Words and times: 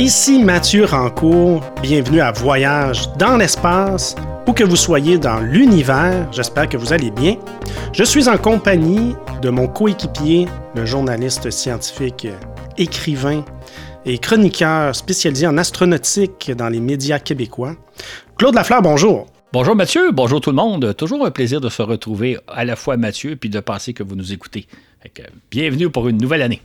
Ici 0.00 0.44
Mathieu 0.44 0.84
Rancourt, 0.84 1.64
bienvenue 1.82 2.20
à 2.20 2.30
Voyage 2.30 3.12
dans 3.18 3.36
l'espace, 3.36 4.14
où 4.46 4.52
que 4.52 4.62
vous 4.62 4.76
soyez 4.76 5.18
dans 5.18 5.40
l'univers, 5.40 6.32
j'espère 6.32 6.68
que 6.68 6.76
vous 6.76 6.92
allez 6.92 7.10
bien. 7.10 7.34
Je 7.92 8.04
suis 8.04 8.28
en 8.28 8.38
compagnie 8.38 9.16
de 9.42 9.50
mon 9.50 9.66
coéquipier, 9.66 10.46
le 10.76 10.86
journaliste 10.86 11.50
scientifique, 11.50 12.28
écrivain 12.76 13.44
et 14.06 14.18
chroniqueur 14.18 14.94
spécialisé 14.94 15.48
en 15.48 15.58
astronautique 15.58 16.52
dans 16.56 16.68
les 16.68 16.80
médias 16.80 17.18
québécois. 17.18 17.74
Claude 18.36 18.54
Lafleur, 18.54 18.82
bonjour. 18.82 19.26
Bonjour 19.52 19.74
Mathieu, 19.74 20.12
bonjour 20.12 20.40
tout 20.40 20.50
le 20.50 20.56
monde. 20.56 20.94
Toujours 20.96 21.26
un 21.26 21.32
plaisir 21.32 21.60
de 21.60 21.68
se 21.68 21.82
retrouver 21.82 22.38
à 22.46 22.64
la 22.64 22.76
fois 22.76 22.96
Mathieu 22.96 23.34
puis 23.34 23.50
de 23.50 23.58
penser 23.58 23.94
que 23.94 24.04
vous 24.04 24.14
nous 24.14 24.32
écoutez. 24.32 24.68
bienvenue 25.50 25.90
pour 25.90 26.06
une 26.06 26.18
nouvelle 26.18 26.42
année. 26.42 26.62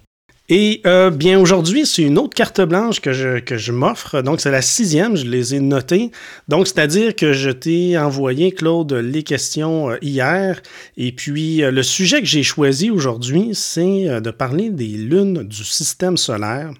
Et 0.49 0.81
euh, 0.85 1.09
bien 1.09 1.39
aujourd'hui, 1.39 1.85
c'est 1.85 2.01
une 2.01 2.17
autre 2.17 2.35
carte 2.35 2.59
blanche 2.59 2.99
que 2.99 3.13
je, 3.13 3.39
que 3.39 3.57
je 3.57 3.71
m'offre. 3.71 4.21
Donc 4.21 4.41
c'est 4.41 4.51
la 4.51 4.61
sixième, 4.61 5.15
je 5.15 5.25
les 5.25 5.55
ai 5.55 5.61
notées. 5.61 6.11
Donc 6.49 6.67
c'est-à-dire 6.67 7.15
que 7.15 7.31
je 7.31 7.49
t'ai 7.49 7.97
envoyé, 7.97 8.51
Claude, 8.51 8.91
les 8.91 9.23
questions 9.23 9.91
euh, 9.91 9.97
hier. 10.01 10.61
Et 10.97 11.13
puis 11.13 11.63
euh, 11.63 11.71
le 11.71 11.81
sujet 11.81 12.19
que 12.19 12.27
j'ai 12.27 12.43
choisi 12.43 12.89
aujourd'hui, 12.89 13.51
c'est 13.53 14.21
de 14.21 14.31
parler 14.31 14.69
des 14.69 14.87
lunes 14.87 15.43
du 15.43 15.63
système 15.63 16.17
solaire. 16.17 16.73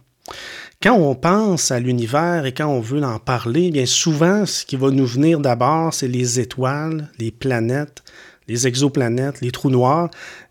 Quand 0.81 0.97
on 0.97 1.15
pense 1.15 1.71
à 1.71 1.79
l'univers 1.79 2.45
et 2.45 2.51
quand 2.51 2.67
on 2.67 2.81
veut 2.81 3.01
en 3.01 3.17
parler, 3.17 3.71
bien 3.71 3.85
souvent, 3.85 4.45
ce 4.45 4.65
qui 4.65 4.75
va 4.75 4.91
nous 4.91 5.05
venir 5.05 5.39
d'abord, 5.39 5.93
c'est 5.93 6.09
les 6.09 6.41
étoiles, 6.41 7.09
les 7.19 7.31
planètes, 7.31 8.03
les 8.49 8.67
exoplanètes, 8.67 9.39
les 9.39 9.51
trous 9.51 9.69
noirs. 9.69 10.09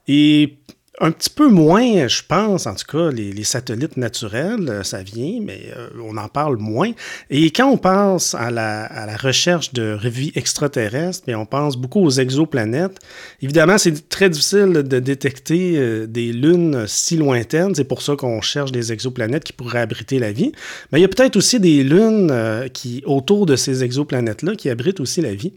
Et 0.09 0.57
un 1.03 1.11
petit 1.11 1.31
peu 1.31 1.49
moins, 1.49 2.07
je 2.07 2.23
pense, 2.27 2.69
en 2.69 2.75
tout 2.75 2.87
cas, 2.87 3.11
les, 3.11 3.43
satellites 3.43 3.97
naturels, 3.97 4.69
euh, 4.69 4.83
ça 4.85 5.03
vient, 5.03 5.41
mais 5.43 5.73
euh, 5.77 5.89
on 6.01 6.17
en 6.17 6.29
parle 6.29 6.59
moins. 6.59 6.93
Et 7.29 7.51
quand 7.51 7.69
on 7.69 7.77
pense 7.77 8.37
à 8.37 8.53
la, 8.53 8.89
recherche 9.21 9.73
de 9.73 9.99
vie 10.05 10.31
extraterrestre, 10.37 11.27
bien, 11.27 11.39
on 11.41 11.45
pense 11.45 11.77
beaucoup 11.77 12.01
aux 12.01 12.11
exoplanètes. 12.11 12.99
Évidemment, 13.43 13.79
c'est 13.79 14.09
très 14.09 14.31
difficile 14.31 14.73
de 14.73 15.01
détecter 15.01 15.77
euh, 15.77 16.07
des 16.07 16.33
lunes 16.33 16.85
si 16.87 17.17
lointaines. 17.17 17.75
C'est 17.75 17.85
pour 17.85 18.01
ça 18.01 18.15
qu'on 18.15 18.41
cherche 18.41 18.71
des 18.71 18.93
exoplanètes 18.93 19.43
qui 19.43 19.53
pourraient 19.53 19.81
abriter 19.81 20.21
la 20.21 20.31
vie. 20.31 20.53
Mais 20.93 21.01
il 21.01 21.03
y 21.03 21.05
a 21.05 21.09
peut-être 21.09 21.37
aussi 21.37 21.59
des 21.59 21.83
lunes 21.83 22.33
qui, 22.73 23.03
autour 23.05 23.47
de 23.47 23.57
ces 23.57 23.83
exoplanètes-là, 23.83 24.55
qui 24.55 24.71
abritent 24.71 25.01
aussi 25.01 25.21
la 25.21 25.35
vie. 25.35 25.53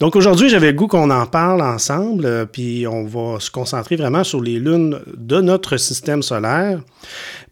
Donc 0.00 0.16
aujourd'hui, 0.16 0.48
j'avais 0.48 0.72
le 0.72 0.76
goût 0.76 0.88
qu'on 0.88 1.10
en 1.10 1.26
parle 1.26 1.62
ensemble, 1.62 2.48
puis 2.52 2.86
on 2.86 3.04
va 3.04 3.38
se 3.38 3.50
concentrer 3.50 3.94
vraiment 3.94 4.24
sur 4.24 4.40
les 4.40 4.58
lunes 4.58 4.87
de 5.16 5.40
notre 5.40 5.76
système 5.76 6.22
solaire. 6.22 6.80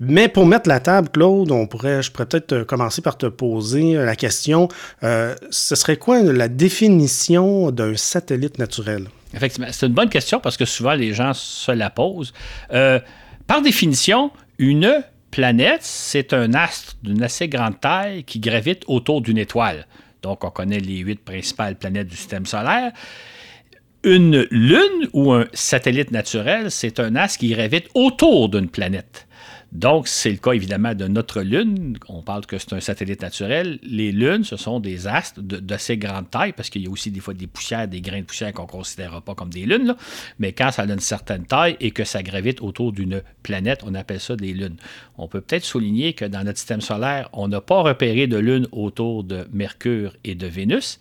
Mais 0.00 0.28
pour 0.28 0.46
mettre 0.46 0.68
la 0.68 0.80
table, 0.80 1.08
Claude, 1.08 1.50
on 1.50 1.66
pourrait, 1.66 2.02
je 2.02 2.10
pourrais 2.10 2.26
peut-être 2.26 2.62
commencer 2.64 3.02
par 3.02 3.16
te 3.16 3.26
poser 3.26 3.94
la 3.94 4.16
question, 4.16 4.68
euh, 5.02 5.34
ce 5.50 5.74
serait 5.74 5.96
quoi 5.96 6.22
la 6.22 6.48
définition 6.48 7.70
d'un 7.70 7.96
satellite 7.96 8.58
naturel? 8.58 9.08
Effectivement, 9.34 9.68
c'est 9.70 9.86
une 9.86 9.92
bonne 9.92 10.08
question 10.08 10.40
parce 10.40 10.56
que 10.56 10.64
souvent 10.64 10.94
les 10.94 11.12
gens 11.12 11.32
se 11.34 11.72
la 11.72 11.90
posent. 11.90 12.32
Euh, 12.72 13.00
par 13.46 13.62
définition, 13.62 14.30
une 14.58 15.02
planète, 15.30 15.82
c'est 15.82 16.32
un 16.32 16.54
astre 16.54 16.96
d'une 17.02 17.22
assez 17.22 17.48
grande 17.48 17.80
taille 17.80 18.24
qui 18.24 18.40
gravite 18.40 18.84
autour 18.86 19.20
d'une 19.20 19.38
étoile. 19.38 19.86
Donc, 20.22 20.44
on 20.44 20.50
connaît 20.50 20.80
les 20.80 20.98
huit 20.98 21.20
principales 21.22 21.76
planètes 21.76 22.08
du 22.08 22.16
système 22.16 22.46
solaire. 22.46 22.92
Une 24.06 24.46
lune 24.52 25.08
ou 25.14 25.32
un 25.32 25.46
satellite 25.52 26.12
naturel, 26.12 26.70
c'est 26.70 27.00
un 27.00 27.16
astre 27.16 27.40
qui 27.40 27.48
gravite 27.48 27.88
autour 27.92 28.48
d'une 28.48 28.68
planète. 28.68 29.26
Donc, 29.72 30.06
c'est 30.06 30.30
le 30.30 30.36
cas 30.36 30.52
évidemment 30.52 30.94
de 30.94 31.08
notre 31.08 31.42
Lune. 31.42 31.98
On 32.08 32.22
parle 32.22 32.46
que 32.46 32.56
c'est 32.56 32.72
un 32.72 32.78
satellite 32.78 33.22
naturel. 33.22 33.80
Les 33.82 34.12
lunes, 34.12 34.44
ce 34.44 34.56
sont 34.56 34.78
des 34.78 35.08
astres 35.08 35.40
d'assez 35.42 35.98
grande 35.98 36.30
taille, 36.30 36.52
parce 36.52 36.70
qu'il 36.70 36.82
y 36.82 36.86
a 36.86 36.90
aussi 36.90 37.10
des 37.10 37.18
fois 37.18 37.34
des 37.34 37.48
poussières, 37.48 37.88
des 37.88 38.00
grains 38.00 38.20
de 38.20 38.24
poussière 38.26 38.52
qu'on 38.52 38.62
ne 38.62 38.68
considère 38.68 39.20
pas 39.22 39.34
comme 39.34 39.50
des 39.50 39.66
lunes. 39.66 39.96
Mais 40.38 40.52
quand 40.52 40.70
ça 40.70 40.82
a 40.82 40.86
une 40.86 41.00
certaine 41.00 41.44
taille 41.44 41.76
et 41.80 41.90
que 41.90 42.04
ça 42.04 42.22
gravite 42.22 42.62
autour 42.62 42.92
d'une 42.92 43.22
planète, 43.42 43.80
on 43.84 43.92
appelle 43.94 44.20
ça 44.20 44.36
des 44.36 44.52
lunes. 44.52 44.76
On 45.18 45.26
peut 45.26 45.40
peut-être 45.40 45.64
souligner 45.64 46.12
que 46.12 46.24
dans 46.24 46.44
notre 46.44 46.58
système 46.58 46.80
solaire, 46.80 47.28
on 47.32 47.48
n'a 47.48 47.60
pas 47.60 47.82
repéré 47.82 48.28
de 48.28 48.36
lune 48.36 48.68
autour 48.70 49.24
de 49.24 49.48
Mercure 49.52 50.14
et 50.22 50.36
de 50.36 50.46
Vénus. 50.46 51.00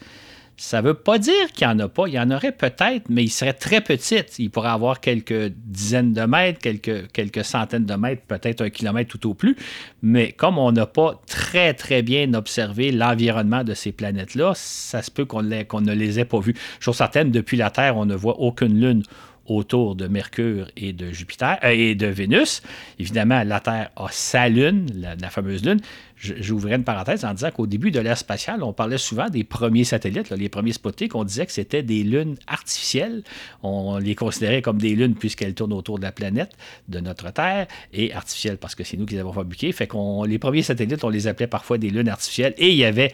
Ça 0.58 0.82
ne 0.82 0.88
veut 0.88 0.94
pas 0.94 1.18
dire 1.18 1.52
qu'il 1.54 1.68
n'y 1.68 1.74
en 1.74 1.80
a 1.80 1.90
pas. 1.90 2.08
Il 2.08 2.14
y 2.14 2.20
en 2.20 2.32
aurait 2.32 2.54
peut-être, 2.54 3.10
mais 3.10 3.24
il 3.24 3.30
serait 3.30 3.54
très 3.54 3.82
petit. 3.82 4.22
Il 4.40 4.50
pourrait 4.50 4.70
avoir 4.70 5.02
quelques 5.02 5.50
dizaines 5.50 6.14
de 6.14 6.22
mètres, 6.22 6.60
quelques, 6.62 7.44
centaines 7.44 7.86
de 7.86 7.94
mètres, 7.96 8.22
peut-être 8.26 8.62
un 8.62 8.70
kilomètre 8.70 9.10
tout 9.10 9.30
au 9.30 9.34
plus. 9.34 9.58
Mais 10.02 10.32
comme 10.32 10.58
on 10.58 10.72
n'a 10.72 10.86
pas 10.86 11.22
très, 11.28 11.74
très 11.74 12.02
bien 12.04 12.34
observé 12.34 12.92
l'environnement 12.92 13.66
de 13.66 13.74
ces 13.74 13.92
planètes-là, 13.92 14.54
ça 14.56 15.02
se 15.02 15.12
peut 15.12 15.26
qu'on 15.26 15.42
ne 15.44 15.94
les 15.94 16.20
ait 16.20 16.26
pas 16.26 16.40
vues. 16.40 16.56
Chose 16.80 16.96
certaine, 16.96 17.32
depuis 17.32 17.58
la 17.58 17.70
Terre, 17.70 17.98
on 17.98 18.06
ne 18.06 18.16
voit 18.16 18.40
aucune 18.40 18.80
lune 18.80 19.04
autour 19.46 19.96
de 19.96 20.08
Mercure 20.08 20.68
et 20.76 20.94
de 20.94 21.12
Jupiter 21.12 21.58
euh, 21.64 21.70
et 21.70 21.96
de 21.96 22.08
Vénus. 22.08 22.62
Évidemment, 23.00 23.44
la 23.44 23.60
Terre 23.60 23.92
a 23.96 24.08
sa 24.12 24.50
lune, 24.50 24.88
la, 24.96 25.30
fameuse 25.30 25.64
lune. 25.64 25.80
J'ouvrirai 26.18 26.76
une 26.76 26.84
parenthèse 26.84 27.26
en 27.26 27.34
disant 27.34 27.52
qu'au 27.52 27.68
début 27.68 27.92
de 27.92 28.00
l'ère 28.00 28.18
spatiale, 28.18 28.64
on 28.64 28.74
parlait 28.74 28.98
souvent 28.98 29.30
des 29.30 29.44
premiers 29.44 29.84
satellites, 29.84 30.30
les 30.30 30.50
premiers 30.50 30.72
spotés, 30.72 31.10
on 31.14 31.24
disait 31.24 31.46
que 31.46 31.52
c'était 31.52 31.84
des 31.84 32.04
lunes 32.04 32.38
artificielles. 32.48 33.24
On 33.64 33.98
les 33.98 34.16
considérait 34.16 34.62
comme 34.62 34.78
des 34.78 34.96
lunes 34.96 35.16
puisqu'elles 35.16 35.54
tournent 35.54 35.74
autour 35.74 36.00
de 36.00 36.04
la 36.04 36.12
planète, 36.12 36.54
de 36.88 37.00
notre 37.00 37.32
Terre, 37.32 37.68
et 37.94 38.14
artificielles 38.14 38.58
parce 38.58 38.76
que 38.76 38.84
c'est 38.84 38.98
nous 38.98 39.06
qui 39.06 39.16
les 39.16 39.20
avons 39.20 39.34
fabriquées. 39.34 39.72
Fait 39.72 39.88
qu'on 39.88 40.24
les 40.24 40.40
premiers 40.40 40.64
satellites, 40.64 41.04
on 41.04 41.10
les 41.10 41.28
appelait 41.28 41.48
parfois 41.48 41.78
des 41.78 41.90
lunes 41.90 42.10
artificielles, 42.10 42.54
et 42.58 42.70
il 42.70 42.78
y 42.78 42.86
avait 42.86 43.14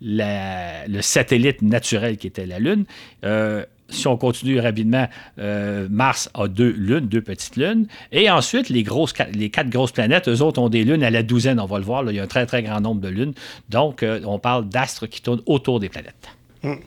le 0.00 1.00
satellite 1.00 1.62
naturel 1.62 2.16
qui 2.16 2.26
était 2.26 2.46
la 2.46 2.58
Lune. 2.58 2.84
Euh, 3.24 3.64
si 3.88 4.06
on 4.06 4.16
continue 4.16 4.60
rapidement, 4.60 5.08
euh, 5.38 5.88
Mars 5.90 6.30
a 6.34 6.48
deux 6.48 6.70
lunes, 6.70 7.06
deux 7.06 7.22
petites 7.22 7.56
lunes. 7.56 7.86
Et 8.12 8.30
ensuite, 8.30 8.68
les, 8.68 8.82
quatre 8.82 9.70
grosses 9.70 9.92
planètes, 9.92 10.28
eux 10.28 10.42
autres 10.42 10.60
ont 10.60 10.68
des 10.68 10.84
lunes 10.84 11.02
à 11.02 11.10
la 11.10 11.22
douzaine, 11.22 11.60
on 11.60 11.66
va 11.66 11.78
le 11.78 11.84
voir. 11.84 12.08
il 12.10 12.16
y 12.16 12.20
a 12.20 12.24
un 12.24 12.26
très, 12.26 12.46
très 12.46 12.62
grand 12.62 12.80
nombre 12.80 13.00
de 13.00 13.08
lunes. 13.08 13.34
Donc, 13.68 14.02
euh, 14.02 14.20
on 14.24 14.38
parle 14.38 14.68
d'astres 14.68 15.06
qui 15.06 15.22
tournent 15.22 15.42
autour 15.46 15.80
des 15.80 15.88
planètes. 15.88 16.28
Hum. 16.64 16.78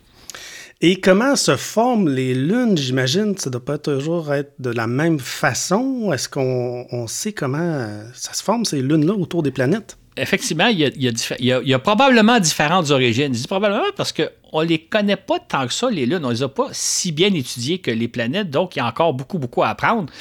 Et 0.84 1.00
comment 1.00 1.36
se 1.36 1.56
forment 1.58 2.10
les 2.10 2.34
lunes? 2.34 2.76
J'imagine 2.76 3.38
ça 3.38 3.50
ne 3.50 3.52
doit 3.52 3.66
pas 3.66 3.78
toujours 3.78 4.34
être 4.34 4.54
de 4.58 4.72
la 4.72 4.88
même 4.88 5.20
façon. 5.20 6.12
Est-ce 6.12 6.28
qu'on 6.28 7.06
sait 7.08 7.34
comment 7.34 7.88
ça 8.16 8.34
se 8.34 8.42
forme, 8.42 8.66
ces 8.66 8.82
lunes-là, 8.82 9.14
autour 9.14 9.44
des 9.44 9.52
planètes? 9.52 9.98
Effectivement, 10.18 10.68
il 10.68 10.80
y, 10.80 11.74
a, 11.74 11.80
probablement 11.80 12.40
différentes 12.40 12.90
origines. 12.92 13.34
Je 13.34 13.42
dis 13.42 13.48
probablement 13.48 13.84
parce 13.96 14.12
qu'on 14.14 14.62
ne 14.62 14.68
les 14.68 14.80
connaît 14.80 15.16
pas 15.16 15.40
tant 15.40 15.66
que 15.68 15.74
ça, 15.74 15.90
les 15.90 16.06
lunes. 16.06 16.24
On 16.24 16.30
ne 16.30 16.34
les 16.34 16.44
a 16.44 16.50
pas 16.50 16.68
si 16.72 17.12
bien 17.12 17.34
étudiées 17.34 17.80
que 17.80 17.92
les 17.92 18.08
planètes, 18.08 18.50
donc 18.50 18.76
il 18.76 18.80
y 18.80 18.82
a 18.82 18.88
encore 18.88 19.14
beaucoup, 19.14 19.40
beaucoup 19.40 19.64
à 19.64 19.70
apprendre. 19.70 20.12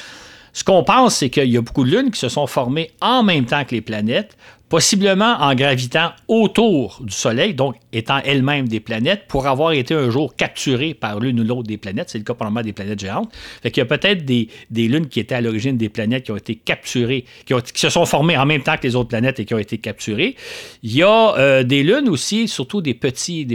Ce 0.53 0.63
qu'on 0.63 0.83
pense, 0.83 1.15
c'est 1.15 1.29
qu'il 1.29 1.49
y 1.49 1.57
a 1.57 1.61
beaucoup 1.61 1.85
de 1.85 1.95
lunes 1.95 2.11
qui 2.11 2.19
se 2.19 2.29
sont 2.29 2.47
formées 2.47 2.91
en 2.99 3.23
même 3.23 3.45
temps 3.45 3.63
que 3.63 3.73
les 3.73 3.81
planètes 3.81 4.37
possiblement 4.71 5.35
en 5.41 5.53
gravitant 5.53 6.13
autour 6.29 7.01
du 7.03 7.13
Soleil, 7.13 7.53
donc 7.53 7.75
étant 7.91 8.19
elles-mêmes 8.23 8.69
des 8.69 8.79
planètes, 8.79 9.23
pour 9.27 9.45
avoir 9.45 9.73
été 9.73 9.93
un 9.93 10.09
jour 10.09 10.33
capturées 10.33 10.93
par 10.93 11.19
l'une 11.19 11.41
ou 11.41 11.43
l'autre 11.43 11.67
des 11.67 11.75
planètes. 11.75 12.09
C'est 12.09 12.19
le 12.19 12.23
cas 12.23 12.33
probablement 12.35 12.63
des 12.63 12.71
planètes 12.71 13.01
géantes. 13.01 13.29
Fait 13.61 13.69
qu'il 13.69 13.81
y 13.81 13.83
a 13.83 13.85
peut-être 13.85 14.23
des, 14.23 14.47
lunes 14.71 15.09
qui 15.09 15.19
étaient 15.19 15.35
à 15.35 15.41
l'origine 15.41 15.75
des 15.75 15.89
planètes 15.89 16.23
qui 16.23 16.31
ont 16.31 16.37
été 16.37 16.55
capturées, 16.55 17.25
qui, 17.45 17.53
se 17.75 17.89
sont 17.89 18.05
formées 18.05 18.37
en 18.37 18.45
même 18.45 18.63
temps 18.63 18.77
que 18.77 18.87
les 18.87 18.95
autres 18.95 19.09
planètes 19.09 19.41
et 19.41 19.45
qui 19.45 19.53
ont 19.53 19.59
été 19.59 19.77
capturées. 19.77 20.37
Il 20.83 20.95
y 20.95 21.03
a 21.03 21.35
euh, 21.37 21.63
des 21.63 21.83
lunes 21.83 22.07
aussi, 22.07 22.47
surtout 22.47 22.79
des 22.79 22.93
petits, 22.93 23.45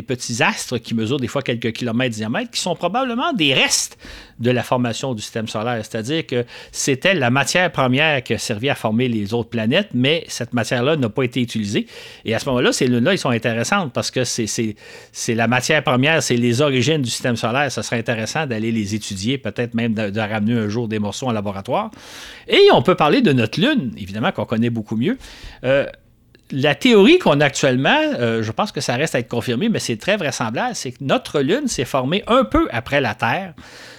astres 0.41 0.77
qui 0.77 0.95
mesurent 0.95 1.21
des 1.21 1.29
fois 1.29 1.41
quelques 1.41 1.73
kilomètres 1.73 2.11
de 2.11 2.17
diamètre, 2.17 2.51
qui 2.51 2.61
sont 2.61 2.77
probablement 2.77 3.33
des 3.33 3.55
restes 3.55 3.97
de 4.39 4.51
la 4.51 4.63
formation 4.63 5.15
du 5.15 5.23
système 5.23 5.49
solaire. 5.49 5.83
C'est-à-dire 5.83 6.27
que 6.27 6.45
c'était 6.73 7.15
la 7.15 7.31
matière 7.31 7.73
première 7.73 8.23
qui 8.23 8.35
a 8.35 8.39
servi 8.39 8.69
à 8.69 8.75
former 8.75 9.09
les 9.09 9.33
autres 9.33 9.49
planètes, 9.49 9.89
mais 9.95 10.25
cette 10.29 10.53
matière-là 10.53 10.97
n'a 11.07 11.11
pas 11.11 11.25
été 11.25 11.41
utilisée. 11.41 11.87
Et 12.25 12.35
à 12.35 12.39
ce 12.39 12.49
moment-là, 12.49 12.73
ces 12.73 12.87
lunes-là, 12.87 13.15
ils 13.15 13.19
sont 13.19 13.31
intéressantes 13.31 13.93
parce 13.93 14.11
que 14.11 14.25
c'est 14.25 14.75
la 15.29 15.49
matière 15.49 15.83
première, 15.83 16.23
c'est 16.23 16.37
les 16.37 16.61
origines 16.61 17.03
du 17.03 17.11
système 17.11 17.37
solaire. 17.37 17.71
Ça 17.71 17.83
serait 17.83 17.99
intéressant 17.99 18.47
d'aller 18.47 18.73
les 18.73 18.95
étudier, 18.95 19.39
peut-être 19.39 19.75
même 19.75 19.95
de, 19.95 20.21
ramener 20.21 20.55
un 20.55 20.69
jour 20.69 20.89
des 20.89 20.99
morceaux 20.99 21.27
en 21.27 21.33
laboratoire. 21.33 21.91
Et 22.49 22.69
on 22.73 22.83
peut 22.83 22.95
parler 22.95 23.23
de 23.23 23.33
notre 23.33 23.61
Lune, 23.61 23.93
évidemment, 23.97 24.33
qu'on 24.33 24.45
connaît 24.45 24.71
beaucoup 24.71 24.97
mieux. 24.97 25.19
Euh, 25.65 25.87
la 26.53 26.75
théorie 26.75 27.19
qu'on 27.19 27.41
a 27.41 27.45
actuellement, 27.47 28.01
euh, 28.19 28.43
je 28.43 28.53
pense 28.53 28.73
que 28.73 28.81
ça 28.81 28.95
reste 28.95 29.15
à 29.15 29.19
être 29.19 29.29
confirmé, 29.29 29.69
mais 29.69 29.79
c'est 29.79 29.97
très 29.97 30.17
vraisemblable, 30.17 30.75
c'est 30.75 30.93
que 30.93 31.03
notre 31.03 31.41
Lune 31.41 31.67
s'est 31.67 31.85
formée 31.85 32.23
un 32.27 32.45
peu 32.45 32.69
après 32.71 33.01
la 33.01 33.15
Terre. 33.15 33.55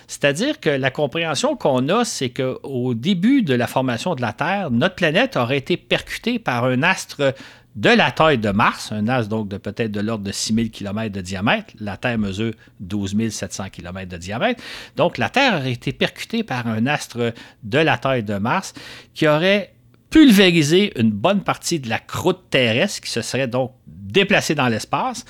C'est-à-dire 0.08 0.60
que 0.60 0.70
la 0.70 0.90
compréhension 0.90 1.56
qu'on 1.56 1.90
a, 1.90 2.06
c'est 2.06 2.30
qu'au 2.30 2.94
début 2.94 3.42
de 3.42 3.54
la 3.54 3.68
formation 3.68 4.16
de 4.16 4.22
la 4.22 4.34
Terre, 4.34 4.72
notre 4.72 4.96
planète 4.96 5.36
aurait 5.36 5.58
été 5.58 5.76
percutée 5.76 6.40
par 6.40 6.64
un 6.64 6.82
astre 6.82 7.36
de 7.76 7.90
la 7.90 8.12
taille 8.12 8.40
de 8.40 8.50
Mars, 8.50 8.92
un 8.92 9.08
astre 9.08 9.30
donc 9.30 9.50
de 9.50 9.58
peut-être 9.58 9.92
de 9.92 10.00
l'ordre 10.00 10.24
de 10.24 10.32
6000 10.32 10.72
km 10.72 11.14
de 11.14 11.22
diamètre. 11.22 11.74
La 11.80 11.98
Terre 11.98 12.18
mesure 12.18 12.54
12 12.80 13.30
700 13.30 13.70
km 13.70 14.10
de 14.10 14.18
diamètre. 14.18 14.64
Donc 14.96 15.18
la 15.18 15.30
Terre 15.30 15.60
aurait 15.60 15.74
été 15.74 15.94
percutée 15.94 16.44
par 16.44 16.68
un 16.68 16.88
astre 16.88 17.34
de 17.64 17.78
la 17.78 17.98
taille 17.98 18.24
de 18.24 18.36
Mars 18.36 18.74
qui 19.14 19.28
aurait 19.28 19.74
pulvériser 20.10 21.00
une 21.00 21.12
bonne 21.12 21.44
partie 21.44 21.80
de 21.80 21.90
la 21.90 22.00
croûte 22.00 22.50
terrestre 22.50 23.02
qui 23.02 23.12
se 23.12 23.22
serait 23.22 23.48
donc 23.48 23.74
déplacée 23.86 24.56
dans 24.56 24.70
l'espace. 24.70 25.26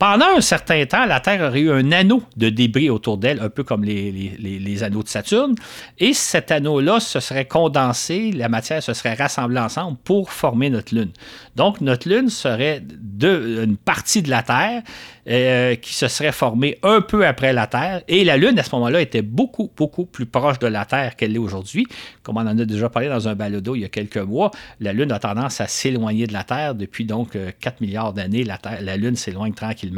Pendant 0.00 0.34
un 0.34 0.40
certain 0.40 0.86
temps, 0.86 1.04
la 1.04 1.20
Terre 1.20 1.46
aurait 1.46 1.60
eu 1.60 1.70
un 1.70 1.92
anneau 1.92 2.22
de 2.38 2.48
débris 2.48 2.88
autour 2.88 3.18
d'elle, 3.18 3.38
un 3.38 3.50
peu 3.50 3.64
comme 3.64 3.84
les, 3.84 4.82
anneaux 4.82 5.02
de 5.02 5.08
Saturne, 5.08 5.54
et 5.98 6.14
cet 6.14 6.50
anneau-là 6.50 7.00
se 7.00 7.20
serait 7.20 7.44
condensé, 7.44 8.32
la 8.32 8.48
matière 8.48 8.82
se 8.82 8.94
serait 8.94 9.12
rassemblée 9.12 9.60
ensemble 9.60 9.98
pour 10.02 10.32
former 10.32 10.70
notre 10.70 10.94
Lune. 10.94 11.10
Donc, 11.54 11.82
notre 11.82 12.08
Lune 12.08 12.30
serait 12.30 12.82
une 13.22 13.76
partie 13.76 14.22
de 14.22 14.30
la 14.30 14.42
Terre 14.42 14.82
euh, 15.28 15.74
qui 15.74 15.92
se 15.92 16.08
serait 16.08 16.32
formée 16.32 16.78
un 16.82 17.02
peu 17.02 17.26
après 17.26 17.52
la 17.52 17.66
Terre. 17.66 18.00
Et 18.08 18.24
la 18.24 18.38
Lune, 18.38 18.58
à 18.58 18.62
ce 18.62 18.74
moment-là, 18.76 19.02
était 19.02 19.20
beaucoup, 19.20 19.70
beaucoup 19.76 20.06
plus 20.06 20.24
proche 20.24 20.58
de 20.58 20.66
la 20.66 20.86
Terre 20.86 21.14
qu'elle 21.14 21.32
l'est 21.32 21.38
aujourd'hui. 21.38 21.86
Comme 22.22 22.38
on 22.38 22.40
en 22.40 22.58
a 22.58 22.64
déjà 22.64 22.88
parlé 22.88 23.10
dans 23.10 23.28
un 23.28 23.34
balado 23.34 23.74
il 23.74 23.82
y 23.82 23.84
a 23.84 23.90
quelques 23.90 24.16
mois, 24.16 24.50
la 24.80 24.94
Lune 24.94 25.12
a 25.12 25.18
tendance 25.18 25.60
à 25.60 25.66
s'éloigner 25.66 26.26
de 26.26 26.32
la 26.32 26.44
Terre. 26.44 26.74
Depuis 26.74 27.04
donc 27.04 27.32
4 27.32 27.36
euh, 27.36 27.70
milliards 27.82 28.14
d'années, 28.14 28.44
la, 28.44 28.58
la 28.80 28.96
Lune 28.96 29.14
s'éloigne 29.14 29.52
tranquillement. 29.52 29.89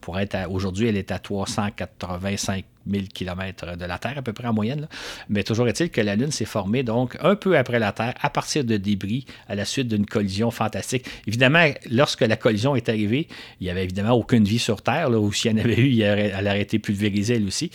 Pour 0.00 0.18
être 0.18 0.36
aujourd'hui, 0.50 0.88
elle 0.88 0.96
est 0.96 1.10
à 1.10 1.18
385 1.18 2.64
1000 2.86 3.08
km 3.08 3.76
de 3.76 3.84
la 3.84 3.98
Terre, 3.98 4.18
à 4.18 4.22
peu 4.22 4.32
près 4.32 4.46
en 4.46 4.52
moyenne. 4.52 4.88
Mais 5.28 5.42
toujours 5.42 5.68
est-il 5.68 5.90
que 5.90 6.00
la 6.00 6.16
Lune 6.16 6.30
s'est 6.30 6.44
formée 6.44 6.82
donc 6.82 7.16
un 7.20 7.36
peu 7.36 7.56
après 7.56 7.78
la 7.78 7.92
Terre, 7.92 8.14
à 8.20 8.30
partir 8.30 8.64
de 8.64 8.76
débris, 8.76 9.26
à 9.48 9.54
la 9.54 9.64
suite 9.64 9.88
d'une 9.88 10.06
collision 10.06 10.50
fantastique. 10.50 11.06
Évidemment, 11.26 11.66
lorsque 11.90 12.22
la 12.22 12.36
collision 12.36 12.76
est 12.76 12.88
arrivée, 12.88 13.28
il 13.60 13.64
n'y 13.64 13.70
avait 13.70 13.84
évidemment 13.84 14.12
aucune 14.12 14.44
vie 14.44 14.58
sur 14.58 14.82
Terre, 14.82 15.10
là, 15.10 15.18
ou 15.18 15.32
s'il 15.32 15.52
y 15.52 15.54
en 15.54 15.58
avait 15.58 15.78
eu, 15.78 16.00
elle 16.00 16.46
aurait 16.46 16.62
été 16.62 16.78
pulvérisée 16.78 17.36
elle 17.36 17.46
aussi. 17.46 17.70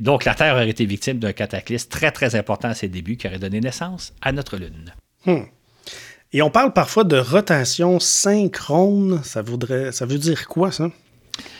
donc 0.00 0.24
la 0.24 0.34
Terre 0.34 0.54
aurait 0.54 0.70
été 0.70 0.84
victime 0.84 1.18
d'un 1.18 1.32
cataclysme 1.32 1.88
très, 1.88 2.10
très 2.10 2.34
important 2.34 2.68
à 2.68 2.74
ses 2.74 2.88
débuts 2.88 3.16
qui 3.16 3.26
aurait 3.26 3.38
donné 3.38 3.60
naissance 3.60 4.12
à 4.22 4.32
notre 4.32 4.56
Lune. 4.56 4.94
Hmm. 5.26 5.42
Et 6.32 6.42
on 6.42 6.50
parle 6.50 6.72
parfois 6.72 7.04
de 7.04 7.16
rotation 7.16 7.98
synchrone. 7.98 9.20
Ça, 9.24 9.42
voudrait, 9.42 9.90
ça 9.90 10.06
veut 10.06 10.18
dire 10.18 10.46
quoi, 10.46 10.70
ça? 10.70 10.88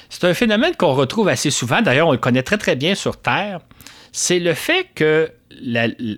C'est 0.08 0.24
un 0.24 0.34
phénomène 0.34 0.74
qu'on 0.76 0.94
retrouve 0.94 1.28
assez 1.28 1.50
souvent, 1.50 1.82
d'ailleurs 1.82 2.08
on 2.08 2.12
le 2.12 2.18
connaît 2.18 2.42
très 2.42 2.58
très 2.58 2.74
bien 2.74 2.96
sur 2.96 3.16
Terre, 3.16 3.60
c'est 4.12 4.40
le 4.40 4.54
fait 4.54 4.88
que 4.94 5.30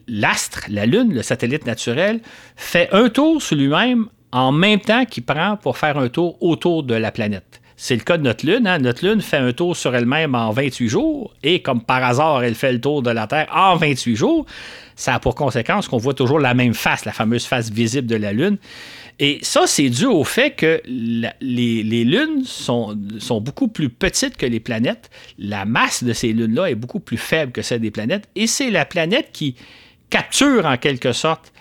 l'astre, 0.09 0.63
la, 0.69 0.87
Lune, 0.87 1.13
le 1.13 1.23
satellite 1.23 1.67
naturel, 1.67 2.21
fait 2.57 2.89
un 2.93 3.11
tour 3.11 3.43
sur 3.43 3.57
lui-même 3.57 4.07
en 4.33 4.51
même 4.51 4.81
temps 4.81 5.05
qu'il 5.05 5.25
prend 5.25 5.59
pour 5.59 5.77
faire 5.77 5.99
un 5.99 6.09
tour 6.09 6.43
autour 6.43 6.85
de 6.85 6.95
la 6.95 7.13
planète. 7.13 7.61
C'est 7.77 7.97
le 7.97 8.03
cas 8.03 8.17
de 8.17 8.23
notre 8.23 8.47
Lune. 8.47 8.67
Hein. 8.67 8.79
Notre 8.79 9.07
Lune 9.07 9.21
fait 9.21 9.39
un 9.39 9.53
tour 9.53 9.77
sur 9.77 9.95
elle-même 9.95 10.35
en 10.35 10.53
28 10.53 10.89
jours 10.89 11.35
et 11.43 11.61
comme 11.63 11.83
par 11.83 12.03
hasard, 12.05 12.43
elle 12.43 12.55
fait 12.55 12.73
le 12.73 12.81
tour 12.81 13.03
de 13.03 13.11
la 13.11 13.27
Terre 13.27 13.49
en 13.53 13.77
28 13.77 14.17
jours. 14.17 14.47
Ça 14.97 15.15
a 15.15 15.21
pour 15.21 15.35
conséquence 15.35 15.89
qu'on 15.89 15.99
voit 15.99 16.15
toujours 16.15 16.39
la 16.39 16.55
même 16.55 16.75
face, 16.75 17.05
la 17.05 17.13
fameuse 17.13 17.45
face 17.45 17.71
visible 17.71 18.07
de 18.07 18.17
la 18.17 18.33
Lune. 18.33 18.59
Et 19.19 19.39
ça, 19.43 19.67
c'est 19.67 19.89
dû 19.89 20.07
au 20.07 20.25
fait 20.25 20.53
que 20.53 20.83
les, 20.87 22.05
lunes 22.05 22.45
sont, 22.45 22.97
beaucoup 23.41 23.69
plus 23.69 23.89
petites 23.89 24.37
que 24.37 24.47
les 24.47 24.61
planètes. 24.61 25.11
La 25.39 25.65
masse 25.65 26.03
de 26.03 26.13
ces 26.13 26.33
lunes-là 26.33 26.71
est 26.71 26.75
beaucoup 26.75 27.01
plus 27.01 27.19
faible 27.19 27.53
que 27.53 27.63
celle 27.63 27.81
des 27.81 27.91
planètes. 27.91 28.29
Et 28.35 28.47
c'est 28.47 28.71
la 28.71 28.85
planète 28.85 29.29
qui 29.33 29.55
capture 30.11 30.67
en 30.67 30.77
quelque 30.77 31.13
sorte 31.13 31.53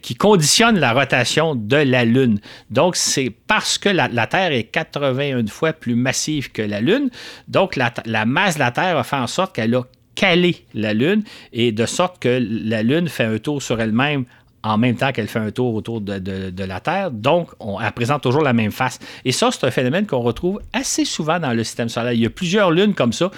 qui 0.00 0.14
conditionne 0.14 0.78
la 0.78 0.92
rotation 0.92 1.54
de 1.54 1.76
la 1.76 2.04
Lune. 2.04 2.40
Donc, 2.70 2.96
c'est 2.96 3.30
parce 3.46 3.76
que 3.78 3.90
la, 3.90 4.08
Terre 4.26 4.52
est 4.52 4.64
81 4.64 5.46
fois 5.48 5.72
plus 5.74 5.94
massive 5.94 6.50
que 6.50 6.62
la 6.62 6.80
Lune. 6.80 7.10
Donc, 7.48 7.76
la, 7.76 7.92
la 8.06 8.24
masse 8.24 8.54
de 8.54 8.60
la 8.60 8.70
Terre 8.70 8.96
a 8.96 9.04
fait 9.04 9.16
en 9.16 9.26
sorte 9.26 9.54
qu'elle 9.54 9.74
a 9.74 9.82
calé 10.16 10.64
la 10.74 10.94
Lune 10.94 11.22
et 11.52 11.70
de 11.70 11.86
sorte 11.86 12.20
que 12.20 12.44
la 12.50 12.82
Lune 12.82 13.08
fait 13.08 13.24
un 13.24 13.38
tour 13.38 13.62
sur 13.62 13.80
elle-même 13.80 14.24
en 14.66 14.78
même 14.78 14.96
temps 14.96 15.12
qu'elle 15.12 15.28
fait 15.28 15.38
un 15.38 15.50
tour 15.50 15.74
autour 15.74 16.00
de, 16.00 16.64
la 16.64 16.80
Terre. 16.80 17.10
Donc, 17.10 17.50
on, 17.60 17.80
elle 17.80 17.92
présente 17.92 18.22
toujours 18.22 18.42
la 18.42 18.52
même 18.52 18.72
face. 18.72 18.98
Et 19.24 19.32
ça, 19.32 19.50
c'est 19.52 19.64
un 19.64 19.70
phénomène 19.70 20.06
qu'on 20.06 20.20
retrouve 20.20 20.60
assez 20.72 21.04
souvent 21.04 21.38
dans 21.38 21.52
le 21.52 21.62
système 21.62 21.88
solaire. 21.88 22.12
Il 22.12 22.20
y 22.20 22.26
a 22.26 22.30
plusieurs 22.30 22.70
lunes 22.70 22.94
comme 22.94 23.12
ça, 23.12 23.30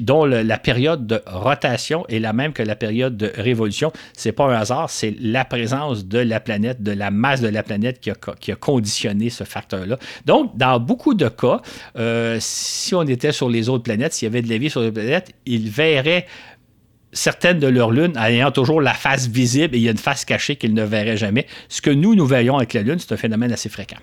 dont 0.00 0.24
la 0.24 0.58
période 0.58 1.06
de 1.06 1.20
rotation 1.26 2.06
est 2.08 2.18
la 2.18 2.32
même 2.32 2.52
que 2.52 2.62
la 2.62 2.76
période 2.76 3.16
de 3.16 3.30
révolution. 3.36 3.92
C'est 4.14 4.32
pas 4.32 4.44
un 4.44 4.54
hasard, 4.54 4.88
c'est 4.88 5.14
la 5.20 5.44
présence 5.44 6.06
de 6.06 6.18
la 6.18 6.40
planète, 6.40 6.82
de 6.82 6.92
la 6.92 7.10
masse 7.10 7.40
de 7.40 7.48
la 7.48 7.62
planète 7.62 8.00
qui 8.00 8.10
a, 8.10 8.56
conditionné 8.56 9.30
ce 9.30 9.44
facteur-là. 9.44 9.98
Donc, 10.24 10.56
dans 10.56 10.80
beaucoup 10.80 11.14
de 11.14 11.28
cas, 11.28 11.60
euh, 11.98 12.38
si 12.40 12.94
on 12.94 13.02
était 13.02 13.32
sur 13.32 13.50
les 13.50 13.68
autres 13.68 13.84
planètes, 13.84 14.14
s'il 14.14 14.26
y 14.26 14.30
avait 14.30 14.42
de 14.42 14.48
la 14.48 14.58
vie 14.58 14.70
sur 14.70 14.80
les 14.80 14.92
planètes, 14.92 15.32
il 15.44 15.68
verrait 15.68 16.26
certaines 17.14 17.58
de 17.58 17.66
leurs 17.66 17.90
lunes 17.90 18.16
ayant 18.18 18.50
toujours 18.50 18.80
la 18.80 18.92
face 18.92 19.26
visible 19.26 19.74
et 19.74 19.78
il 19.78 19.84
y 19.84 19.88
a 19.88 19.92
une 19.92 19.98
face 19.98 20.24
cachée 20.24 20.56
qu'ils 20.56 20.74
ne 20.74 20.84
verraient 20.84 21.16
jamais. 21.16 21.46
Ce 21.68 21.80
que 21.80 21.90
nous, 21.90 22.14
nous 22.14 22.26
voyons 22.26 22.56
avec 22.56 22.74
la 22.74 22.82
Lune, 22.82 22.98
c'est 22.98 23.12
un 23.12 23.16
phénomène 23.16 23.52
assez 23.52 23.68
fréquent. 23.68 23.96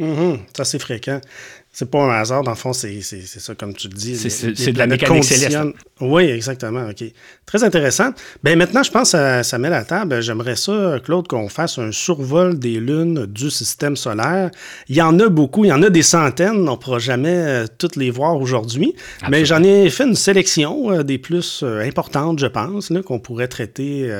Mm-hmm. 0.00 0.38
c'est 0.46 0.60
assez 0.60 0.78
fréquent. 0.78 1.20
C'est 1.72 1.88
pas 1.88 2.02
un 2.02 2.10
hasard, 2.10 2.42
dans 2.42 2.50
le 2.50 2.56
fond, 2.56 2.72
c'est 2.72 3.00
ça, 3.00 3.54
comme 3.54 3.74
tu 3.74 3.86
le 3.86 3.94
dis. 3.94 4.16
C'est 4.16 4.72
de 4.72 4.78
la 4.78 4.88
mécanique 4.88 5.24
céleste. 5.24 5.56
Oui, 6.00 6.24
exactement. 6.24 6.88
OK. 6.88 7.04
Très 7.46 7.62
intéressant. 7.62 8.10
Ben 8.42 8.58
maintenant, 8.58 8.82
je 8.82 8.90
pense 8.90 9.12
que 9.12 9.42
ça, 9.42 9.58
met 9.58 9.70
la 9.70 9.84
table. 9.84 10.20
J'aimerais 10.20 10.56
ça, 10.56 10.96
Claude, 11.04 11.28
qu'on 11.28 11.48
fasse 11.48 11.78
un 11.78 11.92
survol 11.92 12.58
des 12.58 12.80
lunes 12.80 13.26
du 13.26 13.50
système 13.50 13.96
solaire. 13.96 14.50
Il 14.88 14.96
y 14.96 15.02
en 15.02 15.18
a 15.20 15.28
beaucoup, 15.28 15.64
il 15.64 15.68
y 15.68 15.72
en 15.72 15.82
a 15.82 15.90
des 15.90 16.02
centaines. 16.02 16.68
On 16.68 16.72
ne 16.72 16.76
pourra 16.76 16.98
jamais 16.98 17.36
euh, 17.36 17.66
toutes 17.78 17.96
les 17.96 18.10
voir 18.10 18.36
aujourd'hui. 18.36 18.94
Mais 19.30 19.44
j'en 19.44 19.62
ai 19.62 19.90
fait 19.90 20.04
une 20.04 20.16
sélection 20.16 20.90
euh, 20.90 21.02
des 21.04 21.18
plus 21.18 21.62
euh, 21.62 21.80
importantes, 21.82 22.40
je 22.40 22.46
pense, 22.46 22.92
qu'on 23.06 23.20
pourrait 23.20 23.48
traiter. 23.48 24.10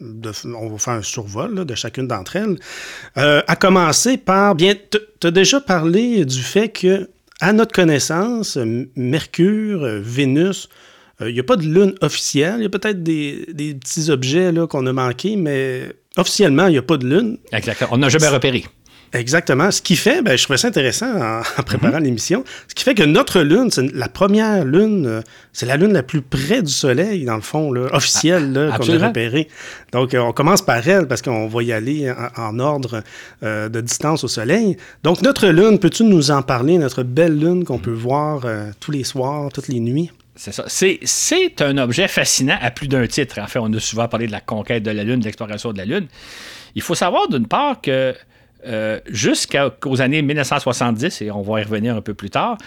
On 0.00 0.68
va 0.68 0.78
faire 0.78 0.94
un 0.94 1.02
survol 1.02 1.64
de 1.64 1.74
chacune 1.74 2.08
d'entre 2.08 2.36
elles. 2.36 2.56
à 3.16 3.56
commencer 3.56 4.16
par, 4.16 4.54
bien, 4.54 4.74
tu 4.90 5.26
as 5.26 5.30
déjà 5.30 5.60
parlé 5.60 6.24
du 6.24 6.42
fait 6.42 6.68
que, 6.68 7.08
à 7.40 7.52
notre 7.52 7.72
connaissance, 7.72 8.58
Mercure, 8.96 9.86
Vénus, 10.00 10.68
il 11.20 11.26
euh, 11.26 11.32
n'y 11.32 11.40
a 11.40 11.44
pas 11.44 11.56
de 11.56 11.62
lune 11.62 11.94
officielle. 12.00 12.56
Il 12.58 12.62
y 12.62 12.66
a 12.66 12.70
peut-être 12.70 13.02
des, 13.02 13.46
petits 13.80 14.10
objets 14.10 14.52
qu'on 14.68 14.86
a 14.86 14.92
manqués, 14.92 15.36
mais 15.36 15.92
officiellement, 16.16 16.66
il 16.66 16.72
n'y 16.72 16.78
a 16.78 16.82
pas 16.82 16.96
de 16.96 17.06
lune. 17.06 17.38
Exactement. 17.52 17.90
On 17.92 17.98
n'a 17.98 18.08
jamais 18.08 18.28
repéré. 18.28 18.64
Exactement. 19.14 19.70
Ce 19.70 19.80
qui 19.80 19.96
fait, 19.96 20.22
ben, 20.22 20.36
je 20.36 20.42
trouvais 20.42 20.56
ça 20.56 20.68
intéressant 20.68 21.06
en, 21.06 21.62
préparant 21.62 21.98
mhm. 21.98 22.04
l'émission, 22.04 22.44
ce 22.68 22.74
qui 22.74 22.82
fait 22.84 22.94
que 22.94 23.04
notre 23.04 23.40
lune, 23.40 23.70
c'est 23.70 23.94
la 23.94 24.08
première 24.08 24.64
lune, 24.64 25.06
euh, 25.06 25.22
c'est 25.52 25.66
la 25.66 25.76
lune 25.76 25.92
la 25.92 26.02
plus 26.02 26.20
près 26.20 26.62
du 26.62 26.72
Soleil, 26.72 27.24
dans 27.24 27.36
le 27.36 27.40
fond, 27.40 27.72
là, 27.72 27.88
officielle, 27.92 28.52
qu'on 28.76 29.00
a 29.00 29.06
repérée. 29.08 29.48
Donc, 29.92 30.14
euh, 30.14 30.18
on 30.18 30.32
commence 30.32 30.62
par 30.62 30.86
elle 30.88 31.06
parce 31.06 31.22
qu'on 31.22 31.46
va 31.46 31.62
y 31.62 31.72
aller 31.72 32.12
en, 32.36 32.58
ordre 32.58 33.02
euh, 33.42 33.68
de 33.68 33.80
distance 33.80 34.24
au 34.24 34.28
Soleil. 34.28 34.76
Donc, 35.04 35.22
notre 35.22 35.48
lune, 35.48 35.78
peux-tu 35.78 36.04
nous 36.04 36.30
en 36.30 36.42
parler, 36.42 36.78
notre 36.78 37.02
belle 37.02 37.38
lune 37.38 37.64
qu'on 37.64 37.78
peut 37.78 37.92
voir 37.92 38.42
tous 38.80 38.90
les 38.90 39.04
soirs, 39.04 39.50
toutes 39.52 39.68
les 39.68 39.80
nuits? 39.80 40.10
C'est 40.36 40.52
ça. 40.52 40.64
C'est 40.68 41.62
un 41.62 41.78
objet 41.78 42.08
fascinant 42.08 42.58
à 42.60 42.72
plus 42.72 42.88
d'un 42.88 43.06
titre. 43.06 43.38
En 43.40 43.46
fait, 43.46 43.60
on 43.60 43.72
a 43.72 43.78
souvent 43.78 44.08
parlé 44.08 44.26
de 44.26 44.32
la 44.32 44.40
conquête 44.40 44.82
de 44.82 44.90
la 44.90 45.04
Lune, 45.04 45.20
de 45.20 45.24
l'exploration 45.24 45.72
de 45.72 45.78
la 45.78 45.84
Lune. 45.84 46.08
Il 46.74 46.82
faut 46.82 46.96
savoir 46.96 47.28
d'une 47.28 47.46
part 47.46 47.80
que 47.80 48.14
euh, 48.66 49.00
jusqu'aux 49.06 50.00
années 50.00 50.22
1970, 50.22 51.22
et 51.22 51.30
on 51.30 51.42
va 51.42 51.60
y 51.60 51.64
revenir 51.64 51.96
un 51.96 52.00
peu 52.00 52.14
plus 52.14 52.30
tard, 52.30 52.58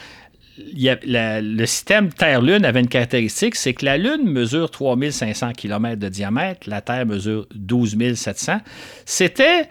le 0.57 1.65
système 1.65 2.09
Terre-Lune 2.11 2.65
avait 2.65 2.79
une 2.79 2.87
caractéristique, 2.87 3.55
c'est 3.55 3.73
que 3.73 3.85
la 3.85 3.97
Lune 3.97 4.23
mesure 4.23 4.71
3500 4.71 5.53
km 5.53 5.99
de 5.99 6.09
diamètre, 6.09 6.67
la 6.67 6.81
Terre 6.81 7.05
mesure 7.05 7.47
12 7.53 8.15
700. 8.15 8.59
C'était 9.05 9.69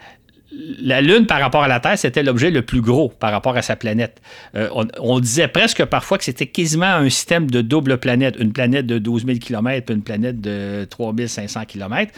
la 0.79 1.01
Lune 1.01 1.25
par 1.25 1.39
rapport 1.39 1.63
à 1.63 1.67
la 1.67 1.79
Terre, 1.79 1.97
c'était 1.97 2.23
l'objet 2.23 2.51
le 2.51 2.61
plus 2.61 2.81
gros 2.81 3.09
par 3.09 3.31
rapport 3.31 3.55
à 3.55 3.61
sa 3.61 3.75
planète. 3.75 4.21
Euh, 4.55 4.69
on, 4.99 5.19
disait 5.19 5.47
presque 5.47 5.83
parfois 5.85 6.17
que 6.17 6.23
c'était 6.23 6.47
quasiment 6.47 6.85
un 6.85 7.09
système 7.09 7.49
de 7.49 7.61
double 7.61 7.97
planète, 7.97 8.35
une 8.39 8.53
planète 8.53 8.85
de 8.85 8.97
12 8.97 9.25
000 9.25 9.39
km 9.39 9.91
une 9.91 10.03
planète 10.03 10.41
de 10.41 10.85
3 10.89 11.13
500 11.27 11.65
km. 11.65 12.13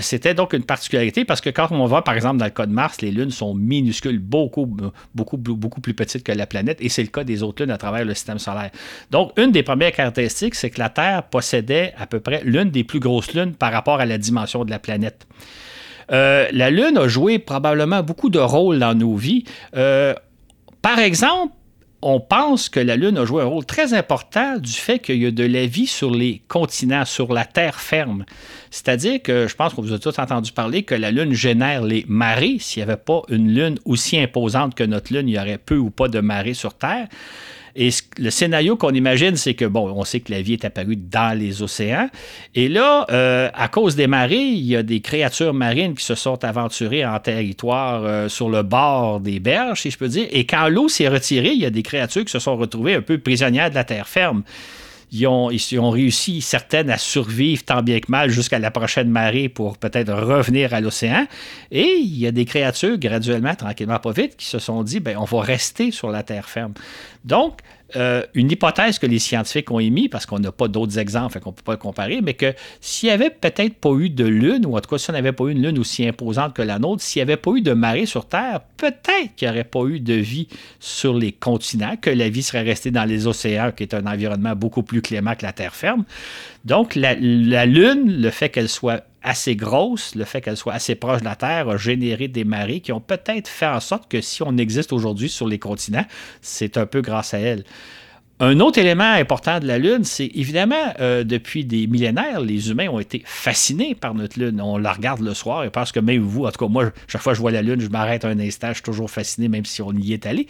c'était 0.00 0.34
donc 0.34 0.52
une 0.52 0.64
particularité 0.64 1.24
parce 1.24 1.40
que 1.40 1.50
quand 1.50 1.68
on 1.70 1.86
va, 1.86 2.02
par 2.02 2.14
exemple, 2.14 2.38
dans 2.38 2.44
le 2.44 2.50
cas 2.50 2.66
de 2.66 2.72
Mars, 2.72 3.00
les 3.00 3.10
lunes 3.10 3.30
sont 3.30 3.54
minuscules, 3.54 4.18
beaucoup, 4.18 4.66
beaucoup, 5.14 5.36
beaucoup 5.36 5.80
plus 5.80 5.94
petites 5.94 6.22
que 6.22 6.32
la 6.32 6.46
planète, 6.46 6.78
et 6.80 6.88
c'est 6.88 7.02
le 7.02 7.08
cas 7.08 7.24
des 7.24 7.42
autres 7.42 7.62
lunes 7.62 7.72
à 7.72 7.78
travers 7.78 8.04
le 8.04 8.14
système 8.14 8.38
solaire. 8.38 8.70
Donc, 9.10 9.32
une 9.38 9.52
des 9.52 9.62
premières 9.62 9.92
caractéristiques, 9.92 10.54
c'est 10.54 10.70
que 10.70 10.78
la 10.78 10.88
Terre 10.88 11.22
possédait 11.24 11.94
à 11.98 12.06
peu 12.06 12.20
près 12.20 12.42
l'une 12.44 12.70
des 12.70 12.84
plus 12.84 13.00
grosses 13.00 13.32
lunes 13.34 13.54
par 13.54 13.72
rapport 13.72 14.00
à 14.00 14.06
la 14.06 14.18
dimension 14.18 14.64
de 14.64 14.70
la 14.70 14.78
planète. 14.78 15.26
Euh, 16.12 16.48
la 16.52 16.70
Lune 16.70 16.98
a 16.98 17.08
joué 17.08 17.38
probablement 17.38 18.02
beaucoup 18.02 18.30
de 18.30 18.38
rôles 18.38 18.78
dans 18.78 18.94
nos 18.94 19.14
vies. 19.14 19.44
Euh, 19.76 20.14
par 20.82 20.98
exemple, 20.98 21.54
on 22.06 22.20
pense 22.20 22.68
que 22.68 22.80
la 22.80 22.96
Lune 22.96 23.16
a 23.16 23.24
joué 23.24 23.42
un 23.42 23.46
rôle 23.46 23.64
très 23.64 23.94
important 23.94 24.58
du 24.58 24.72
fait 24.72 24.98
qu'il 24.98 25.22
y 25.22 25.26
a 25.26 25.30
de 25.30 25.44
la 25.44 25.64
vie 25.64 25.86
sur 25.86 26.10
les 26.10 26.42
continents, 26.48 27.06
sur 27.06 27.32
la 27.32 27.46
terre 27.46 27.80
ferme. 27.80 28.26
C'est-à-dire 28.70 29.22
que 29.22 29.48
je 29.48 29.54
pense 29.54 29.72
qu'on 29.72 29.80
vous 29.80 29.94
a 29.94 29.98
tous 29.98 30.18
entendu 30.18 30.52
parler 30.52 30.82
que 30.82 30.94
la 30.94 31.10
Lune 31.10 31.32
génère 31.32 31.82
les 31.82 32.04
marées. 32.06 32.58
S'il 32.60 32.84
n'y 32.84 32.90
avait 32.90 33.00
pas 33.00 33.22
une 33.30 33.54
Lune 33.54 33.78
aussi 33.86 34.18
imposante 34.18 34.74
que 34.74 34.84
notre 34.84 35.14
Lune, 35.14 35.30
il 35.30 35.34
y 35.34 35.38
aurait 35.38 35.56
peu 35.56 35.78
ou 35.78 35.88
pas 35.88 36.08
de 36.08 36.20
marées 36.20 36.52
sur 36.52 36.74
Terre. 36.74 37.08
Et 37.76 37.90
le 38.18 38.30
scénario 38.30 38.76
qu'on 38.76 38.92
imagine, 38.92 39.36
c'est 39.36 39.54
que, 39.54 39.64
bon, 39.64 39.92
on 39.96 40.04
sait 40.04 40.20
que 40.20 40.30
la 40.30 40.42
vie 40.42 40.52
est 40.52 40.64
apparue 40.64 40.96
dans 40.96 41.36
les 41.36 41.62
océans. 41.62 42.08
Et 42.54 42.68
là, 42.68 43.06
euh, 43.10 43.50
à 43.52 43.68
cause 43.68 43.96
des 43.96 44.06
marées, 44.06 44.36
il 44.36 44.64
y 44.64 44.76
a 44.76 44.82
des 44.82 45.00
créatures 45.00 45.54
marines 45.54 45.94
qui 45.94 46.04
se 46.04 46.14
sont 46.14 46.44
aventurées 46.44 47.04
en 47.04 47.18
territoire 47.18 48.04
euh, 48.04 48.28
sur 48.28 48.48
le 48.48 48.62
bord 48.62 49.20
des 49.20 49.40
berges, 49.40 49.80
si 49.80 49.90
je 49.90 49.98
peux 49.98 50.08
dire. 50.08 50.28
Et 50.30 50.46
quand 50.46 50.68
l'eau 50.68 50.88
s'est 50.88 51.08
retirée, 51.08 51.50
il 51.50 51.60
y 51.60 51.66
a 51.66 51.70
des 51.70 51.82
créatures 51.82 52.24
qui 52.24 52.32
se 52.32 52.38
sont 52.38 52.56
retrouvées 52.56 52.94
un 52.94 53.02
peu 53.02 53.18
prisonnières 53.18 53.70
de 53.70 53.74
la 53.74 53.84
terre 53.84 54.08
ferme 54.08 54.44
ils 55.14 55.78
ont, 55.78 55.90
réussi, 55.90 56.40
certaines, 56.40 56.90
à 56.90 56.98
survivre 56.98 57.62
tant 57.64 57.82
bien 57.82 58.00
que 58.00 58.10
mal 58.10 58.30
jusqu'à 58.30 58.58
la 58.58 58.72
prochaine 58.72 59.08
marée 59.08 59.48
pour 59.48 59.78
peut-être 59.78 60.12
revenir 60.12 60.74
à 60.74 60.80
l'océan. 60.80 61.26
Et 61.70 61.98
il 62.00 62.18
y 62.18 62.26
a 62.26 62.32
des 62.32 62.44
créatures, 62.44 62.98
graduellement, 62.98 63.54
tranquillement, 63.54 64.00
pas 64.00 64.10
vite, 64.10 64.36
qui 64.36 64.46
se 64.46 64.58
sont 64.58 64.82
dit, 64.82 64.98
ben, 64.98 65.16
on 65.16 65.24
va 65.24 65.40
rester 65.40 65.92
sur 65.92 66.10
la 66.10 66.24
terre 66.24 66.48
ferme. 66.48 66.74
Donc, 67.24 67.60
euh, 67.96 68.22
une 68.34 68.50
hypothèse 68.50 68.98
que 68.98 69.06
les 69.06 69.18
scientifiques 69.18 69.70
ont 69.70 69.80
émise, 69.80 70.08
parce 70.08 70.26
qu'on 70.26 70.38
n'a 70.38 70.52
pas 70.52 70.68
d'autres 70.68 70.98
exemples, 70.98 71.38
qu'on 71.40 71.50
ne 71.50 71.54
peut 71.54 71.62
pas 71.62 71.76
comparer, 71.76 72.20
mais 72.22 72.34
que 72.34 72.54
s'il 72.80 73.08
n'y 73.08 73.12
avait 73.12 73.30
peut-être 73.30 73.74
pas 73.76 73.92
eu 73.92 74.10
de 74.10 74.24
lune, 74.24 74.66
ou 74.66 74.76
en 74.76 74.80
tout 74.80 74.90
cas 74.90 74.98
si 74.98 75.10
on 75.10 75.12
n'avait 75.12 75.32
pas 75.32 75.44
eu 75.44 75.52
une 75.52 75.62
lune 75.62 75.78
aussi 75.78 76.06
imposante 76.06 76.54
que 76.54 76.62
la 76.62 76.78
nôtre, 76.78 77.02
s'il 77.02 77.20
n'y 77.20 77.30
avait 77.30 77.36
pas 77.36 77.52
eu 77.52 77.60
de 77.60 77.72
marée 77.72 78.06
sur 78.06 78.26
Terre, 78.26 78.60
peut-être 78.76 79.34
qu'il 79.36 79.48
n'y 79.48 79.54
aurait 79.54 79.64
pas 79.64 79.84
eu 79.84 80.00
de 80.00 80.14
vie 80.14 80.48
sur 80.80 81.14
les 81.14 81.32
continents, 81.32 81.96
que 82.00 82.10
la 82.10 82.28
vie 82.28 82.42
serait 82.42 82.62
restée 82.62 82.90
dans 82.90 83.04
les 83.04 83.26
océans, 83.26 83.72
qui 83.72 83.84
est 83.84 83.94
un 83.94 84.06
environnement 84.06 84.54
beaucoup 84.56 84.82
plus 84.82 85.02
clément 85.02 85.34
que 85.34 85.44
la 85.44 85.52
Terre 85.52 85.74
ferme. 85.74 86.04
Donc 86.64 86.94
la 86.94 87.14
Lune, 87.14 88.20
le 88.20 88.30
fait 88.30 88.48
qu'elle 88.48 88.68
soit 88.70 89.04
assez 89.24 89.56
grosse, 89.56 90.14
le 90.14 90.24
fait 90.24 90.40
qu'elle 90.40 90.56
soit 90.56 90.74
assez 90.74 90.94
proche 90.94 91.20
de 91.20 91.24
la 91.24 91.34
Terre 91.34 91.68
a 91.68 91.76
généré 91.76 92.28
des 92.28 92.44
marées 92.44 92.80
qui 92.80 92.92
ont 92.92 93.00
peut-être 93.00 93.48
fait 93.48 93.66
en 93.66 93.80
sorte 93.80 94.08
que 94.08 94.20
si 94.20 94.42
on 94.42 94.56
existe 94.58 94.92
aujourd'hui 94.92 95.30
sur 95.30 95.48
les 95.48 95.58
continents, 95.58 96.04
c'est 96.42 96.76
un 96.76 96.86
peu 96.86 97.00
grâce 97.00 97.34
à 97.34 97.38
elle. 97.38 97.64
Un 98.46 98.60
autre 98.60 98.78
élément 98.78 99.10
important 99.10 99.58
de 99.58 99.66
la 99.66 99.78
Lune, 99.78 100.04
c'est 100.04 100.30
évidemment, 100.34 100.92
euh, 101.00 101.24
depuis 101.24 101.64
des 101.64 101.86
millénaires, 101.86 102.42
les 102.42 102.68
humains 102.68 102.88
ont 102.90 103.00
été 103.00 103.22
fascinés 103.24 103.94
par 103.94 104.12
notre 104.12 104.38
Lune. 104.38 104.60
On 104.60 104.76
la 104.76 104.92
regarde 104.92 105.20
le 105.20 105.32
soir 105.32 105.64
et 105.64 105.70
parce 105.70 105.92
que 105.92 106.00
même 106.00 106.20
vous, 106.20 106.44
en 106.44 106.50
tout 106.50 106.62
cas, 106.62 106.70
moi, 106.70 106.90
chaque 107.08 107.22
fois 107.22 107.32
que 107.32 107.36
je 107.36 107.40
vois 107.40 107.52
la 107.52 107.62
Lune, 107.62 107.80
je 107.80 107.88
m'arrête 107.88 108.26
un 108.26 108.38
instant, 108.38 108.68
je 108.68 108.74
suis 108.74 108.82
toujours 108.82 109.10
fasciné, 109.10 109.48
même 109.48 109.64
si 109.64 109.80
on 109.80 109.92
y 109.92 110.12
est 110.12 110.26
allé. 110.26 110.46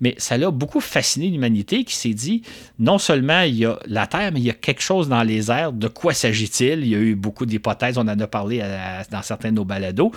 Mais 0.00 0.14
ça 0.18 0.38
l'a 0.38 0.52
beaucoup 0.52 0.78
fasciné 0.78 1.30
l'humanité 1.30 1.82
qui 1.82 1.96
s'est 1.96 2.14
dit, 2.14 2.42
non 2.78 2.98
seulement 2.98 3.40
il 3.40 3.56
y 3.56 3.66
a 3.66 3.76
la 3.86 4.06
Terre, 4.06 4.30
mais 4.32 4.38
il 4.38 4.46
y 4.46 4.50
a 4.50 4.54
quelque 4.54 4.82
chose 4.82 5.08
dans 5.08 5.24
les 5.24 5.50
airs. 5.50 5.72
De 5.72 5.88
quoi 5.88 6.14
s'agit-il? 6.14 6.78
Il 6.82 6.88
y 6.88 6.94
a 6.94 6.98
eu 6.98 7.16
beaucoup 7.16 7.44
d'hypothèses, 7.44 7.98
on 7.98 8.02
en 8.02 8.20
a 8.20 8.26
parlé 8.28 8.62
dans 9.10 9.22
certains 9.22 9.50
de 9.50 9.56
nos 9.56 9.64
balados. 9.64 10.12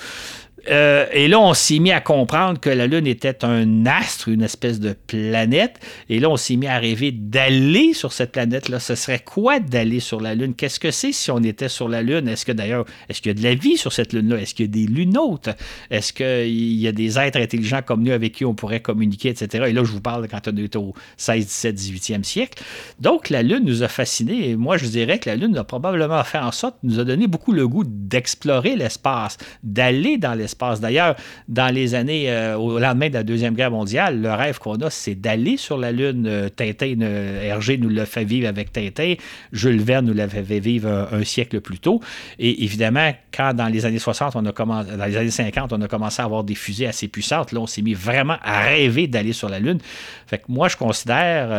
Euh, 0.69 1.05
et 1.12 1.27
là, 1.27 1.39
on 1.39 1.53
s'est 1.53 1.79
mis 1.79 1.91
à 1.91 2.01
comprendre 2.01 2.60
que 2.60 2.69
la 2.69 2.88
Lune 2.88 3.07
était 3.07 3.45
un 3.45 3.86
astre, 3.86 4.29
une 4.29 4.41
espèce 4.41 4.79
de 4.79 4.93
planète. 4.93 5.79
Et 6.10 6.19
là, 6.19 6.29
on 6.29 6.38
s'est 6.38 6.55
mis 6.55 6.67
à 6.67 6.79
rêver 6.79 7.12
d'aller 7.12 7.93
sur 7.93 8.13
cette 8.13 8.31
planète-là. 8.31 8.79
Ce 8.79 8.95
serait 8.95 9.19
quoi 9.19 9.60
d'aller 9.60 10.00
sur 10.00 10.19
la 10.19 10.36
Lune? 10.36 10.55
Qu'est-ce 10.55 10.79
que 10.79 10.91
c'est 10.91 11.12
si 11.12 11.29
on 11.31 11.43
était 11.43 11.69
sur 11.69 11.89
la 11.89 12.01
Lune? 12.01 12.27
Est-ce 12.27 12.45
que 12.45 12.51
d'ailleurs, 12.51 12.86
est-ce 13.10 13.22
qu'il 13.22 13.29
y 13.29 13.36
a 13.36 13.38
de 13.38 13.43
la 13.43 13.55
vie 13.55 13.77
sur 13.77 13.93
cette 13.93 14.13
Lune-là? 14.13 14.38
Est-ce 14.38 14.55
qu'il 14.55 14.65
y 14.65 14.69
a 14.69 14.72
des 14.72 14.91
lunautes? 14.91 15.50
Est-ce 15.91 16.13
qu'il 16.13 16.79
y 16.79 16.88
a 16.88 16.91
des 16.91 17.19
êtres 17.19 17.39
intelligents 17.39 17.81
comme 17.86 18.03
nous 18.03 18.12
avec 18.12 18.34
qui 18.34 18.45
on 18.45 18.55
pourrait 18.55 18.81
communiquer, 18.81 19.29
etc.? 19.29 19.65
Et 19.67 19.74
là, 19.74 19.84
je 19.84 19.91
vous 19.91 20.01
parle 20.01 20.27
quand 20.27 20.48
on 20.48 20.57
est 20.57 20.75
au 20.75 20.93
16, 21.17 21.45
17, 21.45 21.75
18e 21.75 22.24
siècle. 22.24 22.63
Donc, 23.00 23.29
la 23.29 23.43
Lune 23.43 23.63
nous 23.65 23.84
a 23.84 23.88
fascinés. 23.88 24.50
Et 24.50 24.55
moi, 24.55 24.77
je 24.77 24.88
dirais 24.88 25.19
que 25.19 25.29
la 25.29 25.36
Lune 25.36 25.55
a 25.57 25.63
probablement 25.63 26.24
fait 26.24 26.39
en 26.39 26.51
sorte, 26.51 26.75
nous 26.84 27.00
a 27.00 27.03
donné 27.03 27.27
beaucoup 27.27 27.51
le 27.51 27.67
goût 27.67 27.84
d'explorer 27.86 28.75
l'espace, 28.75 29.38
d'aller 29.63 30.17
dans 30.17 30.34
l'espace 30.34 30.54
D'ailleurs, 30.81 31.15
dans 31.47 31.74
les 31.74 31.95
années, 31.95 32.31
euh, 32.31 32.57
au 32.57 32.79
lendemain 32.79 33.09
de 33.09 33.13
la 33.13 33.24
Deuxième 33.24 33.53
Guerre 33.53 33.71
mondiale, 33.71 34.21
le 34.21 34.31
rêve 34.31 34.59
qu'on 34.59 34.75
a, 34.75 34.89
c'est 34.89 35.15
d'aller 35.15 35.57
sur 35.57 35.77
la 35.77 35.91
Lune. 35.91 36.25
Euh, 36.27 36.50
Tintin, 36.50 37.01
euh, 37.01 37.43
Hergé 37.43 37.77
nous 37.77 37.89
l'a 37.89 38.05
fait 38.05 38.24
vivre 38.24 38.47
avec 38.47 38.71
Tintin. 38.71 39.15
Jules 39.51 39.81
Verne 39.81 40.05
nous 40.07 40.13
l'avait 40.13 40.43
fait 40.43 40.59
vivre 40.59 41.07
un, 41.12 41.24
siècle 41.24 41.59
plus 41.62 41.79
tôt. 41.79 42.01
Et 42.39 42.63
évidemment, 42.63 43.13
quand 43.35 43.53
dans 43.53 43.67
les 43.67 43.85
années 43.85 44.00
60, 44.00 44.35
on 44.35 44.45
a 44.45 44.51
commencé, 44.51 44.95
dans 44.95 45.05
les 45.05 45.17
années 45.17 45.31
50, 45.31 45.74
on 45.74 45.81
a 45.81 45.88
commencé 45.88 46.21
à 46.21 46.25
avoir 46.25 46.43
des 46.43 46.55
fusées 46.55 46.88
assez 46.88 47.07
puissantes, 47.07 47.51
là, 47.51 47.59
on 47.59 47.67
s'est 47.67 47.81
mis 47.81 47.93
vraiment 47.93 48.38
à 48.43 48.62
rêver 48.62 49.07
d'aller 49.07 49.33
sur 49.33 49.50
la 49.50 49.59
Lune. 49.59 49.79
Fait 50.27 50.38
que 50.38 50.45
moi, 50.50 50.67
je 50.67 50.77
considère, 50.77 51.50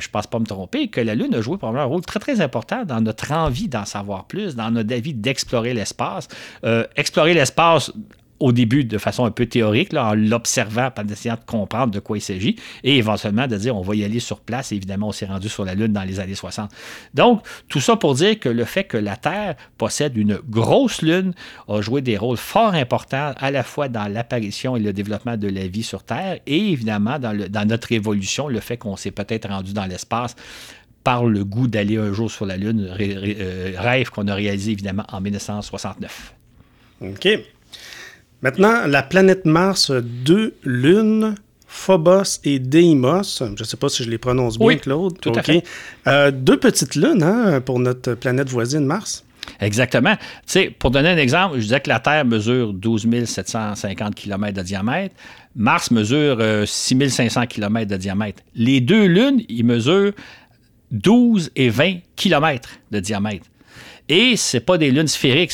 je 0.00 0.06
ne 0.06 0.10
pense 0.10 0.26
pas 0.26 0.38
me 0.38 0.46
tromper, 0.46 0.88
que 0.88 1.00
la 1.00 1.14
Lune 1.14 1.34
a 1.34 1.40
joué 1.40 1.56
probablement 1.58 1.84
un 1.84 1.88
rôle 1.88 2.02
très, 2.02 2.20
très 2.20 2.40
important 2.40 2.84
dans 2.84 3.00
notre 3.00 3.32
envie 3.32 3.68
d'en 3.68 3.84
savoir 3.84 4.26
plus, 4.26 4.56
dans 4.56 4.70
notre 4.70 4.94
envie 4.94 5.14
d'explorer 5.14 5.74
l'espace. 5.74 6.28
explorer 6.96 7.34
l'espace 7.34 7.92
au 8.40 8.52
début 8.52 8.84
de 8.84 8.98
façon 8.98 9.24
un 9.24 9.30
peu 9.30 9.46
théorique, 9.46 9.94
en 9.94 10.14
l'observant, 10.14 10.90
en 10.96 11.08
essayant 11.08 11.34
de 11.34 11.44
comprendre 11.44 11.92
de 11.92 12.00
quoi 12.00 12.18
il 12.18 12.22
s'agit, 12.22 12.56
et 12.82 12.96
éventuellement 12.96 13.46
de 13.46 13.56
dire 13.56 13.76
on 13.76 13.82
va 13.82 13.94
y 13.94 14.04
aller 14.04 14.20
sur 14.20 14.40
place. 14.40 14.72
évidemment, 14.72 15.08
on 15.08 15.12
s'est 15.12 15.26
rendu 15.26 15.48
sur 15.48 15.64
la 15.64 15.74
Lune 15.74 15.92
dans 15.92 16.02
les 16.02 16.20
années 16.20 16.34
60. 16.34 16.70
Donc, 17.14 17.42
tout 17.68 17.80
ça 17.80 17.96
pour 17.96 18.14
dire 18.14 18.38
que 18.38 18.48
le 18.48 18.64
fait 18.64 18.84
que 18.84 18.96
la 18.96 19.16
Terre 19.16 19.56
possède 19.78 20.16
une 20.16 20.38
grosse 20.48 21.02
Lune 21.02 21.34
a 21.68 21.80
joué 21.80 22.00
des 22.00 22.16
rôles 22.16 22.36
fort 22.36 22.74
importants 22.74 23.32
à 23.36 23.50
la 23.50 23.62
fois 23.62 23.88
dans 23.88 24.08
l'apparition 24.12 24.76
et 24.76 24.80
le 24.80 24.92
développement 24.92 25.36
de 25.36 25.48
la 25.48 25.66
vie 25.66 25.82
sur 25.82 26.02
Terre, 26.02 26.40
et 26.46 26.72
évidemment 26.72 27.18
dans, 27.18 27.36
dans 27.48 27.68
notre 27.68 27.92
évolution, 27.92 28.48
le 28.48 28.60
fait 28.60 28.76
qu'on 28.78 28.96
s'est 28.96 29.10
peut-être 29.10 29.48
rendu 29.48 29.72
dans 29.72 29.86
l'espace 29.86 30.34
par 31.04 31.24
le 31.24 31.44
goût 31.44 31.66
d'aller 31.66 31.96
un 31.96 32.12
jour 32.12 32.30
sur 32.30 32.46
la 32.46 32.56
Lune, 32.56 32.94
euh, 33.00 33.72
rêve 33.76 34.10
qu'on 34.10 34.28
a 34.28 34.34
réalisé 34.34 34.72
évidemment 34.72 35.04
en 35.10 35.20
1969. 35.20 36.34
OK. 37.02 37.28
Maintenant, 38.42 38.86
la 38.86 39.02
planète 39.02 39.44
Mars, 39.44 39.90
deux 39.90 40.54
lunes, 40.64 41.34
Phobos 41.66 42.40
et 42.44 42.58
Deimos. 42.58 43.38
Je 43.38 43.44
ne 43.44 43.64
sais 43.64 43.76
pas 43.76 43.88
si 43.88 44.02
je 44.02 44.10
les 44.10 44.18
prononce 44.18 44.58
bien, 44.58 44.76
Claude. 44.76 45.18
Tout 45.20 45.32
à 45.34 45.42
fait. 45.42 45.62
Euh, 46.06 46.30
deux 46.30 46.58
petites 46.58 46.94
lunes 46.94 47.22
hein, 47.22 47.60
pour 47.60 47.78
notre 47.78 48.14
planète 48.14 48.48
voisine 48.48 48.84
Mars. 48.84 49.24
Exactement. 49.60 50.16
Tu 50.16 50.22
sais, 50.46 50.70
pour 50.70 50.90
donner 50.90 51.10
un 51.10 51.16
exemple, 51.16 51.56
je 51.56 51.62
disais 51.62 51.80
que 51.80 51.88
la 51.88 52.00
Terre 52.00 52.24
mesure 52.24 52.72
12 52.72 53.24
750 53.24 54.14
km 54.14 54.56
de 54.56 54.62
diamètre. 54.62 55.14
Mars 55.54 55.90
mesure 55.90 56.66
6 56.66 57.10
500 57.10 57.46
km 57.46 57.90
de 57.90 57.96
diamètre. 57.96 58.42
Les 58.54 58.80
deux 58.80 59.06
lunes, 59.06 59.42
ils 59.48 59.64
mesurent 59.64 60.12
12 60.90 61.50
et 61.56 61.68
20 61.68 61.98
km 62.16 62.68
de 62.90 63.00
diamètre. 63.00 63.46
Et 64.12 64.36
ce 64.36 64.58
pas 64.58 64.76
des 64.76 64.90
lunes 64.90 65.06
sphériques. 65.06 65.52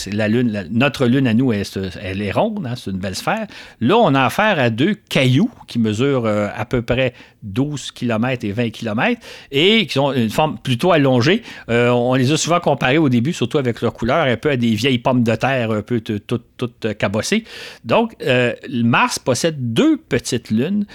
Notre 0.71 1.05
lune 1.05 1.27
à 1.27 1.35
nous, 1.35 1.53
elle, 1.53 2.23
est 2.23 2.31
ronde, 2.31 2.67
hein, 2.67 2.73
c'est 2.75 2.91
une 2.91 2.97
belle 2.97 3.15
sphère. 3.15 3.47
Là, 3.83 3.99
on 3.99 4.15
a 4.15 4.25
affaire 4.25 4.59
à 4.59 4.71
deux 4.71 4.95
cailloux 4.95 5.51
qui 5.67 5.79
mesurent 5.79 6.25
euh, 6.25 6.49
à 6.57 6.65
peu 6.65 6.81
près 6.81 7.13
12 7.43 7.91
km 7.91 8.47
et 8.47 8.53
20 8.53 8.71
km 8.71 9.21
et 9.53 9.87
qui 9.87 9.99
ont 9.99 10.11
une 10.11 10.31
forme 10.31 10.57
plutôt 10.57 10.93
allongée. 10.93 11.43
Euh, 11.69 11.91
on 11.91 12.15
les 12.15 12.33
a 12.33 12.39
souvent 12.39 12.59
comparés 12.59 12.97
au 12.97 13.11
début, 13.11 13.35
surtout 13.35 13.59
avec 13.59 13.83
leur 13.83 13.93
couleur, 13.93 14.27
un 14.27 14.39
peu 14.39 14.49
à 14.49 14.57
des 14.57 14.75
vieilles 14.75 15.01
pommes 15.01 15.23
de 15.23 15.35
terre 15.35 15.71
un 15.71 15.83
peu 15.83 16.01
toutes, 16.01 16.57
toutes 16.57 16.97
cabossées. 16.97 17.45
Donc, 17.85 18.15
euh, 18.23 18.55
Mars 18.71 19.19
possède 19.19 19.75
deux 19.75 19.99
petites 19.99 20.51
lunes 20.51 20.87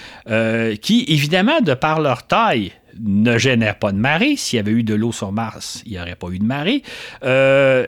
qui, 0.80 1.04
évidemment, 1.06 1.60
de 1.60 1.74
par 1.74 2.00
leur 2.00 2.26
taille, 2.26 2.72
ne 3.00 3.38
génère 3.38 3.78
pas 3.78 3.92
de 3.92 3.98
marée. 3.98 4.36
S'il 4.36 4.56
y 4.56 4.60
avait 4.60 4.72
eu 4.72 4.82
de 4.82 4.94
l'eau 4.94 5.12
sur 5.12 5.32
Mars, 5.32 5.82
il 5.86 5.92
n'y 5.92 6.00
aurait 6.00 6.16
pas 6.16 6.28
eu 6.28 6.38
de 6.38 6.44
marée. 6.44 6.82
Euh, 7.24 7.86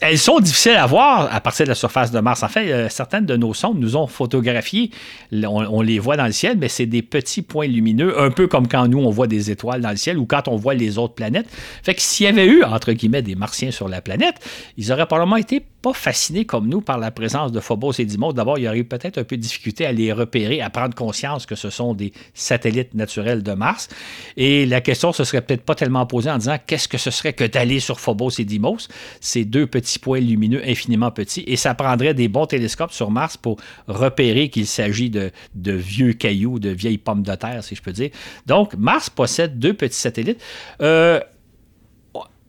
elles 0.00 0.18
sont 0.18 0.38
difficiles 0.38 0.76
à 0.76 0.86
voir 0.86 1.34
à 1.34 1.40
partir 1.40 1.66
de 1.66 1.70
la 1.70 1.74
surface 1.74 2.12
de 2.12 2.20
Mars. 2.20 2.42
En 2.42 2.48
fait, 2.48 2.70
euh, 2.70 2.88
certaines 2.88 3.26
de 3.26 3.36
nos 3.36 3.54
sondes 3.54 3.80
nous 3.80 3.96
ont 3.96 4.06
photographié. 4.06 4.90
On, 5.32 5.82
les 5.82 5.98
voit 5.98 6.16
dans 6.16 6.26
le 6.26 6.32
ciel, 6.32 6.56
mais 6.58 6.68
c'est 6.68 6.86
des 6.86 7.02
petits 7.02 7.42
points 7.42 7.66
lumineux, 7.66 8.20
un 8.20 8.30
peu 8.30 8.46
comme 8.46 8.68
quand 8.68 8.86
nous, 8.86 8.98
on 8.98 9.10
voit 9.10 9.26
des 9.26 9.50
étoiles 9.50 9.80
dans 9.80 9.90
le 9.90 9.96
ciel 9.96 10.18
ou 10.18 10.26
quand 10.26 10.46
on 10.46 10.56
voit 10.56 10.74
les 10.74 10.96
autres 10.96 11.14
planètes. 11.14 11.48
Fait 11.82 11.94
que 11.94 12.02
s'il 12.02 12.26
y 12.26 12.28
avait 12.28 12.46
eu, 12.46 12.62
entre 12.62 12.92
guillemets, 12.92 13.22
des 13.22 13.34
martiens 13.34 13.72
sur 13.72 13.88
la 13.88 14.00
planète, 14.00 14.36
ils 14.76 14.92
auraient 14.92 15.06
probablement 15.06 15.36
été 15.36 15.64
pas 15.84 15.92
fascinés 15.92 16.46
comme 16.46 16.66
nous 16.66 16.80
par 16.80 16.96
la 16.96 17.10
présence 17.10 17.52
de 17.52 17.60
Phobos 17.60 17.92
et 17.98 18.06
Dimos. 18.06 18.32
D'abord, 18.32 18.56
il 18.56 18.64
y 18.64 18.68
aurait 18.68 18.84
peut-être 18.84 19.18
un 19.18 19.24
peu 19.24 19.36
de 19.36 19.42
difficulté 19.42 19.84
à 19.84 19.92
les 19.92 20.14
repérer, 20.14 20.62
à 20.62 20.70
prendre 20.70 20.94
conscience 20.94 21.44
que 21.44 21.56
ce 21.56 21.68
sont 21.68 21.92
des 21.92 22.14
satellites 22.32 22.94
naturels 22.94 23.42
de 23.42 23.52
Mars. 23.52 23.90
Et 24.38 24.64
la 24.64 24.80
question 24.80 25.12
se 25.12 25.24
serait 25.24 25.42
peut-être 25.42 25.62
pas 25.62 25.74
tellement 25.74 26.06
posée 26.06 26.30
en 26.30 26.38
disant 26.38 26.56
qu'est-ce 26.66 26.88
que 26.88 26.96
ce 26.96 27.10
serait 27.10 27.34
que 27.34 27.44
d'aller 27.44 27.80
sur 27.80 28.00
Phobos 28.00 28.30
et 28.38 28.46
Dimos, 28.46 28.88
ces 29.20 29.44
deux 29.44 29.66
petits 29.66 29.98
points 29.98 30.20
lumineux 30.20 30.62
infiniment 30.66 31.10
petits. 31.10 31.44
Et 31.46 31.56
ça 31.56 31.74
prendrait 31.74 32.14
des 32.14 32.28
bons 32.28 32.46
télescopes 32.46 32.92
sur 32.92 33.10
Mars 33.10 33.36
pour 33.36 33.58
repérer 33.86 34.48
qu'il 34.48 34.66
s'agit 34.66 35.10
de, 35.10 35.32
vieux 35.54 36.14
cailloux, 36.14 36.58
de 36.58 36.70
vieilles 36.70 36.96
pommes 36.96 37.22
de 37.22 37.34
terre, 37.34 37.62
si 37.62 37.74
je 37.74 37.82
peux 37.82 37.92
dire. 37.92 38.08
Donc, 38.46 38.72
Mars 38.78 39.10
possède 39.10 39.58
deux 39.58 39.74
petits 39.74 40.00
satellites. 40.00 40.42
Euh, 40.80 41.20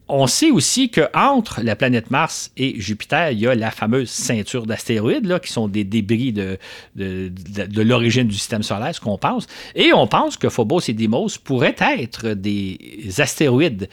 on 0.08 0.28
sait 0.28 0.52
aussi 0.52 0.90
qu'entre 0.90 1.62
la 1.64 1.76
planète 1.76 2.12
Mars 2.12 2.52
et 2.58 2.80
Jupiter, 2.80 3.32
il 3.32 3.40
y 3.40 3.48
a 3.48 3.56
la 3.56 3.72
fameuse 3.72 4.10
ceinture 4.10 4.66
d'astéroïdes, 4.66 5.40
qui 5.40 5.52
sont 5.52 5.68
des 5.68 5.84
débris 5.84 6.32
de, 6.34 6.60
l'origine 6.96 8.28
du 8.28 8.36
système 8.36 8.64
solaire, 8.64 8.94
ce 8.94 9.02
qu'on 9.02 9.18
pense. 9.18 9.48
Et 9.74 9.94
on 9.94 10.08
pense 10.08 10.38
que 10.38 10.50
Phobos 10.50 10.82
et 10.88 10.94
Deimos 10.94 11.40
pourraient 11.44 11.76
être 11.80 12.30
des 12.30 12.78
astéroïdes 13.18 13.90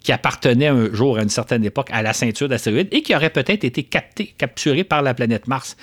qui 0.00 0.12
appartenaient 0.12 0.68
un 0.68 0.94
jour 0.94 1.18
à 1.18 1.22
une 1.22 1.28
certaine 1.28 1.64
époque 1.64 1.88
à 1.90 2.00
la 2.00 2.12
ceinture 2.12 2.48
d'astéroïdes 2.48 2.88
et 2.92 3.02
qui 3.02 3.14
auraient 3.14 3.30
peut-être 3.30 3.64
été 3.64 3.82
capturés 3.82 4.84
par 4.84 5.02
la 5.02 5.14
planète 5.14 5.48
Mars 5.48 5.76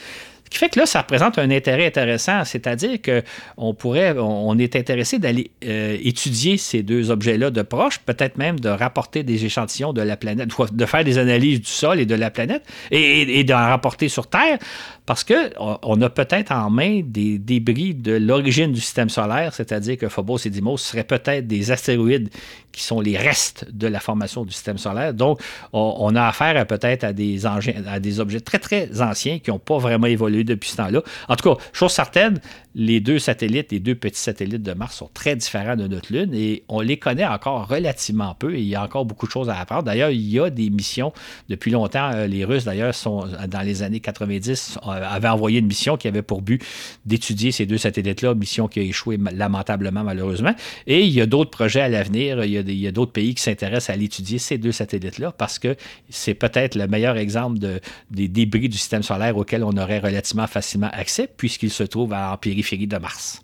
qui 0.54 0.60
fait 0.60 0.70
que 0.70 0.80
là, 0.80 0.86
ça 0.86 1.02
représente 1.02 1.40
un 1.40 1.50
intérêt 1.50 1.88
intéressant, 1.88 2.46
c'est-à-dire 2.46 3.00
qu'on 3.02 3.74
pourrait, 3.74 4.16
on 4.20 4.56
est 4.60 4.76
intéressé 4.76 5.18
d'aller 5.18 5.50
euh, 5.66 5.98
étudier 6.04 6.58
ces 6.58 6.84
deux 6.84 7.10
objets-là 7.10 7.50
de 7.50 7.64
proche, 7.64 7.98
peut-être 7.98 8.38
même 8.38 8.60
de 8.60 8.70
rapporter 8.70 9.24
des 9.24 9.46
échantillons 9.46 9.94
de 9.94 10.02
la 10.04 10.16
planète, 10.16 10.50
de 10.72 10.86
faire 10.86 11.04
des 11.04 11.18
analyses 11.18 11.62
du 11.62 11.72
sol 11.72 12.00
et 12.00 12.06
de 12.06 12.14
la 12.14 12.30
planète, 12.30 12.64
et, 12.92 13.44
d'en 13.44 13.58
rapporter 13.58 14.10
sur 14.10 14.28
Terre, 14.28 14.60
parce 15.08 15.24
qu'on 15.24 16.02
a 16.02 16.10
peut-être 16.10 16.52
en 16.52 16.70
main 16.70 17.02
des 17.04 17.40
débris 17.40 17.96
de 17.96 18.14
l'origine 18.14 18.72
du 18.72 18.80
système 18.80 19.10
solaire, 19.10 19.56
c'est-à-dire 19.56 19.98
que 19.98 20.08
Phobos 20.08 20.38
et 20.46 20.52
Dimos 20.52 20.78
seraient 20.78 21.04
peut-être 21.04 21.48
des 21.48 21.72
astéroïdes 21.72 22.30
qui 22.72 22.84
sont 22.84 23.02
les 23.02 23.18
restes 23.18 23.66
de 23.72 23.88
la 23.88 24.00
formation 24.00 24.46
du 24.46 24.52
système 24.52 24.78
solaire. 24.78 25.14
Donc, 25.14 25.40
on, 25.74 26.16
a 26.16 26.28
affaire 26.28 26.66
peut-être 26.66 27.04
à 27.04 27.14
des, 27.14 27.46
à 27.46 28.00
des 28.00 28.20
objets 28.20 28.40
très, 28.40 28.60
très 28.60 29.02
anciens 29.02 29.40
qui 29.40 29.52
n'ont 29.52 29.60
pas 29.60 29.78
vraiment 29.78 30.08
évolué 30.08 30.43
depuis 30.44 30.70
ce 30.70 30.78
temps-là. 30.78 31.02
En 31.28 31.36
tout 31.36 31.56
cas, 31.56 31.64
chose 31.74 31.92
certaine, 31.92 32.40
les 32.76 33.00
deux 33.00 33.20
satellites, 33.20 33.72
les 33.72 33.80
deux 33.80 33.96
petits 33.96 34.20
satellites 34.20 34.64
de 34.64 34.74
Mars 34.74 34.96
sont 34.96 35.10
très 35.14 35.36
différents 35.36 35.76
de 35.76 35.88
notre 35.88 36.12
Lune 36.12 36.34
et 36.34 36.64
on 36.68 36.82
les 36.82 36.98
connaît 36.98 37.26
encore 37.26 37.68
relativement 37.68 38.34
peu 38.36 38.56
et 38.56 38.60
il 38.60 38.68
y 38.68 38.76
a 38.76 38.84
encore 38.84 39.06
beaucoup 39.06 39.28
de 39.28 39.32
choses 39.32 39.50
à 39.50 39.60
apprendre. 39.60 39.84
D'ailleurs, 39.84 40.10
il 40.10 40.28
y 40.28 40.40
a 40.40 40.50
des 40.50 40.70
missions 40.70 41.14
depuis 41.50 41.72
longtemps. 41.72 42.12
Euh, 42.14 42.28
les 42.28 42.46
Russes, 42.46 42.66
d'ailleurs, 42.66 42.96
sont 42.96 43.28
dans 43.48 43.62
les 43.62 43.84
années 43.84 44.00
90, 44.00 44.80
euh, 44.86 44.90
avaient 44.90 45.28
envoyé 45.28 45.60
une 45.60 45.68
mission 45.68 45.98
qui 45.98 46.08
avait 46.08 46.22
pour 46.22 46.42
but 46.42 46.64
d'étudier 47.06 47.52
ces 47.52 47.66
deux 47.66 47.78
satellites-là, 47.78 48.34
mission 48.34 48.68
qui 48.68 48.80
a 48.80 48.84
échoué 48.84 49.18
lamentablement, 49.18 50.04
malheureusement. 50.04 50.56
Et 50.88 51.02
il 51.02 51.12
y 51.12 51.22
a 51.22 51.26
d'autres 51.26 51.52
projets 51.52 51.82
à 51.82 51.90
l'avenir. 51.90 52.44
Il 52.44 52.52
y 52.52 52.88
a, 52.88 52.92
d'autres 52.92 53.12
pays 53.12 53.36
qui 53.36 53.44
s'intéressent 53.44 53.94
à 53.94 53.98
l'étudier, 53.98 54.40
ces 54.40 54.58
deux 54.58 54.72
satellites-là, 54.72 55.32
parce 55.32 55.60
que 55.60 55.76
c'est 56.10 56.34
peut-être 56.34 56.76
le 56.76 56.88
meilleur 56.88 57.18
exemple 57.18 57.60
de, 57.60 57.80
des 58.10 58.28
débris 58.28 58.70
du 58.70 58.78
système 58.78 59.04
solaire 59.04 59.38
auquel 59.38 59.64
on 59.64 59.78
aurait 59.78 60.00
relativement 60.00 60.33
facilement 60.48 60.90
accès, 60.92 61.28
puisqu'il 61.28 61.72
se 61.72 61.84
trouve 61.84 62.14
en 62.14 62.38
périphérie 62.38 62.88
de 62.88 62.98
Mars. 62.98 63.43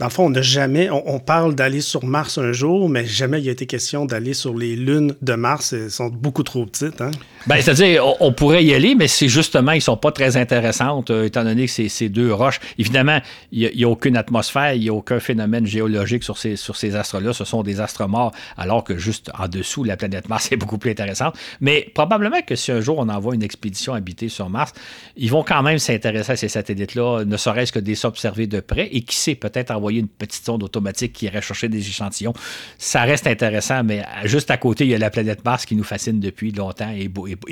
Dans 0.00 0.06
le 0.06 0.12
fond, 0.12 0.24
on 0.24 0.30
n'a 0.30 0.40
jamais, 0.40 0.88
on, 0.88 1.18
parle 1.18 1.54
d'aller 1.54 1.82
sur 1.82 2.06
Mars 2.06 2.38
un 2.38 2.52
jour, 2.52 2.88
mais 2.88 3.04
jamais 3.04 3.38
il 3.42 3.48
a 3.50 3.52
été 3.52 3.66
question 3.66 4.06
d'aller 4.06 4.32
sur 4.32 4.56
les 4.56 4.74
lunes 4.74 5.14
de 5.20 5.34
Mars. 5.34 5.74
Elles 5.74 5.90
sont 5.90 6.08
beaucoup 6.08 6.42
trop 6.42 6.64
petites. 6.64 7.02
Hein? 7.02 7.10
Ben, 7.46 7.60
c'est-à-dire, 7.60 8.02
on, 8.18 8.32
pourrait 8.32 8.64
y 8.64 8.72
aller, 8.72 8.94
mais 8.94 9.08
c'est 9.08 9.28
justement, 9.28 9.72
ils 9.72 9.76
ne 9.76 9.80
sont 9.80 9.98
pas 9.98 10.10
très 10.10 10.38
intéressantes, 10.38 11.10
euh, 11.10 11.26
étant 11.26 11.44
donné 11.44 11.66
que 11.66 11.70
c'est 11.70 11.90
ces 11.90 12.08
deux 12.08 12.32
roches. 12.32 12.60
Évidemment, 12.78 13.18
il 13.52 13.70
n'y 13.76 13.84
a, 13.84 13.88
aucune 13.90 14.16
atmosphère, 14.16 14.72
il 14.72 14.80
n'y 14.80 14.88
a 14.88 14.94
aucun 14.94 15.20
phénomène 15.20 15.66
géologique 15.66 16.24
sur 16.24 16.38
ces, 16.38 16.56
sur 16.56 16.76
ces 16.76 16.96
astres-là. 16.96 17.34
Ce 17.34 17.44
sont 17.44 17.62
des 17.62 17.82
astres 17.82 18.08
morts, 18.08 18.32
alors 18.56 18.84
que 18.84 18.96
juste 18.96 19.30
en 19.38 19.48
dessous, 19.48 19.84
la 19.84 19.98
planète 19.98 20.30
Mars 20.30 20.50
est 20.50 20.56
beaucoup 20.56 20.78
plus 20.78 20.92
intéressante. 20.92 21.34
Mais 21.60 21.90
probablement 21.94 22.40
que 22.40 22.56
si 22.56 22.72
un 22.72 22.80
jour 22.80 22.96
on 23.00 23.08
envoie 23.10 23.34
une 23.34 23.42
expédition 23.42 23.92
habitée 23.92 24.30
sur 24.30 24.48
Mars, 24.48 24.72
ils 25.18 25.30
vont 25.30 25.42
quand 25.42 25.62
même 25.62 25.78
s'intéresser 25.78 26.32
à 26.32 26.36
ces 26.36 26.48
satellites-là, 26.48 27.24
ne 27.26 27.36
serait-ce 27.36 27.70
que 27.70 27.78
des 27.78 27.94
s'observer 27.94 28.46
de 28.46 28.60
près, 28.60 28.88
et 28.92 29.02
qui 29.02 29.16
sait, 29.16 29.34
peut-être 29.34 29.70
envoyer 29.70 29.89
une 29.98 30.08
petite 30.08 30.44
sonde 30.44 30.62
automatique 30.62 31.12
qui 31.12 31.26
irait 31.26 31.42
chercher 31.42 31.68
des 31.68 31.78
échantillons. 31.78 32.34
Ça 32.78 33.02
reste 33.02 33.26
intéressant, 33.26 33.82
mais 33.84 34.04
juste 34.24 34.50
à 34.50 34.56
côté, 34.56 34.84
il 34.84 34.90
y 34.90 34.94
a 34.94 34.98
la 34.98 35.10
planète 35.10 35.44
Mars 35.44 35.66
qui 35.66 35.76
nous 35.76 35.84
fascine 35.84 36.20
depuis 36.20 36.52
longtemps 36.52 36.92
et, 36.96 37.08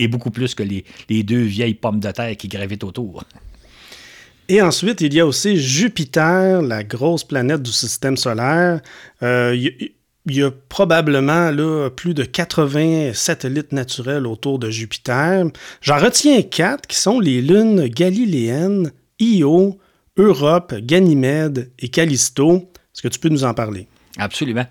beaucoup 0.09 0.30
plus 0.30 0.54
que 0.54 0.62
les, 0.62 1.23
deux 1.23 1.42
vieilles 1.42 1.75
pommes 1.75 2.00
de 2.00 2.11
terre 2.11 2.37
qui 2.37 2.49
gravitent 2.49 2.85
autour. 2.85 3.25
Et 4.49 4.62
ensuite, 4.62 5.02
il 5.02 5.12
y 5.12 5.21
a 5.21 5.26
aussi 5.26 5.59
Jupiter, 5.59 6.62
la 6.62 6.83
grosse 6.83 7.25
planète 7.25 7.62
du 7.62 7.73
système 7.73 8.16
solaire. 8.16 8.80
Euh, 9.23 9.54
il 10.28 10.37
y 10.37 10.42
a 10.42 10.50
probablement 10.68 11.50
plus 11.90 12.14
de 12.14 12.25
80 12.25 13.12
satellites 13.14 13.73
naturels 13.73 14.26
autour 14.26 14.59
de 14.59 14.71
Jupiter. 14.71 15.45
J'en 15.80 15.99
retiens 15.99 16.42
quatre 16.42 16.87
qui 16.87 16.97
sont 16.97 17.21
les 17.21 17.40
lunes 17.40 17.87
galiléennes, 17.88 18.92
Io, 19.21 19.78
Europe, 20.18 20.75
Ganymède 20.75 21.70
et 21.78 21.88
Callisto. 21.88 22.56
Est-ce 22.56 23.02
que 23.02 23.08
tu 23.08 23.18
peux 23.18 23.28
nous 23.28 23.44
en 23.44 23.54
parler? 23.54 23.87
Absolument. 24.18 24.66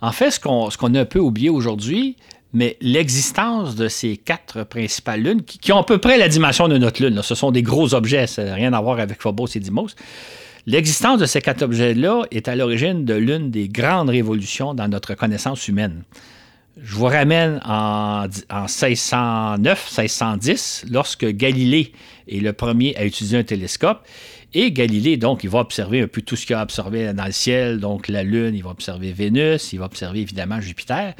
En 0.00 0.12
fait, 0.12 0.30
ce 0.30 0.38
qu'on 0.38 0.94
a 0.94 1.00
un 1.00 1.04
peu 1.04 1.18
oublié 1.18 1.50
aujourd'hui, 1.50 2.16
mais 2.52 2.76
l'existence 2.80 3.74
de 3.74 3.88
ces 3.88 4.16
quatre 4.16 4.62
principales 4.62 5.20
lunes, 5.20 5.42
qui, 5.42 5.72
ont 5.72 5.78
à 5.78 5.84
peu 5.84 5.98
près 5.98 6.16
la 6.16 6.28
dimension 6.28 6.68
de 6.68 6.78
notre 6.78 7.02
lune, 7.02 7.20
ce 7.22 7.34
sont 7.34 7.50
des 7.50 7.62
gros 7.62 7.94
objets, 7.94 8.28
ça 8.28 8.44
n'a 8.44 8.54
rien 8.54 8.72
à 8.72 8.80
voir 8.80 9.00
avec 9.00 9.20
Phobos 9.20 9.48
et 9.56 9.60
Dimos. 9.60 9.88
L'existence 10.66 11.18
de 11.18 11.26
ces 11.26 11.42
quatre 11.42 11.62
objets-là 11.62 12.22
est 12.30 12.48
à 12.48 12.54
l'origine 12.54 13.04
de 13.04 13.14
l'une 13.14 13.50
des 13.50 13.68
grandes 13.68 14.08
révolutions 14.08 14.72
dans 14.72 14.88
notre 14.88 15.14
connaissance 15.14 15.66
humaine. 15.68 16.04
Je 16.80 16.94
vous 16.94 17.06
ramène 17.06 17.60
en, 17.64 18.26
en 18.50 18.62
1609, 18.62 19.98
1610, 19.98 20.86
lorsque 20.90 21.26
Galilée 21.26 21.92
est 22.28 22.40
le 22.40 22.52
premier 22.52 22.96
à 22.96 23.04
utiliser 23.04 23.36
un 23.36 23.44
télescope. 23.44 24.06
Et 24.56 24.70
Galilée, 24.70 25.16
donc, 25.16 25.42
il 25.42 25.50
va 25.50 25.58
observer 25.58 26.00
un 26.02 26.06
peu 26.06 26.22
tout 26.22 26.36
ce 26.36 26.46
qu'il 26.46 26.54
a 26.54 26.62
observé 26.62 27.12
dans 27.12 27.26
le 27.26 27.32
ciel, 27.32 27.80
donc 27.80 28.06
la 28.06 28.22
Lune, 28.22 28.54
il 28.54 28.62
va 28.62 28.70
observer 28.70 29.12
Vénus, 29.12 29.72
il 29.72 29.80
va 29.80 29.86
observer 29.86 30.20
évidemment 30.20 30.60
Jupiter. 30.60 31.14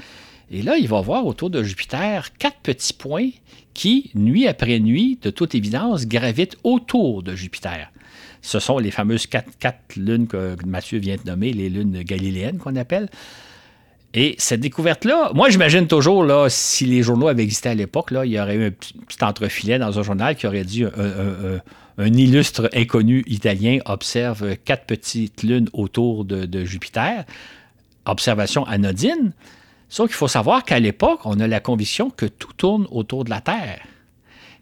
Et 0.53 0.63
là, 0.63 0.77
il 0.77 0.87
va 0.87 1.01
voir 1.01 1.27
autour 1.27 1.51
de 1.51 1.61
Jupiter 1.65 2.29
quatre 2.39 2.59
petits 2.63 2.93
points 2.93 3.31
qui, 3.73 4.13
nuit 4.15 4.47
après 4.47 4.79
nuit, 4.79 5.19
de 5.21 5.31
toute 5.31 5.57
évidence, 5.57 6.07
gravitent 6.07 6.57
autour 6.63 7.25
de 7.25 7.35
Jupiter. 7.35 7.91
Ce 8.41 8.61
sont 8.61 8.79
les 8.79 8.93
fameuses 8.93 9.27
quatre, 9.27 9.97
lunes 9.97 10.29
que 10.29 10.55
Mathieu 10.65 11.01
vient 11.01 11.17
de 11.17 11.29
nommer, 11.29 11.53
les 11.53 11.69
lunes 11.69 12.03
galiléennes 12.03 12.59
qu'on 12.59 12.77
appelle. 12.77 13.09
Et 14.13 14.37
cette 14.39 14.61
découverte-là, 14.61 15.33
moi 15.35 15.51
j'imagine 15.51 15.89
toujours, 15.89 16.23
là, 16.25 16.47
si 16.49 16.85
les 16.85 17.03
journaux 17.03 17.27
avaient 17.27 17.43
existé 17.43 17.71
à 17.71 17.75
l'époque, 17.75 18.11
il 18.13 18.31
y 18.31 18.39
aurait 18.39 18.55
eu 18.55 18.67
un 18.67 18.71
petit, 18.71 18.95
entrefilet 19.23 19.81
dans 19.81 19.99
un 19.99 20.03
journal 20.05 20.37
qui 20.37 20.47
aurait 20.47 20.63
dit 20.63 20.85
un, 20.85 20.89
un 20.89 21.61
illustre 21.99 22.69
inconnu 22.75 23.23
italien 23.27 23.79
observe 23.87 24.57
quatre 24.65 24.87
petites 24.87 25.43
lunes 25.43 25.69
autour 25.73 26.25
de, 26.25 26.65
Jupiter. 26.65 27.25
Observation 28.07 28.65
anodine. 28.67 29.33
Sauf 29.89 30.09
qu'il 30.09 30.17
faut 30.17 30.29
savoir 30.29 30.65
qu'à 30.65 30.81
l'époque, 30.81 31.21
on 31.25 31.39
a 31.41 31.47
la 31.47 31.61
conviction 31.61 32.11
que 32.11 32.27
tout 32.27 32.53
tourne 32.57 32.87
autour 32.91 33.25
de 33.25 33.31
la 33.31 33.41
Terre, 33.41 33.81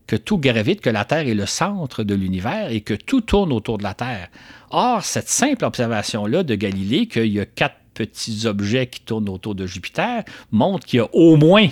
que 0.07 0.17
tout 0.17 0.37
gravite, 0.37 0.81
que 0.81 0.91
la 0.91 1.05
Terre 1.05 1.27
est 1.27 1.35
le 1.35 1.47
centre 1.47 2.05
de 2.05 2.15
l'univers 2.15 2.71
et 2.71 2.83
que 2.83 2.95
tout 2.95 3.23
tourne 3.23 3.53
autour 3.53 3.79
de 3.79 3.83
la 3.83 3.95
Terre. 3.95 4.29
Or, 4.71 5.03
cette 5.05 5.29
simple 5.29 5.65
observation-là 5.65 6.43
de 6.43 6.55
Galilée, 6.55 7.07
qu'il 7.07 7.33
y 7.33 7.41
a 7.41 7.47
quatre 7.47 7.77
petits 7.95 8.47
objets 8.47 8.87
qui 8.87 9.01
tournent 9.01 9.29
autour 9.29 9.55
de 9.55 9.67
Jupiter, 9.67 10.23
montre 10.51 10.87
qu'il 10.87 10.99
y 10.99 11.01
a 11.01 11.09
au 11.15 11.37
moins 11.37 11.69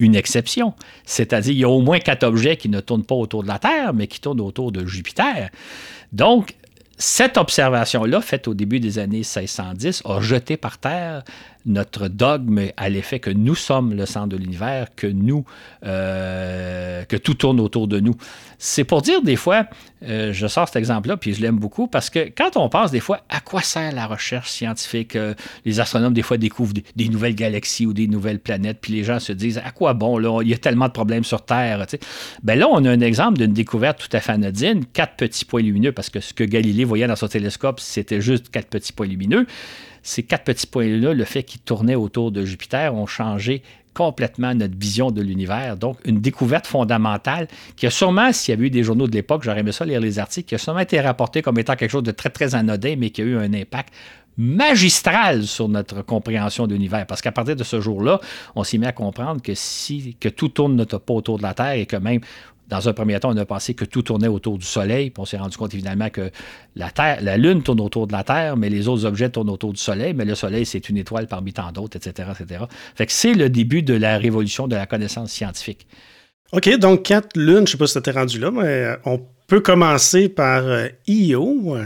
une 0.00 0.16
exception. 0.16 0.74
C'est-à-dire, 1.04 1.52
il 1.52 1.58
y 1.58 1.64
a 1.64 1.68
au 1.68 1.80
moins 1.80 2.00
quatre 2.00 2.24
objets 2.24 2.56
qui 2.56 2.68
ne 2.68 2.80
tournent 2.80 3.04
pas 3.04 3.14
autour 3.14 3.44
de 3.44 3.48
la 3.48 3.60
Terre, 3.60 3.94
mais 3.94 4.08
qui 4.08 4.20
tournent 4.20 4.40
autour 4.40 4.72
de 4.72 4.84
Jupiter. 4.86 5.50
Donc, 6.12 6.54
cette 6.98 7.38
observation-là, 7.38 8.20
faite 8.20 8.46
au 8.46 8.54
début 8.54 8.78
des 8.78 8.98
années 8.98 9.18
1610, 9.18 10.02
a 10.04 10.20
jeté 10.20 10.58
par 10.58 10.76
terre 10.76 11.22
notre 11.66 12.08
dogme 12.08 12.68
à 12.76 12.88
l'effet 12.88 13.18
que 13.18 13.30
nous 13.30 13.54
sommes 13.54 13.94
le 13.94 14.06
centre 14.06 14.28
de 14.28 14.36
l'univers, 14.36 14.88
que 14.94 15.06
nous, 15.06 15.44
euh, 15.84 17.04
que 17.04 17.16
tout 17.16 17.34
tourne 17.34 17.60
autour 17.60 17.88
de 17.88 18.00
nous. 18.00 18.14
C'est 18.58 18.84
pour 18.84 19.02
dire 19.02 19.22
des 19.22 19.36
fois, 19.36 19.66
euh, 20.02 20.32
je 20.32 20.46
sors 20.46 20.66
cet 20.68 20.76
exemple-là, 20.76 21.16
puis 21.16 21.34
je 21.34 21.40
l'aime 21.40 21.58
beaucoup, 21.58 21.86
parce 21.86 22.10
que 22.10 22.30
quand 22.36 22.56
on 22.56 22.68
pense 22.68 22.90
des 22.90 23.00
fois 23.00 23.20
à 23.28 23.40
quoi 23.40 23.62
sert 23.62 23.92
la 23.92 24.06
recherche 24.06 24.50
scientifique, 24.50 25.16
euh, 25.16 25.34
les 25.64 25.80
astronomes 25.80 26.14
des 26.14 26.22
fois 26.22 26.36
découvrent 26.36 26.74
des, 26.96 27.08
nouvelles 27.08 27.34
galaxies 27.34 27.86
ou 27.86 27.92
des 27.92 28.06
nouvelles 28.06 28.38
planètes, 28.38 28.78
puis 28.80 28.92
les 28.92 29.04
gens 29.04 29.18
se 29.18 29.32
disent 29.32 29.58
à 29.58 29.70
quoi 29.70 29.94
bon, 29.94 30.18
là, 30.18 30.40
il 30.42 30.48
y 30.48 30.54
a 30.54 30.58
tellement 30.58 30.88
de 30.88 30.92
problèmes 30.92 31.24
sur 31.24 31.44
Terre. 31.44 31.86
Tu 31.86 31.98
Ben 32.42 32.58
là, 32.58 32.68
on 32.70 32.84
a 32.84 32.90
un 32.90 33.00
exemple 33.00 33.38
d'une 33.38 33.52
découverte 33.52 33.98
tout 33.98 34.16
à 34.16 34.20
fait 34.20 34.32
anodine, 34.32 34.84
quatre 34.86 35.16
petits 35.16 35.44
points 35.44 35.62
lumineux, 35.62 35.92
parce 35.92 36.10
que 36.10 36.20
ce 36.20 36.32
que 36.32 36.44
Galilée 36.44 36.84
voyait 36.84 37.06
dans 37.06 37.16
son 37.16 37.28
télescope, 37.28 37.80
c'était 37.80 38.20
juste 38.20 38.50
quatre 38.50 38.68
petits 38.68 38.92
points 38.92 39.06
lumineux 39.06 39.46
ces 40.02 40.22
quatre 40.22 40.44
petits 40.44 40.66
points-là, 40.66 41.14
le 41.14 41.24
fait 41.24 41.42
qu'ils 41.42 41.60
tournaient 41.60 41.94
autour 41.94 42.32
de 42.32 42.44
Jupiter, 42.44 42.94
ont 42.94 43.06
changé 43.06 43.62
complètement 43.94 44.54
notre 44.54 44.78
vision 44.78 45.10
de 45.10 45.20
l'univers. 45.20 45.76
Donc, 45.76 45.98
une 46.04 46.20
découverte 46.20 46.66
fondamentale 46.66 47.48
qui 47.76 47.86
a 47.86 47.90
sûrement, 47.90 48.32
s'il 48.32 48.52
y 48.52 48.56
avait 48.56 48.66
eu 48.66 48.70
des 48.70 48.82
journaux 48.82 49.06
de 49.06 49.12
l'époque, 49.12 49.42
j'aurais 49.42 49.60
aimé 49.60 49.72
ça 49.72 49.84
lire 49.84 50.00
les 50.00 50.18
articles, 50.18 50.48
qui 50.48 50.54
a 50.54 50.58
sûrement 50.58 50.80
été 50.80 51.00
rapporté 51.00 51.42
comme 51.42 51.58
étant 51.58 51.76
quelque 51.76 51.90
chose 51.90 52.04
de 52.04 52.12
très, 52.12 52.30
très 52.30 52.54
anodin, 52.54 52.94
mais 52.96 53.10
qui 53.10 53.22
a 53.22 53.24
eu 53.24 53.36
un 53.36 53.52
impact 53.52 53.92
magistral 54.36 55.44
sur 55.44 55.68
notre 55.68 56.02
compréhension 56.02 56.66
de 56.66 56.74
l'univers. 56.74 57.06
Parce 57.06 57.20
qu'à 57.20 57.32
partir 57.32 57.56
de 57.56 57.64
ce 57.64 57.80
jour-là, 57.80 58.20
on 58.54 58.64
s'est 58.64 58.78
mis 58.78 58.86
à 58.86 58.92
comprendre 58.92 59.42
que 59.42 59.52
si 59.54 60.16
que 60.18 60.28
tout 60.28 60.48
tourne 60.48 60.84
pas 60.86 61.12
autour 61.12 61.38
de 61.38 61.42
la 61.42 61.52
Terre 61.52 61.72
et 61.72 61.86
que 61.86 61.96
même 61.96 62.20
dans 62.70 62.88
un 62.88 62.92
premier 62.92 63.18
temps, 63.18 63.30
on 63.30 63.36
a 63.36 63.44
pensé 63.44 63.74
que 63.74 63.84
tout 63.84 64.02
tournait 64.02 64.28
autour 64.28 64.56
du 64.56 64.64
Soleil, 64.64 65.10
puis 65.10 65.20
on 65.20 65.24
s'est 65.24 65.36
rendu 65.36 65.56
compte 65.56 65.74
évidemment 65.74 66.08
que 66.08 66.30
la 66.76 66.90
Terre, 66.90 67.18
la 67.20 67.36
Lune 67.36 67.62
tourne 67.62 67.80
autour 67.80 68.06
de 68.06 68.12
la 68.12 68.22
Terre, 68.22 68.56
mais 68.56 68.70
les 68.70 68.88
autres 68.88 69.04
objets 69.04 69.28
tournent 69.28 69.50
autour 69.50 69.72
du 69.72 69.80
Soleil, 69.80 70.14
mais 70.14 70.24
le 70.24 70.36
Soleil, 70.36 70.64
c'est 70.64 70.88
une 70.88 70.96
étoile 70.96 71.26
parmi 71.26 71.52
tant 71.52 71.72
d'autres, 71.72 71.96
etc., 71.96 72.28
etc. 72.38 72.64
Fait 72.94 73.06
que 73.06 73.12
c'est 73.12 73.34
le 73.34 73.50
début 73.50 73.82
de 73.82 73.94
la 73.94 74.18
révolution 74.18 74.68
de 74.68 74.76
la 74.76 74.86
connaissance 74.86 75.32
scientifique. 75.32 75.86
OK, 76.52 76.68
donc 76.78 77.02
quatre 77.02 77.36
lunes, 77.36 77.56
je 77.56 77.60
ne 77.60 77.66
sais 77.66 77.76
pas 77.76 77.86
si 77.86 77.94
tu 77.94 78.02
t'es 78.02 78.10
rendu 78.12 78.38
là, 78.38 78.50
mais 78.50 78.62
euh, 78.62 78.96
on 79.04 79.20
peut 79.46 79.60
commencer 79.60 80.28
par 80.28 80.64
euh, 80.64 80.88
Io. 81.08 81.76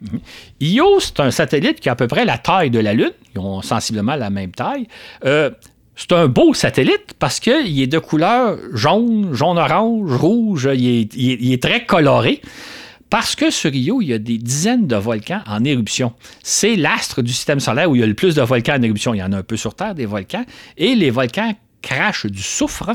Mhm. 0.00 0.20
Io, 0.60 1.00
c'est 1.00 1.20
un 1.20 1.30
satellite 1.30 1.80
qui 1.80 1.88
a 1.88 1.92
à 1.92 1.96
peu 1.96 2.08
près 2.08 2.24
la 2.24 2.38
taille 2.38 2.70
de 2.70 2.78
la 2.78 2.94
Lune. 2.94 3.12
Ils 3.34 3.40
ont 3.40 3.62
sensiblement 3.62 4.16
la 4.16 4.30
même 4.30 4.52
taille. 4.52 4.86
Euh, 5.24 5.50
C'est 5.98 6.12
un 6.12 6.28
beau 6.28 6.54
satellite 6.54 7.14
parce 7.18 7.40
qu'il 7.40 7.82
est 7.82 7.88
de 7.88 7.98
couleur 7.98 8.56
jaune, 8.72 9.34
jaune-orange, 9.34 10.12
rouge, 10.12 10.70
il 10.72 11.52
est, 11.52 11.60
très 11.60 11.86
coloré. 11.86 12.40
Parce 13.10 13.34
que 13.34 13.50
sur 13.50 13.74
Io, 13.74 14.00
il 14.00 14.08
y 14.08 14.12
a 14.12 14.18
des 14.18 14.38
dizaines 14.38 14.86
de 14.86 14.94
volcans 14.94 15.40
en 15.48 15.64
éruption. 15.64 16.12
C'est 16.44 16.76
l'astre 16.76 17.20
du 17.20 17.32
système 17.32 17.58
solaire 17.58 17.90
où 17.90 17.96
il 17.96 18.00
y 18.00 18.04
a 18.04 18.06
le 18.06 18.14
plus 18.14 18.36
de 18.36 18.42
volcans 18.42 18.76
en 18.76 18.82
éruption. 18.82 19.12
Il 19.12 19.18
y 19.18 19.22
en 19.24 19.32
a 19.32 19.38
un 19.38 19.42
peu 19.42 19.56
sur 19.56 19.74
Terre, 19.74 19.96
des 19.96 20.06
volcans. 20.06 20.44
Et 20.76 20.94
les 20.94 21.10
volcans 21.10 21.52
crache 21.82 22.26
du 22.26 22.42
soufre 22.42 22.90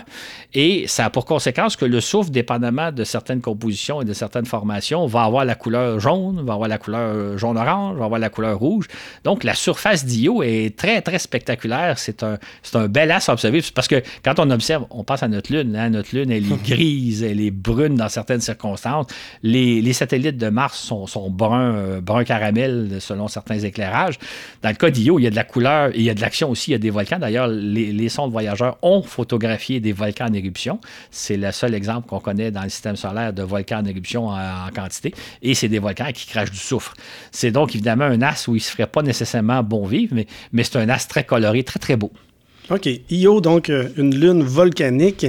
et 0.53 0.85
ça 0.87 1.05
a 1.05 1.09
pour 1.09 1.25
conséquence 1.25 1.75
que 1.75 1.85
le 1.85 1.99
soufre, 1.99 2.29
dépendamment 2.29 2.91
de 2.91 3.03
certaines 3.03 3.41
compositions 3.41 4.01
et 4.01 4.05
de 4.05 4.13
certaines 4.13 4.45
formations, 4.45 5.07
va 5.07 5.23
avoir 5.23 5.45
la 5.45 5.55
couleur 5.55 5.99
jaune, 5.99 6.45
va 6.45 6.53
avoir 6.53 6.69
la 6.69 6.77
couleur 6.77 7.37
jaune-orange, 7.37 7.97
va 7.97 8.05
avoir 8.05 8.19
la 8.19 8.29
couleur 8.29 8.59
rouge. 8.59 8.87
Donc 9.23 9.43
la 9.43 9.55
surface 9.55 10.05
d'Io 10.05 10.43
est 10.43 10.77
très, 10.77 11.01
très 11.01 11.17
spectaculaire. 11.17 11.97
C'est 11.97 12.21
un, 12.21 12.37
un 12.75 12.87
bel 12.87 13.09
as 13.09 13.29
à 13.29 13.33
observer 13.33 13.63
parce 13.73 13.87
que 13.87 14.03
quand 14.23 14.39
on 14.39 14.49
observe, 14.51 14.85
on 14.91 15.03
pense 15.03 15.23
à 15.23 15.27
notre 15.27 15.51
Lune. 15.51 15.75
Hein. 15.75 15.89
Notre 15.89 16.15
Lune, 16.15 16.29
elle 16.31 16.51
est 16.51 16.63
grise, 16.69 17.23
elle 17.23 17.41
est 17.41 17.51
brune 17.51 17.95
dans 17.95 18.09
certaines 18.09 18.41
circonstances. 18.41 19.07
Les, 19.41 19.93
satellites 19.93 20.37
de 20.37 20.49
Mars 20.49 20.79
sont, 20.79 21.07
sont 21.07 21.29
bruns, 21.29 21.75
euh, 21.75 22.01
brun 22.01 22.23
caramel 22.23 22.97
selon 22.99 23.27
certains 23.27 23.59
éclairages. 23.59 24.19
Dans 24.61 24.69
le 24.69 24.75
cas 24.75 24.89
d'Io, 24.89 25.19
il 25.19 25.23
y 25.23 25.27
a 25.27 25.31
de 25.31 25.35
la 25.35 25.43
couleur 25.43 25.89
et 25.89 25.97
il 25.97 26.03
y 26.03 26.09
a 26.09 26.15
de 26.15 26.21
l'action 26.21 26.49
aussi, 26.49 26.71
il 26.71 26.73
y 26.73 26.75
a 26.75 26.79
des 26.79 26.89
volcans. 26.89 27.19
D'ailleurs, 27.19 27.47
les, 27.47 27.91
les 27.91 28.09
sondes 28.09 28.31
voyageurs 28.31 28.72
ont 28.81 29.01
photographié 29.01 29.79
des 29.79 29.93
volcans 29.93 30.27
en 30.27 30.33
éruption. 30.33 30.79
C'est 31.11 31.37
le 31.37 31.51
seul 31.51 31.73
exemple 31.73 32.07
qu'on 32.07 32.19
connaît 32.19 32.51
dans 32.51 32.63
le 32.63 32.69
système 32.69 32.95
solaire 32.95 33.33
de 33.33 33.43
volcans 33.43 33.79
en 33.79 33.85
éruption 33.85 34.27
en, 34.29 34.69
quantité. 34.73 35.13
Et 35.41 35.53
c'est 35.53 35.69
des 35.69 35.79
volcans 35.79 36.11
qui 36.13 36.27
crachent 36.27 36.51
du 36.51 36.57
soufre. 36.57 36.93
C'est 37.31 37.51
donc 37.51 37.75
évidemment 37.75 38.05
un 38.05 38.21
as 38.21 38.47
où 38.47 38.51
il 38.51 38.59
ne 38.59 38.63
se 38.63 38.71
ferait 38.71 38.87
pas 38.87 39.01
nécessairement 39.01 39.63
bon 39.63 39.85
vivre, 39.85 40.15
mais, 40.15 40.27
mais 40.51 40.63
c'est 40.63 40.77
un 40.77 40.89
as 40.89 41.07
très 41.07 41.23
coloré, 41.23 41.63
très, 41.63 41.79
très 41.79 41.95
beau. 41.95 42.11
OK. 42.69 42.89
Io, 43.09 43.41
donc 43.41 43.69
euh, 43.69 43.89
une 43.97 44.15
lune 44.15 44.43
volcanique. 44.43 45.25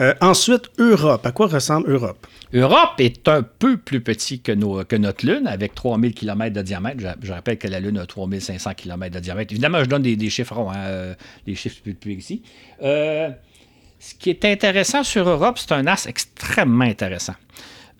Euh, 0.00 0.14
ensuite, 0.20 0.70
Europe. 0.78 1.26
À 1.26 1.32
quoi 1.32 1.46
ressemble 1.46 1.90
Europe? 1.90 2.26
Europe 2.52 2.94
est 2.98 3.28
un 3.28 3.42
peu 3.42 3.76
plus 3.76 4.00
petit 4.00 4.40
que, 4.40 4.52
notre 4.52 5.26
Lune, 5.26 5.46
avec 5.46 5.74
3000 5.74 6.14
km 6.14 6.54
de 6.54 6.62
diamètre. 6.62 7.00
Je, 7.22 7.32
rappelle 7.32 7.58
que 7.58 7.68
la 7.68 7.80
Lune 7.80 7.98
a 7.98 8.06
3500 8.06 8.74
km 8.74 9.14
de 9.14 9.20
diamètre. 9.20 9.52
Évidemment, 9.52 9.84
je 9.84 9.88
donne 9.88 10.02
des, 10.02 10.30
chiffres 10.30 10.54
ronds, 10.54 10.70
hein, 10.70 10.78
euh, 10.78 11.14
chiffres 11.54 11.80
plus, 11.82 11.94
plus 11.94 12.14
ici. 12.14 12.42
ce 12.80 14.14
qui 14.18 14.30
est 14.30 14.44
intéressant 14.46 15.04
sur 15.04 15.28
Europe, 15.28 15.58
c'est 15.58 15.72
un 15.72 15.86
as 15.86 16.06
extrêmement 16.06 16.84
intéressant. 16.84 17.34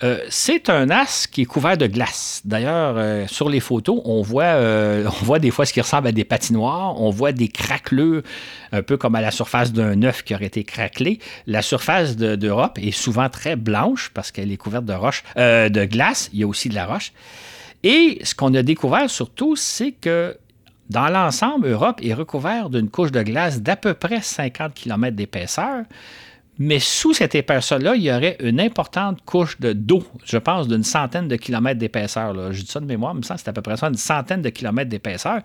Euh, 0.03 0.25
c'est 0.31 0.71
un 0.71 0.89
as 0.89 1.27
qui 1.27 1.43
est 1.43 1.47
couvert 1.47 1.77
de 1.77 1.87
glace. 1.87 2.41
D'ailleurs, 2.45 2.95
euh, 2.97 3.27
sur 3.27 3.51
les 3.51 3.61
photos, 3.61 4.01
on 4.05 4.23
voit, 4.23 4.45
euh, 4.45 5.05
on 5.21 5.25
voit 5.25 5.39
des 5.39 5.51
fois 5.51 5.67
ce 5.67 5.73
qui 5.73 5.81
ressemble 5.81 6.09
à 6.09 6.13
des 6.13 6.25
patinoires. 6.25 7.01
On 7.01 7.11
voit 7.11 7.33
des 7.33 7.49
craqueleux, 7.49 8.23
un 8.73 8.83
peu 8.83 8.97
comme 8.97 9.15
à 9.15 9.21
la 9.21 9.31
surface 9.31 9.73
d'un 9.73 10.03
œuf 10.03 10.23
qui 10.23 10.35
aurait 10.35 10.47
été 10.47 10.65
craquelé. 10.65 11.19
La 11.47 11.63
surface 11.63 12.17
d'Europe 12.17 12.79
est 12.81 12.93
souvent 12.93 13.29
très 13.29 13.57
blanche 13.57 14.11
parce 14.15 14.31
qu'elle 14.31 14.51
est 14.51 14.57
couverte 14.57 14.85
de 14.85 14.95
roche, 14.95 15.23
de 15.37 15.85
glace. 15.85 16.31
Il 16.33 16.41
y 16.41 16.43
a 16.45 16.47
aussi 16.47 16.69
de 16.69 16.75
la 16.75 16.87
roche. 16.87 17.13
Et 17.83 18.19
ce 18.25 18.35
qu'on 18.35 18.55
a 18.55 18.63
découvert 18.63 19.09
surtout, 19.09 19.57
c'est 19.57 19.93
que 19.93 20.37
dans 20.91 21.09
l'ensemble, 21.09 21.69
Europe 21.69 22.01
est 22.03 22.15
recouverte 22.15 22.73
d'une 22.73 22.91
couche 22.91 23.13
de 23.13 23.23
glace 23.23 23.61
d'à 23.61 23.77
peu 23.77 23.95
près 23.95 24.21
50 24.21 24.75
km 24.75 25.15
d'épaisseur. 25.15 25.85
Mais 26.63 26.79
sous 26.79 27.15
cette 27.15 27.35
épaisseur-là, 27.35 27.97
il 27.97 28.03
y 28.03 28.13
aurait 28.13 28.37
une 28.41 28.61
importante 28.61 29.21
couche 29.25 29.59
de 29.61 29.73
d'eau, 29.73 30.05
je 30.27 30.37
pense, 30.37 30.69
d'une 30.69 30.85
centaine 30.85 31.27
de 31.27 31.37
kilomètres 31.37 31.79
d'épaisseur. 31.79 32.35
Je 32.53 32.61
dis 32.61 32.71
ça 32.71 32.81
de 32.81 32.85
mémoire, 32.85 33.15
mais 33.15 33.23
ça, 33.23 33.39
c'est 33.39 33.49
à 33.49 33.55
peu 33.55 33.63
près 33.63 33.79
ça, 33.79 33.89
une 33.89 33.95
centaine 33.95 34.43
de 34.43 34.51
kilomètres 34.51 34.91
d'épaisseur. 34.91 35.41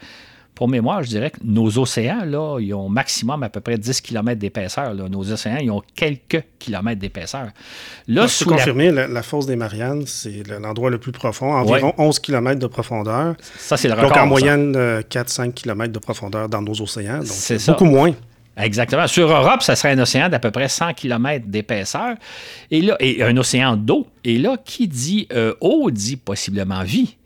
Pour 0.55 0.67
mémoire, 0.67 1.03
je 1.03 1.09
dirais 1.09 1.31
que 1.31 1.37
nos 1.41 1.77
océans, 1.77 2.25
là, 2.25 2.59
ils 2.59 2.73
ont 2.73 2.89
maximum 2.89 3.43
à 3.43 3.49
peu 3.49 3.61
près 3.61 3.77
10 3.77 4.01
km 4.01 4.37
d'épaisseur. 4.39 4.93
Nos 4.93 5.31
océans, 5.31 5.57
ils 5.61 5.71
ont 5.71 5.81
quelques 5.95 6.43
kilomètres 6.59 6.99
d'épaisseur. 6.99 7.47
Là, 8.09 8.27
sous 8.27 8.45
confirmer, 8.45 8.91
la... 8.91 9.23
fosse 9.23 9.45
des 9.45 9.55
Mariannes, 9.55 10.03
c'est 10.05 10.43
l'endroit 10.47 10.89
le 10.89 10.97
plus 10.97 11.13
profond, 11.13 11.53
environ 11.53 11.93
11 11.97 12.19
km 12.19 12.59
de 12.59 12.67
profondeur. 12.67 13.35
Ça, 13.57 13.77
c'est 13.77 13.87
le 13.87 13.93
record. 13.93 14.09
Donc, 14.09 14.17
en 14.17 14.27
moyenne, 14.27 14.73
4-5 14.73 15.53
km 15.53 15.93
de 15.93 15.99
profondeur 15.99 16.49
dans 16.49 16.61
nos 16.61 16.81
océans. 16.81 17.19
Donc, 17.19 17.27
c'est 17.27 17.65
beaucoup 17.67 17.85
moins. 17.85 18.13
Exactement. 18.57 19.07
Sur 19.07 19.29
Europe, 19.29 19.61
ça 19.61 19.75
serait 19.75 19.91
un 19.91 19.99
océan 19.99 20.29
d'à 20.29 20.39
peu 20.39 20.51
près 20.51 20.69
100 20.69 20.93
km 20.93 21.45
d'épaisseur 21.47 22.15
et 22.71 22.81
là, 22.81 22.95
et 22.99 23.21
un 23.21 23.35
océan 23.35 23.75
d'eau. 23.75 24.07
Et 24.23 24.37
là, 24.37 24.55
qui 24.63 24.87
dit 24.87 25.27
euh, 25.33 25.53
eau 25.59 25.91
dit 25.91 26.15
possiblement 26.15 26.83
vie. 26.83 27.17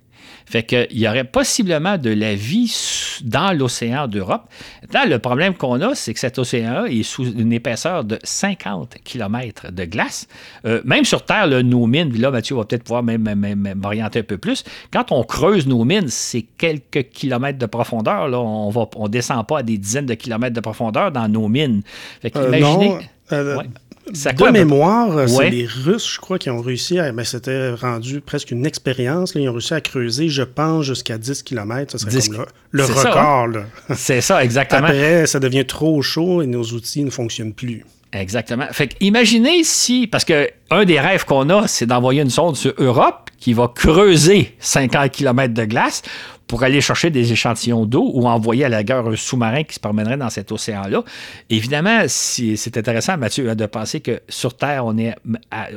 Fait 0.49 0.63
qu'il 0.63 0.97
y 0.97 1.07
aurait 1.07 1.25
possiblement 1.25 1.99
de 1.99 2.09
la 2.09 2.33
vie 2.33 2.75
dans 3.23 3.55
l'océan 3.55 4.07
d'Europe. 4.07 4.49
Là, 4.91 5.05
le 5.05 5.19
problème 5.19 5.53
qu'on 5.53 5.79
a, 5.81 5.93
c'est 5.93 6.11
que 6.11 6.19
cet 6.19 6.39
océan-là 6.39 6.87
est 6.87 7.03
sous 7.03 7.31
une 7.31 7.53
épaisseur 7.53 8.03
de 8.03 8.17
50 8.23 8.95
km 9.03 9.71
de 9.71 9.85
glace. 9.85 10.27
Euh, 10.65 10.81
même 10.85 11.05
sur 11.05 11.23
Terre, 11.23 11.47
nos 11.63 11.85
mines, 11.85 12.19
là, 12.19 12.31
Mathieu 12.31 12.55
va 12.55 12.65
peut-être 12.65 12.83
pouvoir 12.83 13.03
m'orienter 13.03 14.19
un 14.19 14.23
peu 14.23 14.39
plus. 14.39 14.63
Quand 14.91 15.11
on 15.11 15.23
creuse 15.23 15.67
nos 15.67 15.85
mines, 15.85 16.07
c'est 16.07 16.41
quelques 16.57 17.09
kilomètres 17.09 17.59
de 17.59 17.67
profondeur. 17.67 18.27
Là. 18.27 18.39
On 18.39 18.71
ne 18.71 19.07
descend 19.07 19.45
pas 19.45 19.59
à 19.59 19.63
des 19.63 19.77
dizaines 19.77 20.07
de 20.07 20.15
kilomètres 20.15 20.55
de 20.55 20.61
profondeur 20.61 21.11
dans 21.11 21.27
nos 21.27 21.47
mines. 21.47 21.83
Fait 22.23 22.31
qu'imaginez... 22.31 22.97
Euh, 23.31 23.61
de 24.11 24.51
mémoire, 24.51 25.17
euh, 25.17 25.27
c'est 25.27 25.49
les 25.49 25.65
Russes, 25.65 26.13
je 26.13 26.19
crois, 26.19 26.37
qui 26.37 26.49
ont 26.49 26.61
réussi 26.61 26.99
à. 26.99 27.11
Mais 27.11 27.23
c'était 27.23 27.71
rendu 27.71 28.21
presque 28.21 28.51
une 28.51 28.65
expérience. 28.65 29.33
Ils 29.35 29.47
ont 29.49 29.53
réussi 29.53 29.73
à 29.73 29.81
creuser, 29.81 30.29
je 30.29 30.43
pense, 30.43 30.85
jusqu'à 30.85 31.17
10 31.17 31.43
km. 31.43 31.91
Ce 31.91 31.97
serait 31.97 32.35
comme 32.35 32.45
le, 32.71 32.83
record. 32.83 33.63
C'est 33.95 34.21
ça, 34.21 34.43
exactement. 34.43 34.87
Après, 34.87 35.25
ça 35.27 35.39
devient 35.39 35.65
trop 35.65 36.01
chaud 36.01 36.41
et 36.41 36.47
nos 36.47 36.63
outils 36.63 37.03
ne 37.03 37.09
fonctionnent 37.09 37.53
plus. 37.53 37.85
Exactement. 38.11 38.65
Fait 38.71 38.95
imaginez 39.01 39.63
si, 39.63 40.07
parce 40.07 40.25
que 40.25 40.49
un 40.71 40.83
des 40.85 40.99
rêves 40.99 41.25
qu'on 41.25 41.49
a, 41.49 41.67
c'est 41.67 41.85
d'envoyer 41.85 42.21
une 42.21 42.29
sonde 42.29 42.55
sur 42.55 42.73
Europe 42.77 43.29
qui 43.37 43.53
va 43.53 43.71
creuser 43.73 44.55
50 44.59 45.11
km 45.11 45.53
de 45.53 45.65
glace 45.65 46.01
pour 46.49 46.63
aller 46.63 46.81
chercher 46.81 47.11
des 47.11 47.31
échantillons 47.31 47.85
d'eau 47.85 48.09
ou 48.11 48.27
envoyer 48.27 48.65
à 48.65 48.69
la 48.69 48.83
guerre 48.83 49.05
un 49.05 49.15
sous-marin 49.15 49.63
qui 49.63 49.75
se 49.75 49.79
promènerait 49.79 50.17
dans 50.17 50.31
cet 50.31 50.51
océan-là. 50.51 51.03
Évidemment, 51.51 52.05
c'est 52.07 52.75
intéressant, 52.75 53.17
Mathieu, 53.17 53.55
de 53.55 53.65
penser 53.67 53.99
que 53.99 54.19
sur 54.27 54.57
Terre, 54.57 54.83
on 54.83 54.97
est 54.97 55.13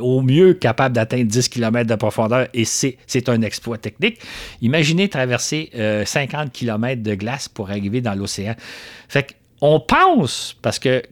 au 0.01 0.23
mieux 0.23 0.55
capable 0.55 0.95
d'atteindre 0.95 1.27
10 1.27 1.51
km 1.51 1.87
de 1.87 1.95
profondeur 1.95 2.49
et 2.55 2.65
c'est 2.65 3.29
un 3.29 3.43
exploit 3.43 3.77
technique. 3.77 4.19
Imaginez 4.63 5.11
traverser 5.11 5.71
50 6.07 6.47
euh, 6.47 6.51
km 6.51 7.03
de 7.03 7.15
glace 7.17 7.51
pour 7.51 7.69
arriver 7.69 8.01
dans 8.01 8.15
l'océan. 8.15 8.55
Fait 9.11 9.37
on 9.61 9.79
pense, 9.79 10.57
parce 10.63 10.79
que 10.79 11.03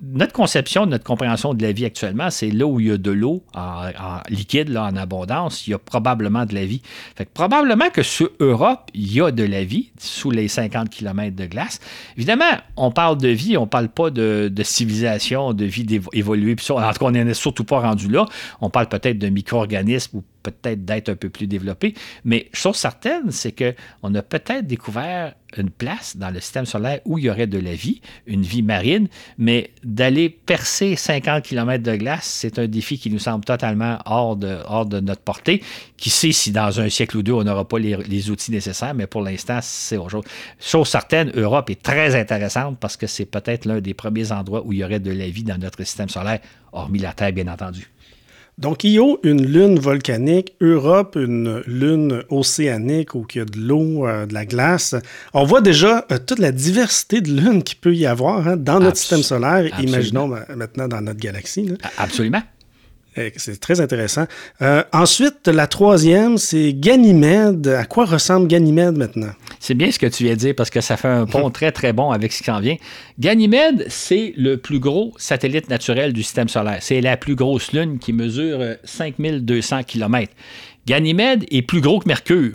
notre 0.00 0.32
conception, 0.32 0.86
notre 0.86 1.04
compréhension 1.04 1.54
de 1.54 1.62
la 1.62 1.72
vie 1.72 1.84
actuellement, 1.84 2.30
c'est 2.30 2.50
là 2.50 2.66
où 2.66 2.78
il 2.78 2.86
y 2.86 2.90
a 2.92 2.98
de 2.98 3.10
l'eau 3.10 3.42
en, 3.54 3.90
liquide, 4.28 4.68
là, 4.68 4.84
en 4.84 4.96
abondance, 4.96 5.66
il 5.66 5.70
y 5.70 5.74
a 5.74 5.78
probablement 5.78 6.46
de 6.46 6.54
la 6.54 6.64
vie. 6.64 6.82
Fait 7.16 7.28
probablement 7.28 7.90
que 7.90 8.02
sur 8.02 8.30
Europe, 8.38 8.90
il 8.94 9.12
y 9.12 9.20
a 9.20 9.32
de 9.32 9.42
la 9.42 9.64
vie 9.64 9.90
sous 9.98 10.30
les 10.30 10.46
50 10.46 10.88
km 10.90 11.34
de 11.34 11.46
glace. 11.46 11.80
Évidemment, 12.16 12.44
on 12.76 12.92
parle 12.92 13.18
de 13.18 13.28
vie, 13.28 13.56
on 13.56 13.62
ne 13.62 13.66
parle 13.66 13.88
pas 13.88 14.10
de, 14.10 14.52
civilisation, 14.62 15.52
de 15.52 15.64
vie 15.64 15.86
évoluée. 16.12 16.54
En 16.70 16.92
tout 16.92 16.98
cas, 16.98 17.06
on 17.06 17.10
n'est 17.10 17.34
surtout 17.34 17.64
pas 17.64 17.80
rendu 17.80 18.08
là. 18.08 18.26
On 18.60 18.70
parle 18.70 18.88
peut-être 18.88 19.18
de 19.18 19.28
micro-organismes 19.28 20.18
ou 20.18 20.24
peut-être 20.42 20.84
d'être 20.84 21.08
un 21.08 21.16
peu 21.16 21.28
plus 21.28 21.46
développé. 21.46 21.94
Mais 22.24 22.48
chose 22.52 22.76
certaine, 22.76 23.30
c'est 23.30 23.52
qu'on 23.52 24.14
a 24.14 24.22
peut-être 24.22 24.66
découvert 24.66 25.34
une 25.56 25.70
place 25.70 26.16
dans 26.16 26.30
le 26.30 26.40
système 26.40 26.66
solaire 26.66 27.00
où 27.04 27.18
il 27.18 27.24
y 27.24 27.30
aurait 27.30 27.46
de 27.46 27.58
la 27.58 27.74
vie, 27.74 28.02
une 28.26 28.42
vie 28.42 28.62
marine, 28.62 29.08
mais 29.38 29.70
d'aller 29.82 30.28
percer 30.28 30.94
50 30.94 31.42
km 31.42 31.82
de 31.82 31.96
glace, 31.96 32.24
c'est 32.24 32.58
un 32.58 32.66
défi 32.66 32.98
qui 32.98 33.10
nous 33.10 33.18
semble 33.18 33.44
totalement 33.44 33.98
hors 34.04 34.36
de, 34.36 35.00
notre 35.00 35.22
portée. 35.22 35.62
Qui 35.96 36.10
sait 36.10 36.32
si 36.32 36.52
dans 36.52 36.80
un 36.80 36.88
siècle 36.88 37.16
ou 37.16 37.22
deux, 37.22 37.32
on 37.32 37.44
n'aura 37.44 37.66
pas 37.66 37.78
les, 37.78 38.30
outils 38.30 38.50
nécessaires, 38.50 38.94
mais 38.94 39.06
pour 39.06 39.22
l'instant, 39.22 39.58
c'est 39.62 39.96
autre 39.96 40.10
chose. 40.10 40.24
Chose 40.60 40.88
certaine, 40.88 41.32
Europe 41.34 41.70
est 41.70 41.82
très 41.82 42.14
intéressante 42.14 42.78
parce 42.78 42.96
que 42.96 43.06
c'est 43.06 43.26
peut-être 43.26 43.64
l'un 43.64 43.80
des 43.80 43.94
premiers 43.94 44.32
endroits 44.32 44.62
où 44.64 44.72
il 44.72 44.80
y 44.80 44.84
aurait 44.84 45.00
de 45.00 45.10
la 45.10 45.28
vie 45.28 45.44
dans 45.44 45.58
notre 45.58 45.82
système 45.82 46.08
solaire, 46.08 46.40
hormis 46.72 46.98
la 46.98 47.12
Terre, 47.12 47.32
bien 47.32 47.48
entendu. 47.48 47.88
Donc, 48.58 48.82
Io, 48.82 49.20
une 49.22 49.46
lune 49.46 49.78
volcanique, 49.78 50.54
Europe, 50.60 51.16
une 51.16 51.62
lune 51.66 52.24
océanique 52.28 53.14
où 53.14 53.24
il 53.32 53.38
y 53.38 53.40
a 53.40 53.44
de 53.44 53.56
l'eau, 53.58 54.06
euh, 54.06 54.26
de 54.26 54.34
la 54.34 54.44
glace. 54.46 54.96
On 55.32 55.44
voit 55.44 55.60
déjà 55.60 56.04
euh, 56.10 56.18
toute 56.18 56.40
la 56.40 56.50
diversité 56.50 57.20
de 57.20 57.30
lunes 57.30 57.62
qu'il 57.62 57.78
peut 57.78 57.94
y 57.94 58.04
avoir 58.04 58.48
hein, 58.48 58.56
dans 58.56 58.80
notre 58.80 58.96
système 58.96 59.22
solaire. 59.22 59.70
Imaginons 59.80 60.28
maintenant 60.56 60.88
dans 60.88 61.00
notre 61.00 61.20
galaxie. 61.20 61.72
Absolument. 61.98 62.42
Eh, 63.18 63.32
c'est 63.36 63.58
très 63.58 63.80
intéressant. 63.80 64.26
Euh, 64.62 64.84
ensuite, 64.92 65.48
la 65.48 65.66
troisième, 65.66 66.38
c'est 66.38 66.72
Ganymède. 66.72 67.66
À 67.66 67.84
quoi 67.84 68.04
ressemble 68.04 68.46
Ganymède 68.46 68.96
maintenant? 68.96 69.32
C'est 69.58 69.74
bien 69.74 69.90
ce 69.90 69.98
que 69.98 70.06
tu 70.06 70.22
viens 70.22 70.34
de 70.34 70.38
dire 70.38 70.54
parce 70.56 70.70
que 70.70 70.80
ça 70.80 70.96
fait 70.96 71.08
un 71.08 71.26
pont 71.26 71.50
très, 71.58 71.72
très 71.72 71.92
bon 71.92 72.10
avec 72.12 72.32
ce 72.32 72.38
qui 72.38 72.44
s'en 72.44 72.60
vient. 72.60 72.76
Ganymède, 73.18 73.86
c'est 73.88 74.34
le 74.36 74.56
plus 74.56 74.78
gros 74.78 75.14
satellite 75.16 75.68
naturel 75.68 76.12
du 76.12 76.22
système 76.22 76.48
solaire. 76.48 76.78
C'est 76.80 77.00
la 77.00 77.16
plus 77.16 77.34
grosse 77.34 77.72
lune 77.72 77.98
qui 77.98 78.12
mesure 78.12 78.60
5200 78.84 79.82
km. 79.82 80.32
Ganymède 80.86 81.44
est 81.50 81.62
plus 81.62 81.80
gros 81.80 81.98
que 81.98 82.08
Mercure. 82.08 82.52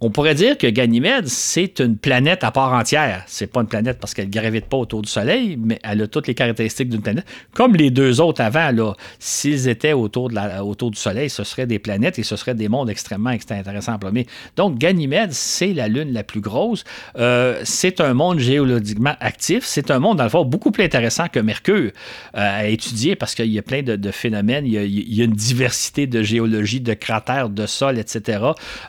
On 0.00 0.10
pourrait 0.10 0.36
dire 0.36 0.56
que 0.56 0.68
Ganymède, 0.68 1.26
c'est 1.26 1.80
une 1.80 1.96
planète 1.96 2.44
à 2.44 2.52
part 2.52 2.72
entière. 2.72 3.24
C'est 3.26 3.48
pas 3.48 3.62
une 3.62 3.66
planète 3.66 3.98
parce 3.98 4.14
qu'elle 4.14 4.30
gravite 4.30 4.66
pas 4.66 4.76
autour 4.76 5.02
du 5.02 5.08
Soleil, 5.08 5.58
mais 5.60 5.80
elle 5.82 6.02
a 6.02 6.06
toutes 6.06 6.28
les 6.28 6.34
caractéristiques 6.34 6.88
d'une 6.88 7.02
planète. 7.02 7.26
Comme 7.52 7.74
les 7.74 7.90
deux 7.90 8.20
autres 8.20 8.40
avant, 8.40 8.70
là, 8.70 8.94
s'ils 9.18 9.66
étaient 9.66 9.94
autour, 9.94 10.28
de 10.28 10.36
la, 10.36 10.64
autour 10.64 10.92
du 10.92 10.98
Soleil, 10.98 11.28
ce 11.28 11.42
seraient 11.42 11.66
des 11.66 11.80
planètes 11.80 12.18
et 12.18 12.22
ce 12.22 12.36
seraient 12.36 12.54
des 12.54 12.68
mondes 12.68 12.90
extrêmement, 12.90 13.30
intéressants 13.30 13.94
à 13.94 13.98
plomer. 13.98 14.28
Donc, 14.56 14.78
Ganymède, 14.78 15.32
c'est 15.32 15.72
la 15.72 15.88
Lune 15.88 16.12
la 16.12 16.22
plus 16.22 16.40
grosse. 16.40 16.84
Euh, 17.18 17.60
c'est 17.64 18.00
un 18.00 18.14
monde 18.14 18.38
géologiquement 18.38 19.16
actif. 19.18 19.64
C'est 19.64 19.90
un 19.90 19.98
monde, 19.98 20.18
dans 20.18 20.24
le 20.24 20.30
fond, 20.30 20.44
beaucoup 20.44 20.70
plus 20.70 20.84
intéressant 20.84 21.26
que 21.26 21.40
Mercure 21.40 21.74
euh, 21.76 21.90
à 22.34 22.66
étudier 22.68 23.16
parce 23.16 23.34
qu'il 23.34 23.46
y 23.46 23.58
a 23.58 23.62
plein 23.62 23.82
de, 23.82 24.10
phénomènes. 24.12 24.64
Il 24.64 24.72
y, 24.72 25.20
a, 25.20 25.24
une 25.24 25.32
diversité 25.32 26.06
de 26.06 26.22
géologie, 26.22 26.80
de 26.80 26.94
cratères, 26.94 27.48
de 27.48 27.66
sol, 27.66 27.98
etc. 27.98 28.38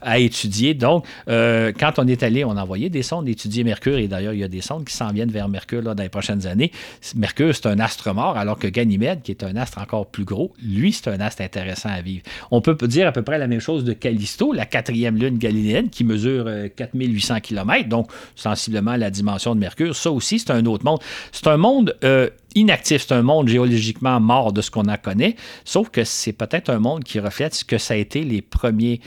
à 0.01 0.19
étudier. 0.19 0.75
Donc, 0.75 0.98
euh, 1.27 1.71
quand 1.77 1.93
on 1.97 2.07
est 2.07 2.23
allé, 2.23 2.43
on 2.43 2.55
a 2.57 2.63
envoyé 2.63 2.89
des 2.89 3.03
sondes 3.03 3.27
étudier 3.27 3.63
Mercure, 3.63 3.97
et 3.97 4.07
d'ailleurs, 4.07 4.33
il 4.33 4.39
y 4.39 4.43
a 4.43 4.47
des 4.47 4.61
sondes 4.61 4.85
qui 4.85 4.93
s'en 4.93 5.11
viennent 5.11 5.31
vers 5.31 5.49
Mercure 5.49 5.81
dans 5.81 5.93
les 5.93 6.09
prochaines 6.09 6.47
années. 6.47 6.71
Mercure, 7.15 7.55
c'est 7.55 7.67
un 7.67 7.79
astre 7.79 8.13
mort, 8.13 8.37
alors 8.37 8.57
que 8.57 8.67
Ganymède, 8.67 9.21
qui 9.21 9.31
est 9.31 9.43
un 9.43 9.55
astre 9.55 9.79
encore 9.79 10.07
plus 10.07 10.25
gros, 10.25 10.53
lui, 10.63 10.93
c'est 10.93 11.09
un 11.09 11.19
astre 11.19 11.41
intéressant 11.41 11.89
à 11.89 12.01
vivre. 12.01 12.23
On 12.51 12.61
peut 12.61 12.75
dire 12.87 13.07
à 13.07 13.11
peu 13.11 13.21
près 13.21 13.37
la 13.37 13.47
même 13.47 13.59
chose 13.59 13.83
de 13.83 13.93
Callisto, 13.93 14.53
la 14.53 14.65
quatrième 14.65 15.17
lune 15.17 15.37
galiléenne, 15.37 15.89
qui 15.89 16.03
mesure 16.03 16.49
4800 16.75 17.35
euh, 17.35 17.39
km, 17.39 17.89
donc 17.89 18.11
sensiblement 18.35 18.95
la 18.95 19.09
dimension 19.09 19.55
de 19.55 19.59
Mercure. 19.59 19.95
Ça 19.95 20.11
aussi, 20.11 20.39
c'est 20.39 20.51
un 20.51 20.65
autre 20.65 20.85
monde. 20.85 20.99
C'est 21.31 21.47
un 21.47 21.57
monde 21.57 21.95
euh, 22.03 22.29
inactif, 22.55 23.05
c'est 23.07 23.13
un 23.13 23.21
monde 23.21 23.47
géologiquement 23.47 24.19
mort 24.19 24.53
de 24.53 24.61
ce 24.61 24.71
qu'on 24.71 24.85
en 24.87 24.97
connaît, 24.97 25.35
sauf 25.65 25.89
que 25.89 26.03
c'est 26.03 26.33
peut-être 26.33 26.69
un 26.69 26.79
monde 26.79 27.03
qui 27.03 27.19
reflète 27.19 27.53
ce 27.55 27.65
que 27.65 27.77
ça 27.77 27.93
a 27.93 27.97
été 27.97 28.23
les 28.23 28.41
premiers 28.41 29.01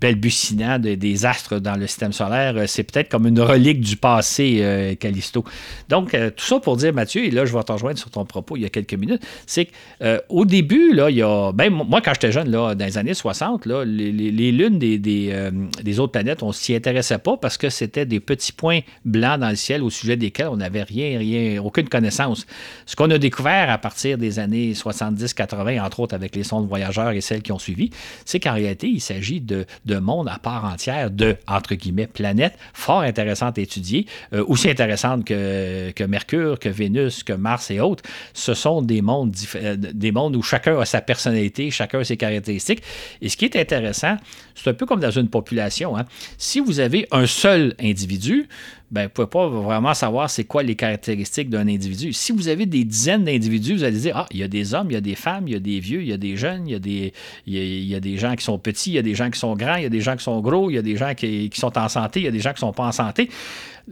balbutiant 0.00 0.78
des 0.78 1.26
astres 1.26 1.58
dans 1.58 1.76
le 1.76 1.86
système 1.86 2.12
solaire, 2.12 2.54
euh, 2.56 2.64
c'est 2.66 2.84
peut-être 2.84 3.08
comme 3.08 3.26
une 3.26 3.40
relique 3.40 3.80
du 3.80 3.96
passé, 3.96 4.58
euh, 4.60 4.94
Callisto. 4.94 5.44
Donc, 5.88 6.14
euh, 6.14 6.30
tout 6.30 6.44
ça 6.44 6.58
pour 6.60 6.76
dire, 6.76 6.92
Mathieu, 6.92 7.24
et 7.24 7.30
là, 7.30 7.44
je 7.44 7.56
vais 7.56 7.62
te 7.62 7.72
rejoindre 7.72 7.98
sur 7.98 8.10
ton 8.10 8.24
propos 8.24 8.56
il 8.56 8.62
y 8.62 8.64
a 8.64 8.68
quelques 8.68 8.94
minutes, 8.94 9.22
c'est 9.46 9.68
qu'au 10.00 10.44
début, 10.44 10.94
là, 10.94 11.10
il 11.10 11.16
y 11.16 11.22
a. 11.22 11.52
Ben, 11.52 11.70
moi, 11.70 12.00
quand 12.00 12.12
j'étais 12.14 12.32
jeune, 12.32 12.50
là, 12.50 12.74
dans 12.74 12.84
les 12.84 12.98
années 12.98 13.14
60, 13.14 13.66
là, 13.66 13.84
les, 13.84 14.52
lunes 14.52 14.78
des, 14.78 14.98
des, 14.98 16.00
autres 16.00 16.12
planètes, 16.12 16.42
on 16.42 16.52
s'y 16.52 16.74
intéressait 16.74 17.18
pas 17.18 17.36
parce 17.36 17.56
que 17.56 17.68
c'était 17.68 18.06
des 18.06 18.20
petits 18.20 18.52
points 18.52 18.80
blancs 19.04 19.40
dans 19.40 19.50
le 19.50 19.56
ciel 19.56 19.82
au 19.82 19.90
sujet 19.90 20.16
desquels 20.16 20.48
on 20.48 20.56
n'avait 20.56 20.82
rien, 20.82 21.18
rien, 21.18 21.60
aucune 21.62 21.88
connaissance. 21.88 22.46
Ce 22.86 22.96
qu'on 22.96 23.10
a 23.10 23.18
découvert 23.18 23.70
à 23.70 23.78
partir 23.78 24.18
des 24.18 24.38
années 24.38 24.72
70-80, 24.72 25.80
entre 25.80 26.00
autres 26.00 26.14
avec 26.14 26.34
les 26.34 26.44
sondes 26.44 26.68
voyageurs 26.68 27.10
et 27.10 27.20
celles 27.20 27.42
qui 27.42 27.52
ont 27.52 27.58
suivi, 27.58 27.90
c'est 28.24 28.40
qu'en 28.40 28.54
réalité, 28.54 28.88
il 28.88 29.00
s'agit 29.00 29.40
de 29.40 29.66
monde 29.98 30.28
à 30.28 30.38
part 30.38 30.64
entière 30.64 31.10
de, 31.10 31.36
entre 31.48 31.74
guillemets, 31.74 32.06
planètes 32.06 32.56
fort 32.72 33.00
intéressantes 33.00 33.58
à 33.58 33.60
étudier, 33.60 34.06
euh, 34.32 34.44
aussi 34.46 34.70
intéressantes 34.70 35.24
que, 35.24 35.90
que, 35.90 36.04
Mercure, 36.04 36.58
que 36.58 36.68
Vénus, 36.68 37.22
que 37.22 37.32
Mars 37.32 37.70
et 37.70 37.80
autres. 37.80 38.04
Ce 38.34 38.54
sont 38.54 38.82
des 38.82 39.02
mondes, 39.02 39.34
euh, 39.56 39.76
des 39.76 40.12
mondes 40.12 40.36
où 40.36 40.42
chacun 40.42 40.78
a 40.78 40.84
sa 40.84 41.00
personnalité, 41.00 41.70
chacun 41.70 42.00
a 42.00 42.04
ses 42.04 42.16
caractéristiques. 42.16 42.82
Et 43.20 43.28
ce 43.28 43.36
qui 43.36 43.46
est 43.46 43.56
intéressant, 43.56 44.16
c'est 44.54 44.70
un 44.70 44.74
peu 44.74 44.86
comme 44.86 45.00
dans 45.00 45.10
une 45.10 45.28
population. 45.28 45.96
Hein. 45.96 46.04
Si 46.38 46.60
vous 46.60 46.80
avez 46.80 47.06
un 47.10 47.26
seul 47.26 47.74
individu, 47.80 48.48
ben, 48.90 49.02
vous 49.02 49.04
ne 49.04 49.08
pouvez 49.08 49.26
pas 49.28 49.48
vraiment 49.48 49.94
savoir 49.94 50.28
c'est 50.28 50.44
quoi 50.44 50.64
les 50.64 50.74
caractéristiques 50.74 51.48
d'un 51.48 51.68
individu. 51.68 52.12
Si 52.12 52.32
vous 52.32 52.48
avez 52.48 52.66
des 52.66 52.84
dizaines 52.84 53.24
d'individus, 53.24 53.76
vous 53.76 53.84
allez 53.84 54.00
dire, 54.00 54.16
ah, 54.16 54.26
il 54.32 54.38
y 54.38 54.42
a 54.42 54.48
des 54.48 54.74
hommes, 54.74 54.88
il 54.90 54.94
y 54.94 54.96
a 54.96 55.00
des 55.00 55.14
femmes, 55.14 55.46
il 55.46 55.54
y 55.54 55.56
a 55.56 55.60
des 55.60 55.78
vieux, 55.78 56.02
il 56.02 56.08
y 56.08 56.12
a 56.12 56.16
des 56.16 56.36
jeunes, 56.36 56.66
il 56.66 56.72
y 56.72 56.74
a 56.74 56.80
des, 56.80 57.12
il 57.46 57.84
y 57.84 57.94
a, 57.94 58.00
des 58.00 58.16
gens 58.16 58.34
qui 58.34 58.44
sont 58.44 58.58
petits, 58.58 58.90
il 58.90 58.94
y 58.94 58.98
a 58.98 59.02
des 59.02 59.14
gens 59.14 59.30
qui 59.30 59.38
sont 59.38 59.54
grands, 59.54 59.76
il 59.76 59.84
y 59.84 59.86
a 59.86 59.90
des 59.90 60.00
gens 60.00 60.16
qui 60.16 60.24
sont 60.24 60.40
gros, 60.40 60.70
il 60.70 60.74
y 60.74 60.78
a 60.78 60.82
des 60.82 60.96
gens 60.96 61.14
qui, 61.14 61.50
qui 61.50 61.60
sont 61.60 61.76
en 61.78 61.88
santé, 61.88 62.20
il 62.20 62.24
y 62.24 62.28
a 62.28 62.32
des 62.32 62.40
gens 62.40 62.50
qui 62.50 62.56
ne 62.56 62.68
sont 62.68 62.72
pas 62.72 62.86
en 62.86 62.92
santé. 62.92 63.30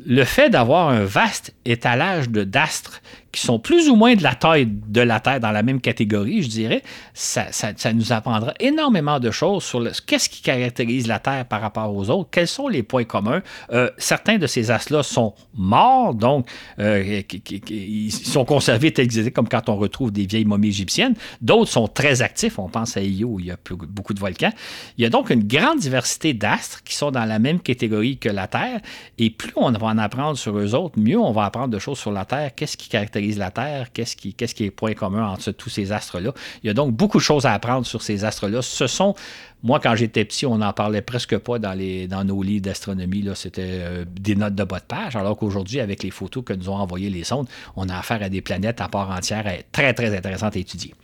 Le 0.07 0.25
fait 0.25 0.51
d'avoir 0.51 0.89
un 0.89 1.05
vaste 1.05 1.55
étalage 1.65 2.29
de 2.29 2.45
d'astres 2.45 3.01
qui 3.33 3.43
sont 3.43 3.59
plus 3.59 3.89
ou 3.89 3.97
moins 3.97 4.15
de 4.15 4.23
la 4.23 4.35
taille 4.35 4.67
de 4.67 5.01
la 5.01 5.21
Terre 5.21 5.41
dans 5.41 5.51
la 5.51 5.63
même 5.63 5.81
catégorie, 5.81 6.43
je 6.43 6.49
dirais, 6.49 6.83
ça, 7.13 7.51
nous 7.93 8.13
apprendra 8.13 8.55
énormément 8.59 9.21
de 9.21 9.31
choses 9.31 9.65
sur 9.65 9.87
qu'est-ce 10.07 10.29
qui 10.29 10.41
caractérise 10.41 11.07
la 11.07 11.19
Terre 11.19 11.45
par 11.45 11.61
rapport 11.61 11.95
aux 11.95 12.09
autres, 12.11 12.31
quels 12.31 12.49
sont 12.49 12.69
les 12.69 12.83
points 12.83 13.05
communs. 13.05 13.43
Euh, 13.71 13.91
certains 13.99 14.39
de 14.39 14.47
ces 14.47 14.71
astres-là 14.71 15.03
sont 15.03 15.35
morts, 15.55 16.15
donc 16.15 16.49
euh, 16.79 17.23
ils 17.69 18.13
sont 18.13 18.45
conservés 18.45 18.93
tels 18.93 19.09
qu'ils 19.09 19.21
étaient, 19.21 19.31
comme 19.31 19.49
quand 19.49 19.69
on 19.69 19.77
retrouve 19.77 20.11
des 20.11 20.27
vieilles 20.27 20.47
momies 20.47 20.69
égyptiennes. 20.69 21.15
D'autres 21.43 21.71
sont 21.71 21.87
très 21.87 22.23
actifs, 22.23 22.59
on 22.59 22.69
pense 22.69 22.97
à 22.97 23.03
Io, 23.03 23.39
il 23.41 23.47
y 23.47 23.51
a 23.51 23.57
beaucoup 23.89 24.15
de 24.15 24.21
volcans. 24.21 24.53
Il 24.97 25.03
y 25.03 25.07
a 25.07 25.11
donc 25.11 25.31
une 25.31 25.47
grande 25.47 25.81
diversité 25.81 26.33
d'astres 26.33 26.83
qui 26.83 26.95
sont 26.95 27.11
dans 27.11 27.27
la 27.27 27.39
même 27.39 27.61
catégorie 27.61 28.17
que 28.17 28.31
la 28.31 28.47
Terre, 28.47 28.81
et 29.19 29.29
plus 29.29 29.53
on 29.57 29.71
va 29.71 29.88
en 29.89 29.99
apprendre 29.99 30.39
sur 30.39 30.57
eux 30.59 30.75
autres, 30.75 30.99
mieux 30.99 31.19
on 31.19 31.33
va 31.33 31.45
apprendre 31.45 31.69
de 31.69 31.79
choses 31.79 31.99
sur 31.99 32.13
la 32.13 32.25
Terre, 32.25 32.55
qu'est-ce 32.55 32.77
qui 32.77 32.89
caractérise 32.89 33.39
la 33.39 33.51
Terre, 33.51 33.93
qu'est-ce 33.93 34.17
qui, 34.17 34.35
qu'est-ce 34.35 34.55
qui 34.55 34.65
est 34.65 34.71
point 34.71 34.95
commun 34.95 35.27
entre 35.27 35.51
tous 35.53 35.71
ces 35.71 35.93
astres-là? 35.93 36.33
Il 36.63 36.67
y 36.67 36.71
a 36.71 36.75
donc 36.75 36.95
beaucoup 36.95 37.19
de 37.19 37.23
choses 37.23 37.47
à 37.47 37.53
apprendre 37.53 37.87
sur 37.87 38.03
ces 38.03 38.25
astres-là. 38.25 38.63
Ce 38.63 38.87
sont, 38.87 39.15
moi, 39.63 39.81
quand 39.81 39.95
j'étais 39.95 40.25
petit, 40.25 40.47
on 40.47 40.59
n'en 40.59 40.73
parlait 40.73 41.03
presque 41.03 41.37
pas 41.39 41.59
dans, 41.59 41.77
nos 42.25 42.43
livres 42.43 42.65
d'astronomie. 42.65 43.29
C'était 43.35 43.63
euh, 43.67 44.05
des 44.09 44.37
notes 44.37 44.55
de 44.55 44.65
bas 44.65 44.79
de 44.79 44.85
page, 44.85 45.17
alors 45.17 45.37
qu'aujourd'hui, 45.37 45.81
avec 45.81 46.03
les 46.03 46.11
photos 46.11 46.45
que 46.45 46.53
nous 46.53 46.69
ont 46.69 46.77
envoyées 46.77 47.11
les 47.11 47.25
sondes, 47.25 47.49
on 47.77 47.89
a 47.89 47.97
affaire 47.97 48.23
à 48.23 48.29
des 48.29 48.41
planètes 48.41 48.81
à 48.81 48.89
part 48.89 49.11
entière 49.11 49.45
très, 49.73 49.93
très 49.95 50.17
intéressantes 50.17 50.57
à 50.57 50.59
étudier. 50.59 50.95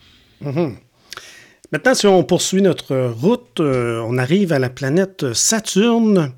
Mm-hmm. 0.42 0.74
Maintenant, 1.72 1.94
si 1.94 2.06
on 2.06 2.22
poursuit 2.22 2.62
notre 2.62 2.94
route, 3.08 3.58
euh, 3.58 4.00
on 4.06 4.16
arrive 4.18 4.52
à 4.52 4.60
la 4.60 4.70
planète 4.70 5.32
Saturne. 5.32 6.32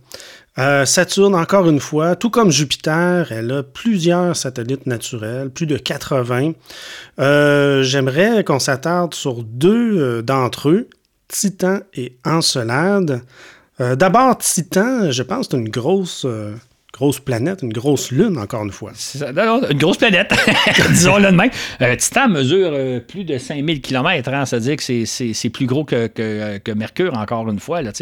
Euh, 0.58 0.86
Saturne, 0.86 1.34
encore 1.34 1.68
une 1.68 1.80
fois, 1.80 2.16
tout 2.16 2.30
comme 2.30 2.50
Jupiter, 2.50 3.30
elle 3.30 3.50
a 3.52 3.62
plusieurs 3.62 4.34
satellites 4.34 4.86
naturels, 4.86 5.50
plus 5.50 5.66
de 5.66 5.76
80. 5.76 6.52
Euh, 7.18 7.82
j'aimerais 7.82 8.42
qu'on 8.42 8.58
s'attarde 8.58 9.12
sur 9.12 9.42
deux 9.42 9.98
euh, 9.98 10.22
d'entre 10.22 10.70
eux, 10.70 10.88
Titan 11.28 11.80
et 11.94 12.16
Encelade. 12.24 13.22
D'abord, 13.78 14.38
Titan, 14.38 15.10
je 15.10 15.22
pense, 15.22 15.48
c'est 15.50 15.56
une 15.58 15.68
grosse 15.68 16.24
grosse 16.96 17.20
planète, 17.20 17.60
une 17.62 17.72
grosse 17.74 18.10
lune, 18.10 18.38
encore 18.38 18.64
une 18.64 18.72
fois. 18.72 18.92
une 19.70 19.78
grosse 19.78 19.98
planète, 19.98 20.32
disons-le 20.88 21.30
de 21.30 21.36
même. 21.36 21.50
Euh, 21.82 21.94
Titan 21.94 22.26
mesure 22.28 22.70
euh, 22.72 23.00
plus 23.00 23.24
de 23.24 23.36
5000 23.36 23.82
km, 23.82 24.32
hein, 24.32 24.46
c'est-à-dire 24.46 24.76
que 24.76 25.04
c'est 25.04 25.50
plus 25.50 25.66
gros 25.66 25.84
que, 25.84 26.06
que, 26.06 26.72
Mercure, 26.72 27.16
encore 27.16 27.50
une 27.50 27.60
fois. 27.60 27.82
Là, 27.82 27.92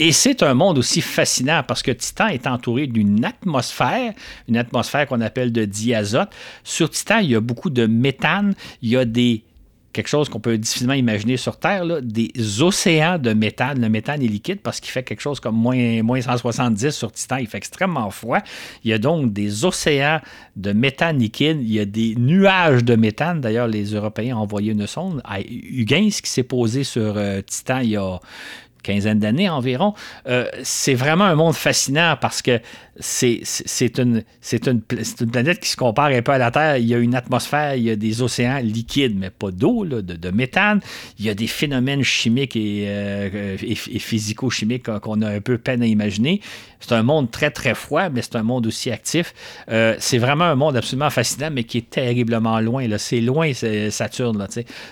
Et 0.00 0.10
c'est 0.10 0.42
un 0.42 0.54
monde 0.54 0.78
aussi 0.78 1.00
fascinant 1.00 1.62
parce 1.66 1.82
que 1.82 1.92
Titan 1.92 2.28
est 2.28 2.48
entouré 2.48 2.88
d'une 2.88 3.24
atmosphère, 3.24 4.12
une 4.48 4.56
atmosphère 4.56 5.06
qu'on 5.06 5.20
appelle 5.20 5.52
de 5.52 5.64
diazote. 5.64 6.30
Sur 6.64 6.90
Titan, 6.90 7.18
il 7.18 7.30
y 7.30 7.36
a 7.36 7.40
beaucoup 7.40 7.70
de 7.70 7.86
méthane, 7.86 8.54
il 8.82 8.90
y 8.90 8.96
a 8.96 9.04
des 9.04 9.44
quelque 9.92 10.08
chose 10.08 10.28
qu'on 10.28 10.40
peut 10.40 10.58
difficilement 10.58 10.94
imaginer 10.94 11.36
sur 11.36 11.58
Terre, 11.58 11.84
des 12.02 12.62
océans 12.62 13.18
de 13.18 13.32
méthane. 13.32 13.80
Le 13.80 13.88
méthane 13.88 14.22
est 14.22 14.28
liquide 14.28 14.60
parce 14.60 14.80
qu'il 14.80 14.90
fait 14.90 15.02
quelque 15.02 15.20
chose 15.20 15.40
comme 15.40 15.56
moins, 15.56 16.02
moins 16.02 16.20
170 16.20 16.90
sur 16.90 17.12
Titan. 17.12 17.36
Il 17.36 17.46
fait 17.46 17.58
extrêmement 17.58 18.10
froid. 18.10 18.38
Il 18.84 18.90
y 18.90 18.94
a 18.94 18.98
donc 18.98 19.32
des 19.32 19.64
océans 19.64 20.20
de 20.56 20.72
méthane 20.72 21.18
liquide. 21.18 21.58
Il 21.60 21.72
y 21.72 21.80
a 21.80 21.84
des 21.84 22.14
nuages 22.16 22.84
de 22.84 22.96
méthane. 22.96 23.40
D'ailleurs, 23.40 23.68
les 23.68 23.94
Européens 23.94 24.36
ont 24.36 24.40
envoyé 24.40 24.72
une 24.72 24.86
sonde 24.86 25.20
à 25.24 25.40
Huygens 25.40 26.20
qui 26.20 26.30
s'est 26.30 26.42
posé 26.42 26.84
sur 26.84 27.14
euh, 27.16 27.40
Titan 27.42 27.80
il 27.82 27.90
y 27.90 27.96
a 27.96 28.20
quinzaine 28.82 29.18
d'années 29.18 29.48
environ. 29.48 29.94
Euh, 30.26 30.46
c'est 30.62 30.94
vraiment 30.94 31.24
un 31.24 31.34
monde 31.34 31.54
fascinant 31.54 32.16
parce 32.20 32.42
que 32.42 32.60
c'est 32.98 33.42
une, 33.98 34.22
planète 35.32 35.60
qui 35.60 35.68
se 35.68 35.76
compare 35.76 36.06
un 36.06 36.22
peu 36.22 36.32
à 36.32 36.38
la 36.38 36.50
Terre. 36.50 36.76
Il 36.76 36.86
y 36.86 36.94
a 36.94 36.98
une 36.98 37.14
atmosphère, 37.14 37.74
il 37.74 37.84
y 37.84 37.90
a 37.90 37.96
des 37.96 38.22
océans 38.22 38.58
liquides, 38.58 39.18
mais 39.18 39.30
pas 39.30 39.50
d'eau, 39.50 39.84
de, 39.84 40.30
méthane. 40.30 40.80
Il 41.18 41.24
y 41.24 41.30
a 41.30 41.34
des 41.34 41.46
phénomènes 41.46 42.02
chimiques 42.02 42.56
et, 42.56 42.84
euh, 42.88 43.56
et, 43.62 43.74
physico-chimiques 43.74 44.90
qu'on 45.00 45.22
a 45.22 45.28
un 45.28 45.40
peu 45.40 45.58
peine 45.58 45.82
à 45.82 45.86
imaginer. 45.86 46.40
C'est 46.82 46.94
un 46.94 47.02
monde 47.02 47.30
très, 47.30 47.50
très 47.50 47.74
froid, 47.74 48.08
mais 48.08 48.22
c'est 48.22 48.36
un 48.36 48.42
monde 48.42 48.66
aussi 48.66 48.90
actif. 48.90 49.34
Euh, 49.70 49.94
c'est 49.98 50.18
vraiment 50.18 50.44
un 50.44 50.54
monde 50.54 50.76
absolument 50.76 51.10
fascinant, 51.10 51.48
mais 51.52 51.64
qui 51.64 51.78
est 51.78 51.90
terriblement 51.90 52.60
loin. 52.60 52.86
C'est 52.98 53.20
loin, 53.20 53.52
Saturne. 53.52 54.38
Là, 54.38 54.48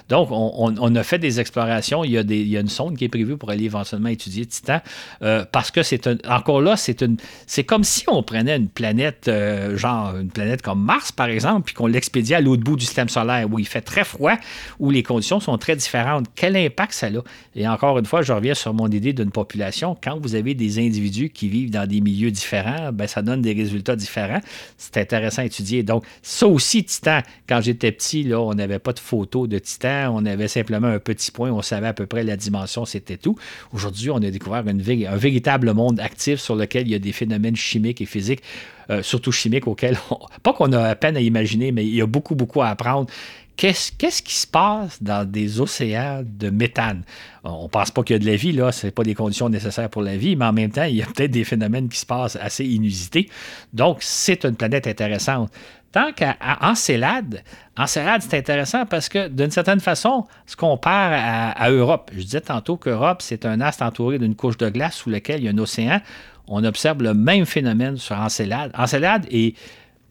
Donc, 0.09 0.29
on, 0.31 0.95
a 0.95 1.03
fait 1.03 1.19
des 1.19 1.41
explorations. 1.41 2.05
Il 2.05 2.13
y, 2.13 2.19
a 2.19 2.23
des, 2.23 2.39
il 2.39 2.49
y 2.49 2.57
a 2.57 2.61
une 2.61 2.69
sonde 2.69 2.97
qui 2.97 3.05
est 3.05 3.09
prévue 3.09 3.37
pour 3.37 3.51
aller 3.51 3.65
éventuellement 3.65 4.09
étudier 4.09 4.47
Titan, 4.47 4.81
euh, 5.23 5.45
parce 5.51 5.71
que 5.71 5.83
c'est 5.83 6.09
encore 6.29 6.61
là, 6.61 6.77
c'est 6.77 7.03
une, 7.03 7.17
c'est 7.47 7.65
comme 7.65 7.85
si 7.85 8.05
on 8.09 8.23
prenait 8.23 8.57
une 8.57 8.69
planète, 8.69 9.29
euh, 9.29 9.77
genre 9.77 10.17
une 10.17 10.31
planète 10.31 10.63
comme 10.63 10.83
Mars, 10.83 11.13
par 11.13 11.29
exemple, 11.29 11.63
puis 11.67 11.75
qu'on 11.75 11.87
l'expédiait 11.87 12.37
à 12.37 12.41
l'autre 12.41 12.63
bout 12.63 12.77
du 12.77 12.85
système 12.85 13.09
solaire, 13.09 13.47
où 13.51 13.59
il 13.59 13.67
fait 13.67 13.81
très 13.81 14.05
froid, 14.05 14.35
où 14.79 14.91
les 14.91 15.03
conditions 15.03 15.41
sont 15.41 15.59
très 15.59 15.77
différentes, 15.77 16.27
quel 16.35 16.57
impact 16.57 16.93
ça 16.93 17.07
a? 17.07 17.23
Et 17.55 17.67
encore 17.69 17.99
une 17.99 18.07
fois, 18.07 18.23
je 18.23 18.33
reviens 18.33 18.55
sur 18.55 18.75
mon 18.75 18.89
idée 18.89 19.13
d'une 19.13 19.31
population. 19.31 19.97
Quand 20.03 20.19
vous 20.21 20.35
avez 20.35 20.55
des 20.55 20.79
individus 20.79 21.31
qui 21.31 21.49
vivent 21.49 21.71
dans 21.71 21.80
des 21.87 22.01
milieux 22.01 22.31
différents, 22.31 22.93
ben, 22.93 23.07
ça 23.07 23.23
donne 23.23 23.43
des 23.43 23.53
résultats 23.53 23.97
différents. 23.97 24.41
C'est 24.77 24.97
intéressant 24.97 25.43
à 25.43 25.45
étudier. 25.45 25.83
Donc, 25.83 26.05
ça 26.23 26.47
aussi, 26.47 26.85
Titan, 26.85 27.21
quand 27.49 27.61
j'étais 27.61 27.93
petit, 27.93 28.23
là, 28.23 28.41
on 28.41 28.55
n'avait 28.55 28.79
pas 28.79 28.93
de 28.93 28.99
photos 28.99 29.49
de 29.49 29.59
Titan, 29.59 30.15
on 30.15 30.25
avait 30.27 30.49
simplement 30.49 30.89
un 30.89 30.99
petit 30.99 31.31
point, 31.31 31.51
on 31.51 31.63
savait 31.63 31.89
à 31.89 31.93
peu 31.93 32.07
près 32.07 32.25
la 32.25 32.37
dimension, 32.37 32.85
c'était 32.85 33.17
tout. 33.17 33.37
Aujourd'hui, 33.73 34.11
on 34.11 34.17
a 34.17 34.31
découvert 34.31 34.65
un 34.67 35.17
véritable 35.17 35.73
monde 35.75 36.01
actif 36.01 36.41
sur 36.41 36.57
lequel 36.57 36.87
il 36.87 36.93
y 36.93 36.95
a 36.95 36.99
des 36.99 37.13
phénomènes 37.13 37.57
chimiques 37.57 38.01
et 38.01 38.07
physiques. 38.07 38.43
Euh, 38.91 39.03
surtout 39.05 39.31
chimiques, 39.31 39.69
auxquels, 39.69 39.97
pas 40.43 40.53
qu'on 40.53 40.73
a 40.73 40.83
à 40.83 40.95
peine 40.97 41.17
à 41.17 41.21
imaginer, 41.21 41.71
mais 41.71 41.87
il 41.87 41.95
y 41.95 42.03
a 42.03 42.07
beaucoup, 42.07 42.35
beaucoup 42.35 42.61
à 42.61 42.69
apprendre. 42.69 43.09
Qu'est-ce, 43.61 44.23
qui 44.23 44.35
se 44.35 44.47
passe 44.47 45.03
dans 45.03 45.31
des 45.31 45.61
océans 45.61 46.23
de 46.25 46.49
méthane? 46.49 47.03
On 47.45 47.65
ne 47.65 47.69
pense 47.69 47.91
pas 47.91 48.03
qu'il 48.03 48.15
y 48.15 48.17
a 48.17 48.19
de 48.19 48.25
la 48.25 48.37
vie, 48.37 48.53
là, 48.53 48.73
ce 48.73 48.87
pas 48.87 49.03
des 49.03 49.15
conditions 49.15 49.51
nécessaires 49.51 49.91
pour 49.91 50.01
la 50.01 50.17
vie, 50.17 50.35
mais 50.35 50.47
en 50.47 50.55
même 50.55 50.71
temps, 50.71 50.85
il 50.85 50.97
y 50.97 51.03
a 51.03 51.05
peut-être 51.05 51.31
des 51.31 51.45
phénomènes 51.45 51.91
qui 51.91 51.99
se 51.99 52.07
passent 52.07 52.37
assez 52.37 52.65
inusités. 52.65 53.29
Donc, 53.75 53.99
c'est 54.01 54.47
une 54.47 54.57
planète 54.57 54.87
intéressante. 54.87 55.53
Tant 55.93 56.11
qu'à 56.15 56.39
Encelade, 56.63 57.43
Encelade, 57.77 58.23
c'est 58.23 58.39
intéressant 58.39 58.87
parce 58.87 59.11
que, 59.11 59.29
d'une 59.29 59.51
certaine 59.51 59.81
façon, 59.81 60.27
se 60.47 60.57
compare 60.57 61.13
à, 61.13 61.51
à 61.51 61.71
Europe. 61.71 62.11
Je 62.15 62.23
disais 62.23 62.41
tantôt 62.41 62.79
qu'Europe, 62.79 63.21
c'est 63.21 63.45
un 63.45 63.61
astre 63.61 63.83
entouré 63.83 64.19
d'une 64.19 64.37
couche 64.37 64.57
de 64.57 64.71
glace 64.71 64.95
sous 64.95 65.11
lequel 65.11 65.41
il 65.41 65.45
y 65.45 65.49
a 65.49 65.51
un 65.51 65.59
océan. 65.59 66.01
On 66.49 66.65
observe 66.65 67.03
le 67.03 67.13
même 67.13 67.45
phénomène 67.45 67.99
sur 67.99 68.17
Encelade. 68.17 68.73
Encelade 68.75 69.27
et 69.31 69.55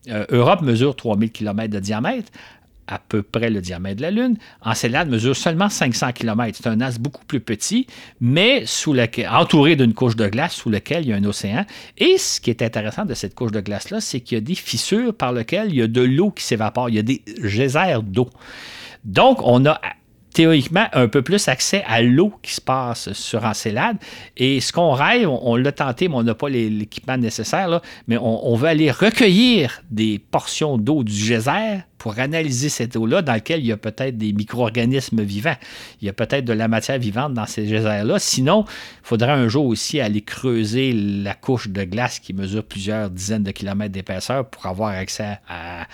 euh, 0.07 0.25
Europe 0.29 0.61
mesure 0.61 0.95
3000 0.95 1.31
km 1.31 1.73
de 1.73 1.79
diamètre 1.79 2.31
à 2.89 2.99
peu 2.99 3.21
près 3.21 3.49
le 3.49 3.61
diamètre 3.61 3.97
de 3.97 4.01
la 4.01 4.11
Lune. 4.11 4.37
Encelade 4.61 5.09
mesure 5.09 5.35
seulement 5.35 5.69
500 5.69 6.11
km. 6.13 6.59
C'est 6.61 6.69
un 6.69 6.81
astre 6.81 6.99
beaucoup 6.99 7.23
plus 7.25 7.39
petit, 7.39 7.87
mais 8.19 8.65
entouré 9.29 9.75
d'une 9.75 9.93
couche 9.93 10.15
de 10.15 10.27
glace 10.27 10.55
sous 10.55 10.69
laquelle 10.69 11.03
il 11.03 11.09
y 11.09 11.13
a 11.13 11.15
un 11.15 11.23
océan. 11.23 11.65
Et 11.97 12.17
ce 12.17 12.41
qui 12.41 12.49
est 12.49 12.61
intéressant 12.61 13.05
de 13.05 13.13
cette 13.13 13.35
couche 13.35 13.51
de 13.51 13.61
glace-là, 13.61 14.01
c'est 14.01 14.21
qu'il 14.21 14.37
y 14.37 14.39
a 14.39 14.41
des 14.41 14.55
fissures 14.55 15.13
par 15.13 15.31
lesquelles 15.31 15.69
il 15.69 15.75
y 15.75 15.81
a 15.81 15.87
de 15.87 16.01
l'eau 16.01 16.31
qui 16.31 16.43
s'évapore. 16.43 16.89
Il 16.89 16.95
y 16.95 16.99
a 16.99 17.03
des 17.03 17.21
geysers 17.43 18.01
d'eau. 18.03 18.29
Donc, 19.05 19.39
on 19.43 19.65
a 19.65 19.79
théoriquement 20.33 20.87
un 20.93 21.07
peu 21.07 21.21
plus 21.21 21.47
accès 21.47 21.83
à 21.87 22.01
l'eau 22.01 22.33
qui 22.41 22.53
se 22.53 22.61
passe 22.61 23.13
sur 23.13 23.43
Encelade. 23.43 23.97
Et 24.37 24.59
ce 24.61 24.71
qu'on 24.71 24.91
rêve, 24.91 25.27
on, 25.27 25.55
l'a 25.55 25.71
tenté, 25.71 26.07
mais 26.07 26.15
on 26.15 26.23
n'a 26.23 26.35
pas 26.35 26.49
l'équipement 26.49 27.17
nécessaire, 27.17 27.81
mais 28.07 28.17
on, 28.17 28.55
veut 28.55 28.67
aller 28.67 28.91
recueillir 28.91 29.81
des 29.89 30.19
portions 30.19 30.77
d'eau 30.77 31.03
du 31.03 31.13
geyser 31.13 31.79
pour 31.97 32.17
analyser 32.17 32.69
cette 32.69 32.95
eau-là 32.95 33.21
dans 33.21 33.33
laquelle 33.33 33.59
il 33.59 33.67
y 33.67 33.71
a 33.71 33.77
peut-être 33.77 34.17
des 34.17 34.31
micro-organismes 34.31 35.21
vivants. 35.21 35.55
Il 36.01 36.05
y 36.05 36.09
a 36.09 36.13
peut-être 36.13 36.45
de 36.45 36.53
la 36.53 36.67
matière 36.67 36.97
vivante 36.97 37.33
dans 37.33 37.45
ces 37.45 37.65
geysers-là. 37.65 38.19
Sinon, 38.19 38.65
il 38.67 39.07
faudrait 39.07 39.31
un 39.31 39.47
jour 39.49 39.65
aussi 39.65 39.99
aller 39.99 40.21
creuser 40.21 40.93
la 40.93 41.33
couche 41.33 41.67
de 41.67 41.83
glace 41.83 42.19
qui 42.19 42.33
mesure 42.33 42.63
plusieurs 42.63 43.09
dizaines 43.09 43.43
de 43.43 43.51
kilomètres 43.51 43.91
d'épaisseur 43.91 44.49
pour 44.49 44.65
avoir 44.65 44.91
accès 44.91 45.39
à, 45.47 45.87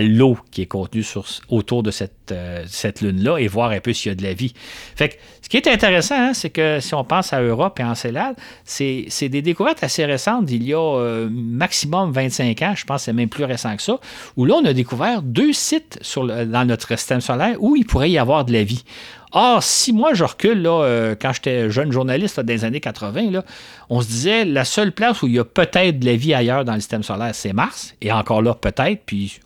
l'eau 0.00 0.36
qui 0.50 0.62
est 0.62 0.66
contenue 0.66 1.04
autour 1.48 1.84
de 1.84 1.92
cette, 1.92 2.15
euh, 2.32 2.64
cette 2.66 3.00
lune-là 3.00 3.38
et 3.38 3.48
voir 3.48 3.70
un 3.70 3.80
peu 3.80 3.92
s'il 3.92 4.10
y 4.10 4.12
a 4.12 4.14
de 4.14 4.22
la 4.22 4.34
vie. 4.34 4.52
Fait 4.94 5.10
que, 5.10 5.14
ce 5.42 5.48
qui 5.48 5.56
est 5.56 5.68
intéressant, 5.68 6.16
hein, 6.16 6.34
c'est 6.34 6.50
que 6.50 6.80
si 6.80 6.94
on 6.94 7.04
pense 7.04 7.32
à 7.32 7.40
Europe 7.40 7.78
et 7.78 7.84
Encelade, 7.84 8.36
c'est, 8.64 9.04
c'est 9.08 9.28
des 9.28 9.42
découvertes 9.42 9.82
assez 9.84 10.04
récentes 10.04 10.46
d'il 10.46 10.64
y 10.64 10.74
a 10.74 10.78
euh, 10.78 11.28
maximum 11.30 12.10
25 12.10 12.62
ans, 12.62 12.74
je 12.76 12.84
pense 12.84 13.02
que 13.02 13.04
c'est 13.04 13.12
même 13.12 13.28
plus 13.28 13.44
récent 13.44 13.76
que 13.76 13.82
ça, 13.82 13.98
où 14.36 14.44
là, 14.44 14.54
on 14.54 14.64
a 14.64 14.72
découvert 14.72 15.22
deux 15.22 15.52
sites 15.52 15.98
sur 16.02 16.26
dans 16.26 16.64
notre 16.64 16.88
système 16.96 17.20
solaire 17.20 17.56
où 17.60 17.76
il 17.76 17.86
pourrait 17.86 18.10
y 18.10 18.18
avoir 18.18 18.44
de 18.44 18.52
la 18.52 18.64
vie. 18.64 18.82
Or, 19.38 19.62
si 19.62 19.92
moi 19.92 20.14
je 20.14 20.24
recule, 20.24 20.62
là, 20.62 20.82
euh, 20.82 21.14
quand 21.20 21.32
j'étais 21.32 21.68
jeune 21.68 21.92
journaliste 21.92 22.40
dans 22.40 22.52
les 22.52 22.64
années 22.64 22.80
80, 22.80 23.30
là, 23.30 23.44
on 23.90 24.00
se 24.00 24.06
disait 24.06 24.44
la 24.44 24.64
seule 24.64 24.92
place 24.92 25.20
où 25.22 25.26
il 25.26 25.34
y 25.34 25.38
a 25.38 25.44
peut-être 25.44 25.98
de 25.98 26.06
la 26.06 26.16
vie 26.16 26.32
ailleurs 26.32 26.64
dans 26.64 26.74
le 26.74 26.80
système 26.80 27.02
solaire, 27.02 27.34
c'est 27.34 27.52
Mars. 27.52 27.94
Et 28.00 28.10
encore 28.12 28.40
là, 28.40 28.54
peut-être, 28.54 29.02
puis 29.04 29.38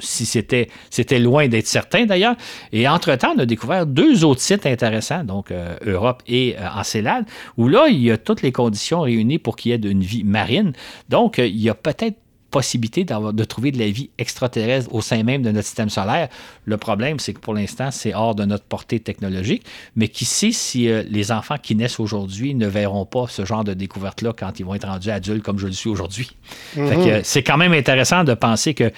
si 0.00 0.26
c'était 0.26 1.18
loin 1.18 1.48
d'être 1.48 1.66
certain 1.66 2.04
d'ailleurs. 2.12 2.36
Et 2.72 2.86
entre-temps, 2.86 3.34
on 3.36 3.38
a 3.38 3.46
découvert 3.46 3.86
deux 3.86 4.24
autres 4.24 4.40
sites 4.40 4.66
intéressants, 4.66 5.24
donc 5.24 5.50
euh, 5.50 5.76
Europe 5.86 6.22
et 6.26 6.56
euh, 6.58 6.68
Encelade, 6.76 7.24
où 7.56 7.68
là, 7.68 7.86
il 7.88 8.02
y 8.02 8.10
a 8.10 8.18
toutes 8.18 8.42
les 8.42 8.52
conditions 8.52 9.00
réunies 9.00 9.38
pour 9.38 9.56
qu'il 9.56 9.72
y 9.72 9.74
ait 9.74 9.90
une 9.90 10.02
vie 10.02 10.24
marine. 10.24 10.72
Donc, 11.08 11.38
il 11.38 11.60
y 11.60 11.70
a 11.70 11.74
peut-être 11.74 12.16
possibilité 12.52 13.04
de 13.04 13.44
trouver 13.44 13.72
de 13.72 13.78
la 13.78 13.88
vie 13.88 14.10
extraterrestre 14.18 14.94
au 14.94 15.00
sein 15.00 15.24
même 15.24 15.42
de 15.42 15.50
notre 15.50 15.66
système 15.66 15.88
solaire. 15.88 16.28
Le 16.66 16.76
problème, 16.76 17.18
c'est 17.18 17.32
que 17.32 17.40
pour 17.40 17.54
l'instant, 17.54 17.90
c'est 17.90 18.14
hors 18.14 18.36
de 18.36 18.44
notre 18.44 18.64
portée 18.64 19.00
technologique. 19.00 19.64
Mais 19.96 20.08
qui 20.08 20.24
sait 20.24 20.52
si 20.52 20.88
euh, 20.88 21.02
les 21.08 21.32
enfants 21.32 21.56
qui 21.60 21.74
naissent 21.74 21.98
aujourd'hui 21.98 22.54
ne 22.54 22.68
verront 22.68 23.06
pas 23.06 23.26
ce 23.28 23.44
genre 23.44 23.64
de 23.64 23.74
découverte-là 23.74 24.34
quand 24.38 24.60
ils 24.60 24.66
vont 24.66 24.74
être 24.74 24.86
rendus 24.86 25.10
adultes 25.10 25.42
comme 25.42 25.58
je 25.58 25.66
le 25.66 25.72
suis 25.72 25.88
aujourd'hui? 25.88 26.30
Mm-hmm. 26.76 27.22
C'est 27.24 27.42
quand 27.42 27.56
même 27.56 27.72
intéressant 27.72 28.22
de 28.22 28.34
penser 28.34 28.74
que 28.74 28.92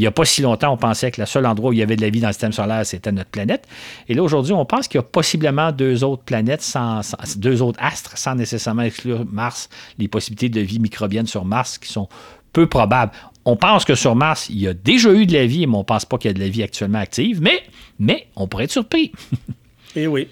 il 0.00 0.04
n'y 0.04 0.06
a 0.06 0.12
pas 0.12 0.24
si 0.24 0.40
longtemps, 0.40 0.72
on 0.72 0.78
pensait 0.78 1.10
que 1.10 1.20
le 1.20 1.26
seul 1.26 1.44
endroit 1.44 1.70
où 1.70 1.72
il 1.74 1.78
y 1.78 1.82
avait 1.82 1.96
de 1.96 2.00
la 2.00 2.08
vie 2.08 2.20
dans 2.20 2.28
le 2.28 2.32
système 2.32 2.52
solaire, 2.52 2.86
c'était 2.86 3.12
notre 3.12 3.28
planète. 3.28 3.68
Et 4.08 4.14
là, 4.14 4.22
aujourd'hui, 4.22 4.54
on 4.54 4.64
pense 4.64 4.88
qu'il 4.88 4.96
y 4.96 5.00
a 5.00 5.02
possiblement 5.02 5.72
deux 5.72 6.04
autres 6.04 6.22
planètes, 6.22 6.66
deux 7.36 7.60
autres 7.60 7.78
astres, 7.82 8.16
sans 8.16 8.34
nécessairement 8.34 8.80
exclure 8.80 9.26
Mars, 9.30 9.68
les 9.98 10.08
possibilités 10.08 10.48
de 10.48 10.60
vie 10.62 10.78
microbienne 10.78 11.26
sur 11.26 11.44
Mars 11.44 11.76
qui 11.76 11.92
sont 11.92 12.08
peu 12.54 12.66
probable. 12.66 13.12
On 13.44 13.56
pense 13.56 13.84
que 13.84 13.94
sur 13.94 14.16
Mars, 14.16 14.48
il 14.48 14.58
y 14.58 14.68
a 14.68 14.72
déjà 14.72 15.12
eu 15.12 15.26
de 15.26 15.34
la 15.34 15.44
vie, 15.44 15.66
mais 15.66 15.74
on 15.74 15.80
ne 15.80 15.84
pense 15.84 16.06
pas 16.06 16.16
qu'il 16.16 16.30
y 16.30 16.32
a 16.32 16.34
de 16.34 16.40
la 16.40 16.48
vie 16.48 16.62
actuellement 16.62 16.98
active. 16.98 17.42
Mais, 17.42 17.62
mais 17.98 18.26
on 18.36 18.48
pourrait 18.48 18.64
être 18.64 18.72
surpris. 18.72 19.12
eh 19.96 20.06
oui. 20.06 20.28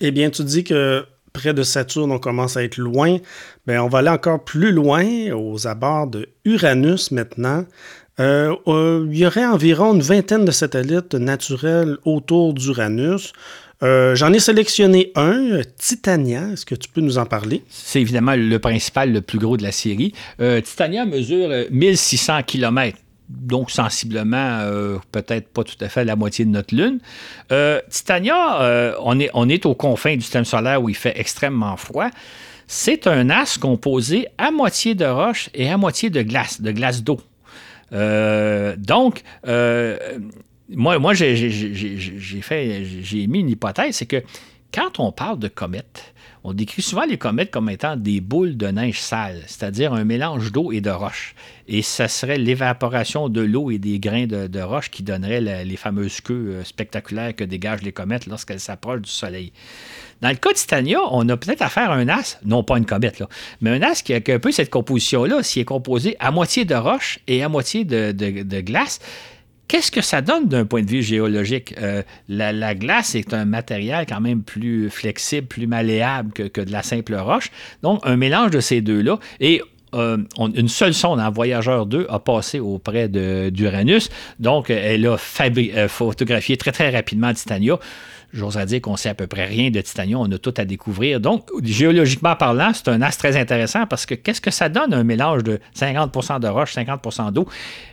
Eh 0.00 0.10
bien, 0.10 0.30
tu 0.30 0.42
dis 0.42 0.64
que 0.64 1.04
près 1.32 1.54
de 1.54 1.62
Saturne, 1.62 2.10
on 2.10 2.18
commence 2.18 2.56
à 2.56 2.64
être 2.64 2.78
loin. 2.78 3.18
Bien, 3.66 3.82
on 3.82 3.88
va 3.88 3.98
aller 3.98 4.08
encore 4.08 4.42
plus 4.44 4.72
loin, 4.72 5.04
aux 5.32 5.66
abords 5.66 6.06
de 6.06 6.28
Uranus 6.44 7.10
maintenant. 7.10 7.64
Euh, 8.20 8.54
euh, 8.66 9.06
il 9.10 9.18
y 9.18 9.26
aurait 9.26 9.46
environ 9.46 9.94
une 9.94 10.02
vingtaine 10.02 10.44
de 10.44 10.50
satellites 10.50 11.14
naturels 11.14 11.96
autour 12.04 12.52
d'Uranus. 12.52 13.32
Euh, 13.82 14.14
j'en 14.14 14.30
ai 14.34 14.40
sélectionné 14.40 15.10
un, 15.16 15.60
Titania. 15.78 16.50
Est-ce 16.52 16.66
que 16.66 16.74
tu 16.74 16.90
peux 16.90 17.00
nous 17.00 17.16
en 17.16 17.24
parler? 17.24 17.64
C'est 17.70 18.00
évidemment 18.00 18.34
le 18.36 18.58
principal, 18.58 19.10
le 19.10 19.22
plus 19.22 19.38
gros 19.38 19.56
de 19.56 19.62
la 19.62 19.72
série. 19.72 20.12
Titania 20.38 21.06
mesure 21.06 21.48
1600 21.70 22.32
euh, 22.32 22.42
km 22.42 22.98
donc 23.30 23.70
sensiblement 23.70 24.68
peut-être 25.12 25.50
pas 25.50 25.62
tout 25.62 25.76
à 25.80 25.88
fait 25.88 26.04
la 26.04 26.16
moitié 26.16 26.44
de 26.44 26.50
notre 26.50 26.74
Lune. 26.74 26.98
Titania, 27.88 28.96
on, 29.04 29.48
est, 29.48 29.66
aux 29.66 29.74
confins 29.76 30.16
du 30.16 30.22
système 30.22 30.44
solaire 30.44 30.82
où 30.82 30.88
il 30.88 30.96
fait 30.96 31.12
extrêmement 31.14 31.76
froid. 31.76 32.10
C'est 32.66 33.06
un 33.06 33.30
astre 33.30 33.60
composé 33.60 34.26
à 34.36 34.50
moitié 34.50 34.96
de 34.96 35.04
roche 35.04 35.48
et 35.54 35.70
à 35.70 35.76
moitié 35.76 36.10
de 36.10 36.22
glace, 36.22 36.60
de 36.60 36.72
glace 36.72 37.04
d'eau. 37.04 37.20
Donc, 37.92 39.22
moi, 39.44 40.98
moi 40.98 41.14
j'ai 41.14 41.50
fait, 42.42 42.84
j'ai 42.84 43.26
mis 43.26 43.40
une 43.40 43.50
hypothèse, 43.50 43.96
c'est 43.96 44.06
que 44.06 44.22
quand 44.72 45.00
on 45.00 45.12
parle 45.12 45.38
de 45.38 45.48
comètes, 45.48 46.09
on 46.42 46.54
décrit 46.54 46.82
souvent 46.82 47.04
les 47.04 47.18
comètes 47.18 47.50
comme 47.50 47.68
étant 47.68 47.96
des 47.96 48.20
boules 48.20 48.56
de 48.56 48.66
neige 48.68 49.00
sale, 49.00 49.42
c'est-à-dire 49.46 49.92
un 49.92 50.04
mélange 50.04 50.52
d'eau 50.52 50.72
et 50.72 50.80
de 50.80 50.90
roche. 50.90 51.34
Et 51.68 51.82
ça 51.82 52.08
serait 52.08 52.38
l'évaporation 52.38 53.28
de 53.28 53.42
l'eau 53.42 53.70
et 53.70 53.78
des 53.78 53.98
grains 53.98 54.26
de, 54.26 54.60
roche 54.60 54.90
qui 54.90 55.02
donnerait 55.02 55.40
les 55.64 55.76
fameuses 55.76 56.20
queues 56.20 56.34
euh, 56.34 56.64
spectaculaires 56.64 57.34
que 57.34 57.44
dégagent 57.44 57.82
les 57.82 57.92
comètes 57.92 58.26
lorsqu'elles 58.26 58.60
s'approchent 58.60 59.02
du 59.02 59.10
Soleil. 59.10 59.52
Dans 60.22 60.30
le 60.30 60.36
cas 60.36 60.50
de 60.50 60.56
Titania, 60.56 60.98
on 61.10 61.28
a 61.28 61.36
peut-être 61.36 61.62
affaire 61.62 61.90
à 61.90 61.94
un 61.94 62.08
as, 62.08 62.38
non 62.44 62.62
pas 62.62 62.78
une 62.78 62.86
comète, 62.86 63.18
là, 63.18 63.28
mais 63.60 63.70
un 63.70 63.82
as 63.82 64.02
qui 64.02 64.12
a 64.14 64.16
un 64.16 64.38
peu 64.38 64.52
cette 64.52 64.70
composition-là, 64.70 65.42
s'il 65.42 65.62
est 65.62 65.66
composé 65.66 66.16
à 66.20 66.30
moitié 66.30 66.64
de 66.64 66.74
roche 66.74 67.20
et 67.26 67.42
à 67.42 67.48
moitié 67.48 67.84
de 67.84 68.60
glace. 68.60 69.00
Qu'est-ce 69.70 69.92
que 69.92 70.00
ça 70.00 70.20
donne 70.20 70.48
d'un 70.48 70.64
point 70.64 70.82
de 70.82 70.90
vue 70.90 71.00
géologique? 71.00 71.76
Euh, 71.80 72.02
la, 72.28 72.74
glace 72.74 73.14
est 73.14 73.32
un 73.32 73.44
matériel 73.44 74.04
quand 74.04 74.20
même 74.20 74.42
plus 74.42 74.90
flexible, 74.90 75.46
plus 75.46 75.68
malléable 75.68 76.32
que, 76.32 76.60
de 76.60 76.72
la 76.72 76.82
simple 76.82 77.14
roche. 77.14 77.52
Donc, 77.84 78.00
un 78.02 78.16
mélange 78.16 78.50
de 78.50 78.58
ces 78.58 78.80
deux-là. 78.80 79.20
Et 79.38 79.62
euh, 79.94 80.18
une 80.56 80.66
seule 80.66 80.92
sonde 80.92 81.20
en 81.20 81.30
Voyageur 81.30 81.86
2 81.86 82.08
a 82.10 82.18
passé 82.18 82.58
auprès 82.58 83.08
d'Uranus. 83.08 84.10
Donc, 84.40 84.70
elle 84.70 85.06
a 85.06 85.16
euh, 85.40 85.88
photographié 85.88 86.56
très, 86.56 86.72
très 86.72 86.90
rapidement 86.90 87.32
Titania 87.32 87.78
j'oserais 88.32 88.66
dire 88.66 88.80
qu'on 88.80 88.96
sait 88.96 89.08
à 89.08 89.14
peu 89.14 89.26
près 89.26 89.44
rien 89.44 89.70
de 89.70 89.80
Titanium, 89.80 90.20
on 90.22 90.32
a 90.32 90.38
tout 90.38 90.54
à 90.56 90.64
découvrir. 90.64 91.20
Donc, 91.20 91.48
géologiquement 91.62 92.36
parlant, 92.36 92.72
c'est 92.72 92.88
un 92.88 93.02
astre 93.02 93.20
très 93.20 93.36
intéressant 93.36 93.86
parce 93.86 94.06
que 94.06 94.14
qu'est-ce 94.14 94.40
que 94.40 94.50
ça 94.50 94.68
donne 94.68 94.94
un 94.94 95.04
mélange 95.04 95.42
de 95.42 95.60
50% 95.76 96.40
de 96.40 96.48
roche, 96.48 96.74
50% 96.74 97.32
d'eau, 97.32 97.48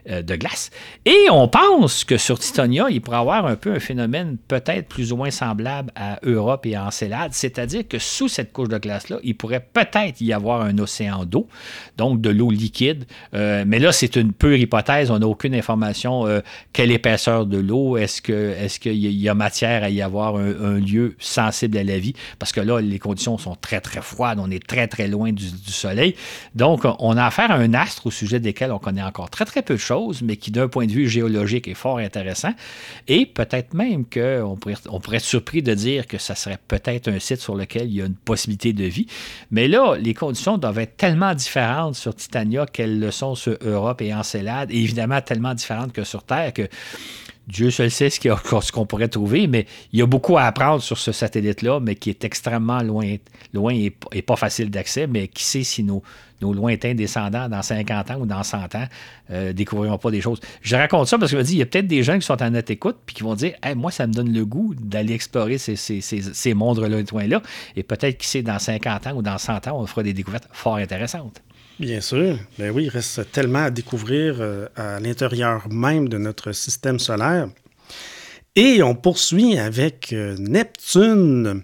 euh, 0.10 0.22
de 0.22 0.36
glace? 0.36 0.70
Et 1.06 1.28
on 1.32 1.48
pense 1.48 2.04
que 2.04 2.18
sur 2.18 2.40
Titania, 2.40 2.88
il 2.90 3.02
pourrait 3.02 3.18
avoir 3.18 3.46
un 3.46 3.56
peu 3.56 3.74
un 3.74 3.80
phénomène 3.80 4.38
peut-être 4.48 4.88
plus 4.88 5.12
ou 5.12 5.18
moins 5.18 5.32
semblable 5.32 5.92
à 5.96 6.20
Europe 6.24 6.66
et 6.66 6.76
à 6.76 6.86
Encelade, 6.86 7.34
c'est-à-dire 7.34 7.88
que 7.88 8.00
sous 8.00 8.28
cette 8.28 8.54
couche 8.54 8.70
de 8.70 8.78
glace-là, 8.78 9.18
il 9.24 9.36
pourrait 9.36 9.66
peut-être 9.74 10.22
y 10.22 10.34
avoir 10.34 10.62
un 10.62 10.78
océan 10.78 11.26
d'eau, 11.26 11.48
donc 11.98 12.22
de 12.22 12.30
l'eau 12.30 12.52
liquide. 12.52 13.06
Euh, 13.34 13.64
mais 13.68 13.80
là, 13.80 13.92
c'est 13.92 14.16
une 14.16 14.34
pure 14.34 14.58
hypothèse, 14.58 15.12
on 15.12 15.20
n'a 15.20 15.28
aucune 15.28 15.56
information. 15.56 16.28
Euh, 16.28 16.42
quelle 16.74 16.92
épaisseur 16.92 17.46
de 17.46 17.58
l'eau? 17.58 17.98
Est-ce 17.98 18.22
qu'il 18.22 19.06
est 19.06 19.14
y 19.14 19.30
a 19.30 19.34
matière 19.34 19.84
à 19.84 19.90
y 19.90 20.02
avoir 20.02 20.27
un, 20.36 20.80
lieu 20.80 21.16
sensible 21.20 21.78
à 21.78 21.84
la 21.84 21.98
vie, 21.98 22.14
parce 22.40 22.52
que 22.52 22.62
là, 22.62 22.80
les 22.80 23.00
conditions 23.00 23.38
sont 23.38 23.56
très, 23.56 23.82
très 23.82 24.02
froides, 24.02 24.40
on 24.40 24.52
est 24.52 24.66
très, 24.66 24.88
très 24.88 25.08
loin 25.08 25.32
du, 25.32 25.48
Soleil. 25.68 26.16
Donc, 26.56 26.86
on 27.00 27.18
a 27.18 27.26
affaire 27.26 27.52
à 27.52 27.56
un 27.56 27.74
astre 27.74 28.08
au 28.08 28.12
sujet 28.12 28.40
desquels 28.40 28.72
on 28.72 28.80
connaît 28.80 29.04
encore 29.04 29.30
très, 29.30 29.46
très 29.46 29.62
peu 29.62 29.76
de 29.76 29.80
choses, 29.80 30.22
mais 30.22 30.38
qui, 30.38 30.52
d'un 30.52 30.68
point 30.68 30.86
de 30.86 30.92
vue 30.92 31.08
géologique, 31.08 31.68
est 31.68 31.74
fort 31.74 31.98
intéressant. 31.98 32.54
Et 33.08 33.26
peut-être 33.26 33.74
même 33.74 34.06
qu'on 34.06 34.56
pourrait, 34.56 34.76
on 34.90 35.00
pourrait 35.00 35.18
être 35.18 35.24
surpris 35.24 35.62
de 35.62 35.74
dire 35.74 36.08
que 36.08 36.18
ça 36.18 36.36
serait 36.36 36.58
peut-être 36.68 37.10
un 37.10 37.20
site 37.20 37.42
sur 37.42 37.56
lequel 37.56 37.88
il 37.88 37.96
y 37.96 38.02
a 38.02 38.06
une 38.06 38.16
possibilité 38.16 38.74
de 38.74 38.86
vie. 38.86 39.08
Mais 39.52 39.68
là, 39.68 39.96
les 39.96 40.14
conditions 40.14 40.58
doivent 40.58 40.80
être 40.80 40.98
tellement 40.98 41.34
différentes 41.34 41.96
sur 41.96 42.16
Titania 42.16 42.66
qu'elles 42.66 43.00
le 43.00 43.12
sont 43.12 43.36
sur 43.36 43.58
Europe 43.64 44.02
et 44.02 44.14
Encelade, 44.14 44.72
et 44.72 44.78
évidemment 44.78 45.22
tellement 45.22 45.54
différentes 45.54 45.94
que 45.94 46.04
sur 46.04 46.24
Terre 46.24 46.54
que 46.54 46.68
Dieu 47.48 47.72
seul 47.72 47.90
sait 47.90 48.10
ce 48.10 48.72
qu'on 48.72 48.86
pourrait 48.86 49.08
trouver, 49.08 49.48
mais 49.48 49.66
il 49.94 50.00
y 50.00 50.02
a 50.02 50.06
beaucoup 50.06 50.38
à 50.38 50.44
apprendre 50.44 50.82
sur 50.82 50.98
ce 50.98 51.14
satellite-là, 51.14 51.80
mais 51.80 51.96
qui 51.96 52.10
est 52.10 52.26
extrêmement 52.26 52.82
loin, 52.84 53.16
et, 53.74 54.22
pas 54.22 54.36
facile 54.36 54.70
d'accès. 54.70 55.08
Mais 55.08 55.30
qui 55.30 55.46
sait 55.46 55.64
si 55.64 55.84
nos, 55.84 56.04
lointains 56.42 56.94
descendants, 56.94 57.48
dans 57.48 57.62
50 57.62 58.12
ans 58.12 58.20
ou 58.20 58.26
dans 58.26 58.44
100 58.44 58.76
ans, 58.76 58.86
euh, 59.32 59.54
découvriront 59.54 59.98
pas 59.98 60.12
des 60.12 60.20
choses. 60.20 60.42
Je 60.62 60.76
raconte 60.76 61.08
ça 61.08 61.18
parce 61.18 61.32
que 61.32 61.38
je 61.38 61.42
me 61.42 61.46
dis, 61.46 61.54
il 61.54 61.60
y 61.60 61.62
a 61.62 61.66
peut-être 61.66 61.88
des 61.88 62.04
gens 62.04 62.20
qui 62.20 62.26
sont 62.26 62.42
en 62.44 62.50
net 62.50 62.70
écoute 62.70 62.98
puis 63.06 63.16
qui 63.16 63.24
vont 63.24 63.36
dire 63.36 63.54
Moi, 63.76 63.92
ça 63.92 64.08
me 64.08 64.14
donne 64.14 64.34
le 64.34 64.46
goût 64.46 64.76
d'aller 64.78 65.14
explorer 65.14 65.58
ces, 65.58 65.78
ces, 65.78 66.02
ces, 66.02 66.54
mondes-là. 66.54 67.42
Et 67.78 67.84
peut-être, 67.84 68.18
qui 68.18 68.28
sait, 68.28 68.42
dans 68.42 68.60
50 68.60 69.08
ans 69.08 69.14
ou 69.16 69.22
dans 69.22 69.38
100 69.38 69.68
ans, 69.68 69.80
on 69.80 69.86
fera 69.86 70.04
des 70.04 70.14
découvertes 70.14 70.50
fort 70.52 70.76
intéressantes. 70.76 71.42
Bien 71.80 72.02
sûr. 72.02 72.40
Ben 72.58 72.72
oui, 72.72 72.86
il 72.86 72.90
reste 72.90 73.32
tellement 73.32 73.66
à 73.66 73.70
découvrir 73.70 74.38
euh, 74.40 74.68
à 74.76 75.00
l'intérieur 75.00 75.70
même 75.70 76.10
de 76.10 76.18
notre 76.18 76.52
système 76.52 76.98
solaire. 76.98 77.50
Et 78.56 78.82
on 78.82 78.96
poursuit 78.96 79.60
avec 79.60 80.12
euh, 80.12 80.36
Neptune. 80.40 81.62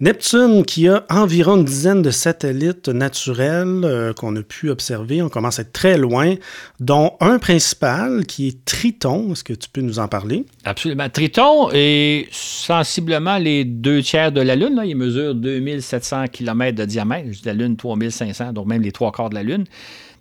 Neptune 0.00 0.64
qui 0.64 0.88
a 0.88 1.04
environ 1.08 1.56
une 1.56 1.64
dizaine 1.64 2.02
de 2.02 2.10
satellites 2.10 2.88
naturels 2.88 3.84
euh, 3.84 4.12
qu'on 4.12 4.34
a 4.34 4.42
pu 4.42 4.68
observer. 4.68 5.22
On 5.22 5.28
commence 5.28 5.60
à 5.60 5.62
être 5.62 5.72
très 5.72 5.96
loin, 5.96 6.34
dont 6.80 7.12
un 7.20 7.38
principal 7.38 8.26
qui 8.26 8.48
est 8.48 8.64
Triton. 8.64 9.30
Est-ce 9.30 9.44
que 9.44 9.52
tu 9.52 9.68
peux 9.68 9.82
nous 9.82 10.00
en 10.00 10.08
parler? 10.08 10.46
Absolument. 10.64 11.08
Triton 11.08 11.70
est 11.72 12.26
sensiblement 12.32 13.38
les 13.38 13.64
deux 13.64 14.02
tiers 14.02 14.32
de 14.32 14.40
la 14.40 14.56
Lune. 14.56 14.82
Il 14.84 14.96
mesure 14.96 15.32
2700 15.32 16.24
km 16.32 16.76
de 16.76 16.84
diamètre. 16.86 17.28
La 17.44 17.54
Lune, 17.54 17.76
3500, 17.76 18.52
donc 18.52 18.66
même 18.66 18.82
les 18.82 18.90
trois 18.90 19.12
quarts 19.12 19.30
de 19.30 19.36
la 19.36 19.44
Lune. 19.44 19.64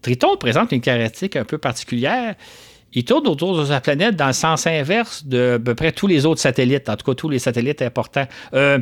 Triton 0.03 0.37
présente 0.37 0.71
une 0.71 0.81
caractéristique 0.81 1.35
un 1.35 1.45
peu 1.45 1.57
particulière. 1.57 2.35
Il 2.93 3.05
tourne 3.05 3.27
autour 3.27 3.57
de 3.57 3.65
sa 3.65 3.81
planète 3.81 4.15
dans 4.15 4.27
le 4.27 4.33
sens 4.33 4.67
inverse 4.67 5.25
de 5.25 5.55
à 5.55 5.59
peu 5.59 5.73
près 5.73 5.91
tous 5.91 6.07
les 6.07 6.25
autres 6.25 6.41
satellites, 6.41 6.89
en 6.89 6.95
tout 6.95 7.05
cas 7.05 7.15
tous 7.15 7.29
les 7.29 7.39
satellites 7.39 7.81
importants. 7.81 8.27
Euh, 8.53 8.77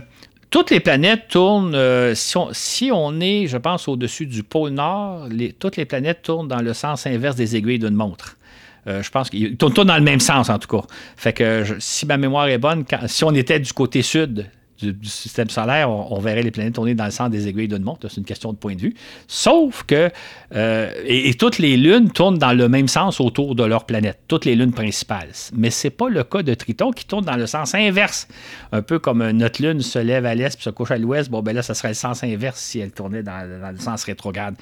toutes 0.52 0.70
les 0.70 0.82
planètes 0.82 1.30
tournent, 1.30 1.74
euh, 1.74 2.14
si, 2.14 2.92
on, 2.92 3.20
est, 3.22 3.48
je 3.48 3.58
pense, 3.58 3.88
au-dessus 3.88 4.28
du 4.28 4.44
pôle 4.44 4.72
Nord, 4.72 5.30
toutes 5.58 5.78
les 5.78 5.86
planètes 5.86 6.22
tournent 6.22 6.50
dans 6.50 6.62
le 6.62 6.74
sens 6.74 7.08
inverse 7.08 7.38
des 7.38 7.56
aiguilles 7.56 7.80
d'une 7.80 7.96
montre. 7.96 8.38
Euh, 8.86 9.02
je 9.02 9.10
pense 9.10 9.30
qu'ils 9.30 9.56
tournent 9.56 9.74
tous 9.74 9.86
dans 9.86 9.96
le 9.96 10.04
même 10.04 10.20
sens, 10.20 10.50
en 10.50 10.60
tout 10.60 10.68
cas. 10.68 10.86
Fait 11.16 11.32
que 11.32 11.64
si 11.80 12.06
ma 12.06 12.18
mémoire 12.18 12.48
est 12.50 12.58
bonne, 12.58 12.84
si 13.08 13.24
on 13.24 13.34
était 13.34 13.60
du 13.60 13.72
côté 13.72 14.02
sud, 14.02 14.50
du, 14.82 15.08
système 15.08 15.50
solaire, 15.50 15.90
on, 15.90 16.20
verrait 16.20 16.44
les 16.44 16.52
planètes 16.52 16.76
tourner 16.76 16.96
dans 16.96 17.06
le 17.06 17.12
sens 17.12 17.30
des 17.30 17.48
aiguilles 17.48 17.68
d'une 17.68 17.84
montre. 17.84 18.08
C'est 18.08 18.18
une 18.18 18.26
question 18.26 18.52
de 18.54 18.58
point 18.58 18.76
de 18.76 18.82
vue. 18.82 18.94
Sauf 19.28 19.84
que, 19.84 20.10
euh, 20.56 20.92
et, 21.06 21.34
toutes 21.36 21.58
les 21.58 21.78
lunes 21.78 22.12
tournent 22.12 22.38
dans 22.38 22.54
le 22.54 22.70
même 22.70 22.88
sens 22.88 23.20
autour 23.20 23.56
de 23.56 23.64
leur 23.64 23.86
planète, 23.86 24.20
toutes 24.28 24.46
les 24.46 24.56
lunes 24.56 24.74
principales. 24.74 25.30
Mais 25.54 25.70
ce 25.70 25.88
n'est 25.88 25.92
pas 25.92 26.10
le 26.10 26.24
cas 26.24 26.44
de 26.44 26.54
Triton 26.54 26.92
qui 26.92 27.06
tourne 27.06 27.26
dans 27.26 27.38
le 27.38 27.48
sens 27.48 27.74
inverse. 27.76 28.28
Un 28.72 28.82
peu 28.82 29.00
comme 29.00 29.30
notre 29.32 29.62
lune 29.62 29.82
se 29.82 30.00
lève 30.00 30.26
à 30.26 30.36
l'est 30.36 30.56
puis 30.56 30.64
se 30.64 30.70
couche 30.70 30.92
à 30.92 30.98
l'ouest. 30.98 31.30
Bon, 31.30 31.42
ben 31.42 31.56
là, 31.56 31.62
ça 31.62 31.74
serait 31.74 31.90
le 31.90 31.94
sens 31.96 32.24
inverse 32.24 32.60
si 32.60 32.80
elle 32.80 32.92
tournait 32.92 33.24
dans, 33.24 33.72
le 33.72 33.80
sens 33.80 34.04
rétrograde. 34.04 34.56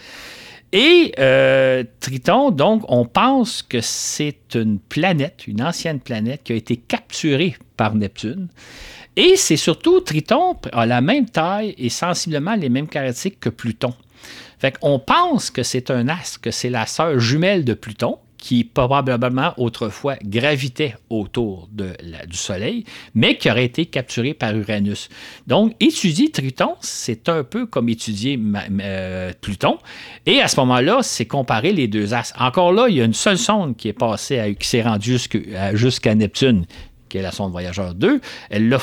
Et 0.71 1.13
euh, 1.17 1.83
Triton, 1.99 2.51
donc, 2.51 2.83
on 2.87 3.05
pense 3.05 3.63
que 3.63 3.81
c'est 3.81 4.53
une 4.53 4.77
planète, 4.77 5.47
une 5.47 5.63
ancienne 5.63 5.99
planète 5.99 6.43
qui 6.43 6.53
a 6.53 6.55
été 6.55 6.77
capturée 6.77 7.55
par 7.75 7.95
Neptune 7.95 8.49
et 9.15 9.35
c'est 9.35 9.57
surtout, 9.57 10.01
Triton 10.01 10.55
a 10.71 10.85
la 10.85 11.01
même 11.01 11.29
taille 11.29 11.75
et 11.77 11.89
sensiblement 11.89 12.55
les 12.55 12.69
mêmes 12.69 12.87
caractéristiques 12.87 13.39
que 13.39 13.49
Pluton. 13.49 13.93
Fait 14.59 14.77
qu'on 14.77 14.99
pense 14.99 15.49
que 15.51 15.63
c'est 15.63 15.89
un 15.89 16.07
astre, 16.07 16.41
que 16.41 16.51
c'est 16.51 16.69
la 16.69 16.85
sœur 16.85 17.19
jumelle 17.19 17.63
de 17.63 17.73
Pluton, 17.73 18.17
qui 18.39 18.63
probablement 18.63 19.53
autrefois 19.57 20.15
gravitait 20.23 20.95
autour 21.09 21.67
du 21.71 22.37
Soleil, 22.37 22.85
mais 23.13 23.37
qui 23.37 23.51
aurait 23.51 23.65
été 23.65 23.85
capturé 23.85 24.33
par 24.33 24.55
Uranus. 24.55 25.09
Donc, 25.45 25.75
étudier 25.81 26.31
Triton, 26.31 26.75
c'est 26.79 27.27
un 27.27 27.43
peu 27.43 27.65
comme 27.65 27.89
étudier 27.89 28.39
euh, 28.81 29.33
Pluton. 29.41 29.77
Et 30.25 30.41
à 30.41 30.47
ce 30.47 30.57
moment-là, 30.61 30.99
c'est 31.03 31.25
comparer 31.25 31.73
les 31.73 31.89
deux 31.89 32.13
astres. 32.13 32.41
Encore 32.41 32.71
là, 32.71 32.87
il 32.87 32.95
y 32.95 33.01
a 33.01 33.05
une 33.05 33.13
seule 33.13 33.37
sonde 33.37 33.75
qui 33.75 33.89
est 33.89 33.93
passée, 33.93 34.55
qui 34.57 34.67
s'est 34.67 34.83
rendue 34.83 35.17
jusqu'à 35.73 36.15
Neptune, 36.15 36.65
qui 37.09 37.17
est 37.17 37.21
la 37.21 37.31
sonde 37.31 37.51
Voyageur 37.51 37.93
2. 37.95 38.21
Elle 38.49 38.69
l'a 38.69 38.79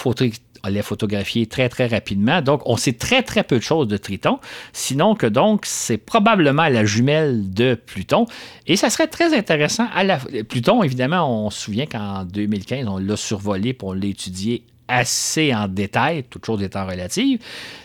photographié 0.83 1.47
très, 1.47 1.68
très 1.68 1.87
rapidement. 1.87 2.43
Donc, 2.43 2.62
on 2.66 2.77
sait 2.77 2.93
très, 2.93 3.22
très 3.22 3.45
peu 3.45 3.57
de 3.57 3.62
choses 3.62 3.89
de 3.89 3.97
Triton. 3.97 4.39
Sinon 4.72 5.14
que 5.14 5.27
donc, 5.27 5.64
c'est 5.64 5.99
probablement 5.99 6.68
la 6.68 6.85
jumelle 6.85 7.53
de 7.53 7.74
Pluton. 7.74 8.27
Et 8.66 8.77
ça 8.77 8.91
serait 8.91 9.09
très 9.09 9.37
intéressant. 9.37 9.87
À 9.95 10.05
la... 10.05 10.18
Pluton, 10.49 10.83
évidemment, 10.83 11.47
on 11.47 11.51
se 11.51 11.61
souvient 11.61 11.87
qu'en 11.87 12.24
2015, 12.24 12.87
on 12.89 12.99
l'a 12.99 13.16
survolé 13.16 13.72
pour 13.72 13.95
l'étudier 13.95 14.64
assez 14.89 15.55
en 15.55 15.68
détail, 15.68 16.24
toute 16.24 16.47
chose 16.47 16.62
étant 16.62 16.87
relative. 16.87 17.41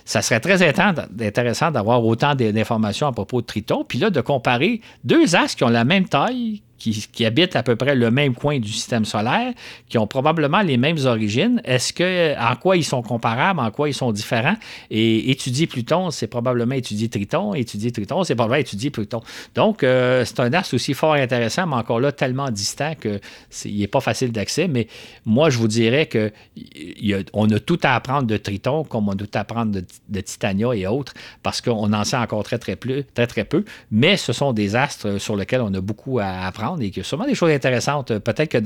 Ça 0.05 0.21
serait 0.21 0.39
très 0.39 0.61
intéressant 0.61 1.71
d'avoir 1.71 2.05
autant 2.05 2.35
d'informations 2.35 3.07
à 3.07 3.11
propos 3.11 3.41
de 3.41 3.45
Triton, 3.47 3.83
puis 3.87 3.97
là, 3.97 4.09
de 4.09 4.21
comparer 4.21 4.81
deux 5.03 5.35
astres 5.35 5.57
qui 5.57 5.63
ont 5.63 5.69
la 5.69 5.83
même 5.83 6.07
taille, 6.07 6.61
qui, 6.81 7.25
habitent 7.25 7.55
à 7.55 7.63
peu 7.63 7.75
près 7.75 7.95
le 7.95 8.09
même 8.09 8.33
coin 8.33 8.59
du 8.59 8.71
système 8.71 9.05
solaire, 9.05 9.53
qui 9.87 9.97
ont 9.97 10.07
probablement 10.07 10.61
les 10.61 10.77
mêmes 10.77 10.97
origines. 11.05 11.61
Est-ce 11.63 11.93
que, 11.93 12.35
en 12.39 12.55
quoi 12.55 12.77
ils 12.77 12.83
sont 12.83 13.01
comparables, 13.03 13.59
en 13.59 13.69
quoi 13.69 13.89
ils 13.89 13.93
sont 13.93 14.11
différents? 14.11 14.55
Et 14.89 15.29
étudier 15.29 15.67
Pluton, 15.67 16.09
c'est 16.09 16.27
probablement 16.27 16.75
étudier 16.75 17.09
Triton. 17.09 17.53
Étudier 17.53 17.91
Triton, 17.91 18.23
c'est 18.23 18.35
probablement 18.35 18.61
étudier 18.61 18.89
Pluton. 18.89 19.21
Donc, 19.53 19.83
euh, 19.83 20.25
c'est 20.25 20.39
un 20.39 20.51
astre 20.53 20.73
aussi 20.73 20.93
fort 20.93 21.13
intéressant, 21.13 21.67
mais 21.67 21.75
encore 21.75 21.99
là, 21.99 22.11
tellement 22.11 22.49
distant 22.49 22.93
qu'il 22.95 23.79
n'est 23.79 23.87
pas 23.87 24.01
facile 24.01 24.31
d'accès. 24.31 24.67
Mais 24.67 24.87
moi, 25.25 25.49
je 25.49 25.57
vous 25.57 25.67
dirais 25.67 26.09
qu'on 26.09 27.51
a, 27.51 27.55
a, 27.55 27.59
tout 27.59 27.79
à 27.83 27.95
apprendre 27.95 28.27
de 28.27 28.37
Triton, 28.37 28.83
comme 28.83 29.07
on 29.09 29.13
a 29.13 29.15
tout 29.15 29.29
à 29.33 29.39
apprendre 29.41 29.71
de, 29.71 30.21
Titania 30.21 30.73
et 30.73 30.87
autres, 30.87 31.13
parce 31.43 31.61
qu'on 31.61 31.93
en 31.93 32.03
sait 32.03 32.17
encore 32.17 32.43
très, 32.43 32.57
très 32.57 32.75
peu. 32.75 33.63
Mais 33.91 34.17
ce 34.17 34.33
sont 34.33 34.53
des 34.53 34.75
astres 34.75 35.19
sur 35.19 35.35
lesquels 35.35 35.61
on 35.61 35.73
a 35.73 35.81
beaucoup 35.81 36.19
à 36.19 36.45
apprendre 36.45 36.70
et 36.79 36.89
qu'il 36.89 36.97
y 36.97 37.05
a 37.05 37.07
sûrement 37.07 37.25
des 37.25 37.35
choses 37.35 37.51
intéressantes. 37.51 38.17
Peut-être 38.19 38.49
que 38.49 38.57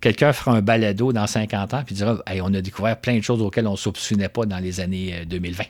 quelqu'un 0.00 0.32
fera 0.32 0.52
un 0.52 0.62
balado 0.62 1.12
dans 1.12 1.26
50 1.26 1.74
ans 1.74 1.82
puis 1.84 1.94
dira 1.94 2.22
on 2.42 2.54
a 2.54 2.60
découvert 2.60 2.96
plein 3.00 3.16
de 3.16 3.22
choses 3.22 3.42
auxquelles 3.42 3.66
on 3.66 3.72
ne 3.72 3.76
soupçonnait 3.76 4.28
pas 4.28 4.46
dans 4.46 4.58
les 4.58 4.80
années 4.80 5.24
2020. 5.26 5.62
Euh, 5.62 5.66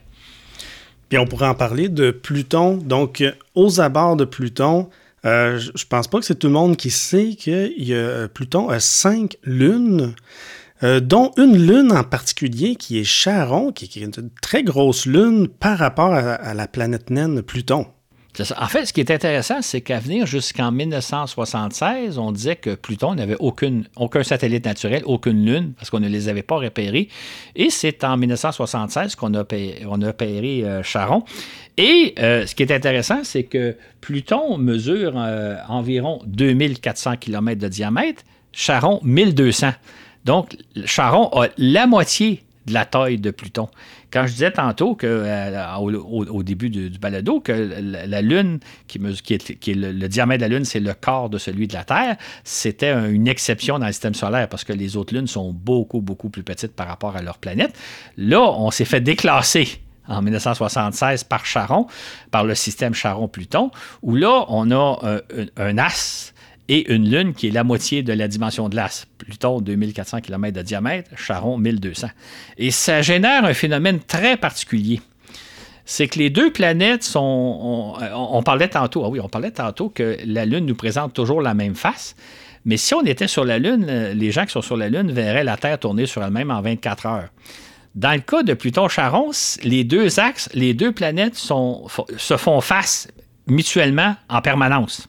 puis 1.08 1.18
on 1.18 1.26
pourrait 1.26 1.48
en 1.48 1.54
parler 1.54 1.88
de 1.88 2.10
Pluton. 2.10 2.76
Donc, 2.76 3.22
aux 3.54 3.80
abords 3.80 4.16
de 4.16 4.24
Pluton, 4.24 4.88
euh, 5.24 5.58
je 5.58 5.84
pense 5.84 6.08
pas 6.08 6.18
que 6.18 6.24
c'est 6.24 6.38
tout 6.38 6.46
le 6.46 6.54
monde 6.54 6.76
qui 6.76 6.90
sait 6.90 7.36
que 7.36 8.26
Pluton 8.28 8.70
a 8.70 8.80
cinq 8.80 9.36
lunes. 9.44 10.14
Euh, 10.84 10.98
dont 10.98 11.30
une 11.36 11.56
lune 11.56 11.92
en 11.92 12.02
particulier 12.02 12.74
qui 12.74 12.98
est 12.98 13.04
Charon, 13.04 13.70
qui, 13.70 13.84
est 13.84 14.16
une 14.16 14.30
très 14.40 14.64
grosse 14.64 15.06
lune 15.06 15.46
par 15.46 15.78
rapport 15.78 16.12
à 16.12 16.54
la 16.54 16.66
planète 16.66 17.08
naine 17.10 17.40
Pluton. 17.40 17.86
En 18.56 18.66
fait, 18.66 18.86
ce 18.86 18.94
qui 18.94 19.00
est 19.00 19.10
intéressant, 19.10 19.60
c'est 19.60 19.82
qu'à 19.82 19.98
venir 19.98 20.24
jusqu'en 20.24 20.72
1976, 20.72 22.16
on 22.16 22.32
disait 22.32 22.56
que 22.56 22.74
Pluton 22.74 23.14
n'avait 23.14 23.36
aucun 23.38 24.22
satellite 24.22 24.64
naturel, 24.64 25.02
aucune 25.04 25.44
lune, 25.44 25.72
parce 25.76 25.90
qu'on 25.90 26.00
ne 26.00 26.08
les 26.08 26.30
avait 26.30 26.42
pas 26.42 26.56
repérés. 26.56 27.08
Et 27.56 27.68
c'est 27.68 28.04
en 28.04 28.16
1976 28.16 29.16
qu'on 29.16 29.34
a, 29.34 29.40
repéré 29.40 30.64
euh, 30.64 30.82
Charon. 30.82 31.24
Et 31.76 32.14
euh, 32.20 32.46
ce 32.46 32.54
qui 32.54 32.62
est 32.62 32.72
intéressant, 32.72 33.22
c'est 33.22 33.44
que 33.44 33.76
Pluton 34.00 34.56
mesure 34.56 35.12
euh, 35.16 35.56
environ 35.68 36.22
2400 36.24 37.18
km 37.18 37.60
de 37.60 37.68
diamètre, 37.68 38.22
Charon 38.52 38.98
1200. 39.02 39.72
Donc, 40.24 40.56
Charon 40.86 41.28
a 41.38 41.48
la 41.58 41.86
moitié 41.86 42.42
de 42.66 42.72
la 42.72 42.86
taille 42.86 43.18
de 43.18 43.30
Pluton. 43.30 43.68
Quand 44.12 44.26
je 44.26 44.32
disais 44.32 44.50
tantôt 44.50 44.94
que 44.94 45.06
euh, 45.06 45.76
au, 45.76 46.42
début 46.42 46.68
du, 46.68 46.90
balado 46.90 47.40
que 47.40 47.52
la, 47.52 48.20
Lune, 48.20 48.60
qui, 48.86 48.98
est, 48.98 49.66
le, 49.68 50.08
diamètre 50.08 50.44
de 50.44 50.50
la 50.50 50.56
Lune, 50.56 50.64
c'est 50.64 50.80
le 50.80 50.92
quart 50.92 51.30
de 51.30 51.38
celui 51.38 51.66
de 51.66 51.72
la 51.72 51.84
Terre, 51.84 52.16
c'était 52.44 52.92
une 52.92 53.26
exception 53.26 53.78
dans 53.78 53.86
le 53.86 53.92
système 53.92 54.14
solaire 54.14 54.48
parce 54.48 54.64
que 54.64 54.72
les 54.72 54.96
autres 54.96 55.14
lunes 55.14 55.26
sont 55.26 55.52
beaucoup, 55.52 56.00
beaucoup 56.00 56.28
plus 56.28 56.42
petites 56.42 56.74
par 56.74 56.88
rapport 56.88 57.16
à 57.16 57.22
leur 57.22 57.38
planète. 57.38 57.74
Là, 58.18 58.42
on 58.42 58.70
s'est 58.70 58.84
fait 58.84 59.00
déclasser 59.00 59.80
en 60.08 60.20
1976 60.20 61.24
par 61.24 61.46
Charon, 61.46 61.86
par 62.30 62.44
le 62.44 62.54
système 62.54 62.92
Charon-Pluton, 62.92 63.70
où 64.02 64.14
là, 64.14 64.44
on 64.48 64.70
a 64.70 64.98
un, 65.02 65.20
un 65.56 65.78
as 65.78 66.34
et 66.68 66.92
une 66.92 67.08
Lune 67.08 67.34
qui 67.34 67.48
est 67.48 67.50
la 67.50 67.64
moitié 67.64 68.02
de 68.02 68.12
la 68.12 68.28
dimension 68.28 68.68
de 68.68 68.76
l'as. 68.76 69.06
Pluton, 69.18 69.60
2400 69.60 70.20
km 70.20 70.56
de 70.56 70.62
diamètre, 70.62 71.10
Charon, 71.16 71.58
1200. 71.58 72.08
Et 72.58 72.70
ça 72.70 73.02
génère 73.02 73.44
un 73.44 73.54
phénomène 73.54 74.00
très 74.00 74.36
particulier. 74.36 75.00
C'est 75.84 76.06
que 76.06 76.18
les 76.18 76.30
deux 76.30 76.52
planètes 76.52 77.02
sont. 77.02 77.96
On, 78.14 78.42
parlait 78.42 78.68
tantôt, 78.68 79.04
ah 79.04 79.08
oui, 79.08 79.18
on 79.20 79.28
parlait 79.28 79.50
tantôt 79.50 79.88
que 79.88 80.16
la 80.24 80.46
Lune 80.46 80.64
nous 80.64 80.76
présente 80.76 81.12
toujours 81.12 81.42
la 81.42 81.54
même 81.54 81.74
face. 81.74 82.14
Mais 82.64 82.76
si 82.76 82.94
on 82.94 83.02
était 83.02 83.26
sur 83.26 83.44
la 83.44 83.58
Lune, 83.58 83.86
les 84.14 84.30
gens 84.30 84.46
qui 84.46 84.52
sont 84.52 84.62
sur 84.62 84.76
la 84.76 84.88
Lune 84.88 85.10
verraient 85.10 85.42
la 85.42 85.56
Terre 85.56 85.80
tourner 85.80 86.06
sur 86.06 86.22
elle-même 86.22 86.52
en 86.52 86.62
24 86.62 87.06
heures. 87.06 87.28
Dans 87.96 88.12
le 88.12 88.20
cas 88.20 88.44
de 88.44 88.54
Pluton-Charon, 88.54 89.32
les 89.64 89.82
deux 89.82 90.20
axes, 90.20 90.48
les 90.54 90.72
deux 90.72 90.92
planètes 90.92 91.34
se 91.34 92.36
font 92.36 92.60
face 92.60 93.08
mutuellement 93.48 94.14
en 94.28 94.40
permanence. 94.40 95.08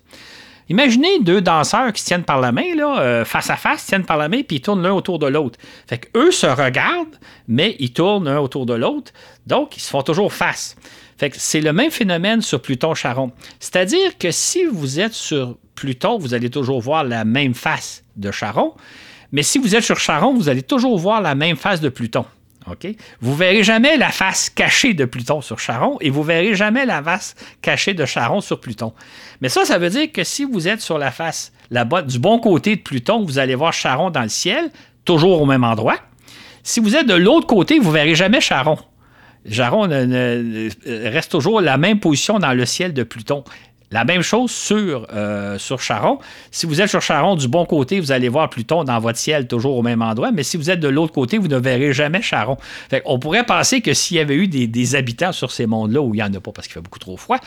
Imaginez 0.70 1.20
deux 1.20 1.42
danseurs 1.42 1.92
qui 1.94 2.02
se 2.02 2.08
tiennent 2.08 2.24
par 2.24 2.40
la 2.40 2.52
main, 2.52 2.64
euh, 2.80 3.26
face 3.26 3.50
à 3.50 3.56
face, 3.56 3.86
tiennent 3.86 4.06
par 4.06 4.18
la 4.18 4.30
main, 4.30 4.42
puis 4.44 4.58
ils 4.58 4.62
tournent 4.62 4.82
l'un 4.82 4.94
autour 4.94 5.20
de 5.20 5.28
l'autre. 5.28 5.60
Fait 5.88 5.98
qu'eux 5.98 6.32
se 6.32 6.48
regardent, 6.48 7.18
mais 7.48 7.76
ils 7.80 7.92
tournent 7.92 8.26
l'un 8.26 8.40
autour 8.40 8.66
de 8.66 8.74
l'autre, 8.74 9.12
donc 9.46 9.78
ils 9.78 9.82
se 9.82 9.90
font 9.90 10.02
toujours 10.02 10.34
face. 10.34 10.76
Fait 11.18 11.34
c'est 11.36 11.62
le 11.62 11.74
même 11.74 11.92
phénomène 11.92 12.42
sur 12.42 12.62
Pluton-Charon. 12.62 13.32
C'est-à-dire 13.60 14.18
que 14.18 14.32
si 14.32 14.66
vous 14.66 15.00
êtes 15.00 15.14
sur 15.14 15.58
Pluton, 15.76 16.18
vous 16.18 16.34
allez 16.34 16.50
toujours 16.50 16.82
voir 16.82 17.04
la 17.04 17.26
même 17.26 17.54
face 17.54 18.04
de 18.16 18.32
Charon, 18.32 18.74
mais 19.32 19.44
si 19.44 19.58
vous 19.58 19.76
êtes 19.76 19.84
sur 19.84 20.00
Charon, 20.00 20.34
vous 20.34 20.48
allez 20.48 20.62
toujours 20.62 20.98
voir 20.98 21.22
la 21.22 21.36
même 21.36 21.58
face 21.58 21.82
de 21.82 21.90
Pluton. 21.90 22.26
Vous 23.22 23.32
ne 23.32 23.38
verrez 23.38 23.64
jamais 23.64 23.98
la 23.98 24.10
face 24.10 24.50
cachée 24.50 24.94
de 24.94 25.06
Pluton 25.06 25.42
sur 25.42 25.60
Charon 25.60 25.98
et 26.02 26.10
vous 26.10 26.22
ne 26.22 26.28
verrez 26.28 26.56
jamais 26.56 26.86
la 26.86 27.02
face 27.02 27.36
cachée 27.62 27.94
de 27.94 28.06
Charon 28.06 28.42
sur 28.42 28.60
Pluton. 28.60 28.94
Mais 29.42 29.50
ça, 29.50 29.66
ça 29.66 29.78
veut 29.78 29.90
dire 29.90 30.12
que 30.12 30.24
si 30.24 30.44
vous 30.46 30.68
êtes 30.68 30.82
sur 30.82 30.98
la 30.98 31.12
face 31.12 31.52
la 31.72 31.86
du 31.86 32.20
bon 32.20 32.40
côté 32.40 32.76
de 32.76 32.82
Pluton, 32.82 33.24
vous 33.24 33.40
allez 33.40 33.56
voir 33.56 33.74
Charon 33.74 34.10
dans 34.10 34.22
le 34.22 34.30
ciel, 34.30 34.72
toujours 35.06 35.42
au 35.42 35.46
même 35.46 35.64
endroit. 35.64 35.98
Si 36.64 36.80
vous 36.80 36.96
êtes 36.96 37.08
de 37.08 37.16
l'autre 37.16 37.48
côté, 37.48 37.80
vous 37.80 37.90
ne 37.90 37.94
verrez 37.94 38.16
jamais 38.16 38.40
Charon. 38.40 38.78
Charon 39.50 39.82
reste 40.86 41.32
toujours 41.32 41.60
la 41.60 41.78
même 41.78 42.00
position 42.00 42.40
dans 42.40 42.54
le 42.54 42.66
ciel 42.66 42.94
de 42.94 43.04
Pluton. 43.04 43.44
La 43.94 44.06
même 44.06 44.24
chose 44.24 44.50
sur, 44.50 45.06
euh, 45.14 45.60
sur 45.60 45.80
Charon. 45.80 46.18
Si 46.50 46.66
vous 46.66 46.82
êtes 46.82 46.90
sur 46.90 47.04
Charon 47.04 47.36
du 47.36 47.48
bon 47.48 47.64
côté, 47.64 48.00
vous 48.00 48.12
allez 48.12 48.28
voir 48.28 48.50
Pluton 48.50 48.84
dans 48.84 48.98
votre 48.98 49.20
ciel 49.20 49.46
toujours 49.46 49.78
au 49.78 49.84
même 49.84 50.02
endroit, 50.02 50.32
mais 50.32 50.42
si 50.42 50.58
vous 50.58 50.72
êtes 50.72 50.80
de 50.80 50.88
l'autre 50.88 51.14
côté, 51.14 51.38
vous 51.38 51.48
ne 51.48 51.60
verrez 51.60 51.94
jamais 51.94 52.20
Charon. 52.24 52.58
On 53.06 53.20
pourrait 53.20 53.46
penser 53.46 53.82
que 53.82 53.94
s'il 53.94 54.18
y 54.18 54.20
avait 54.20 54.34
eu 54.34 54.48
des, 54.48 54.96
habitants 54.96 55.32
sur 55.32 55.52
ces 55.52 55.68
mondes-là, 55.68 56.02
où 56.02 56.16
il 56.16 56.18
n'y 56.18 56.24
en 56.24 56.34
a 56.34 56.40
pas 56.40 56.52
parce 56.52 56.68
qu'il 56.68 56.74
fait 56.74 56.82
beaucoup 56.82 56.98
trop 56.98 57.18
froid, 57.18 57.38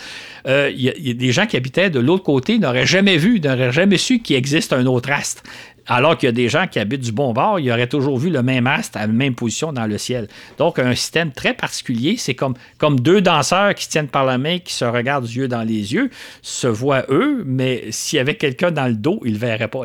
euh, 0.47 0.71
il, 0.73 0.83
y 0.83 1.11
a, 1.11 1.15
des 1.15 1.33
gens 1.33 1.47
qui 1.47 1.57
habitaient 1.57 1.91
de 1.91 1.99
l'autre 1.99 2.23
côté 2.23 2.61
n'auraient 2.61 2.87
jamais 2.87 3.17
vu, 3.17 3.41
n'auraient 3.41 3.73
jamais 3.73 3.97
su 3.97 4.21
qu'il 4.21 4.37
existe 4.37 4.73
un 4.73 4.87
autre 4.87 5.11
astre. 5.11 5.43
Alors 5.87 6.17
qu'il 6.17 6.27
y 6.27 6.31
a 6.31 6.33
des 6.33 6.49
gens 6.49 6.67
qui 6.67 6.79
habitent 6.79 7.03
du 7.03 7.13
bon 7.13 7.33
bord, 7.33 7.61
ils 7.61 7.71
auraient 7.71 7.87
toujours 7.87 8.19
vu 8.19 8.31
le 8.31 8.43
même 8.43 8.67
astre 8.67 8.99
à 8.99 9.07
la 9.07 9.13
même 9.13 9.35
position 9.35 9.73
dans 9.73 9.87
le 9.87 9.99
ciel. 9.99 10.29
Donc, 10.59 10.79
un 10.79 10.95
système 10.95 11.33
très 11.33 11.55
particulier. 11.55 12.17
C'est 12.17 12.35
comme, 12.35 12.55
deux 13.01 13.21
danseurs 13.21 13.75
qui 13.75 13.85
se 13.85 13.91
tiennent 13.91 14.09
par 14.09 14.25
la 14.25 14.39
main, 14.39 14.59
qui 14.59 14.73
se 14.75 14.85
regardent 14.85 15.29
yeux 15.29 15.49
dans 15.49 15.63
les 15.63 15.95
yeux, 15.95 16.11
se 16.43 16.67
voient 16.67 17.05
eux, 17.09 17.43
mais 17.47 17.85
s'il 17.91 18.17
y 18.17 18.21
avait 18.21 18.37
quelqu'un 18.37 18.71
dans 18.71 18.87
le 18.87 18.95
dos, 18.95 19.21
ils 19.25 19.29
ne 19.29 19.35
le 19.35 19.41
verraient 19.41 19.69
pas. 19.69 19.83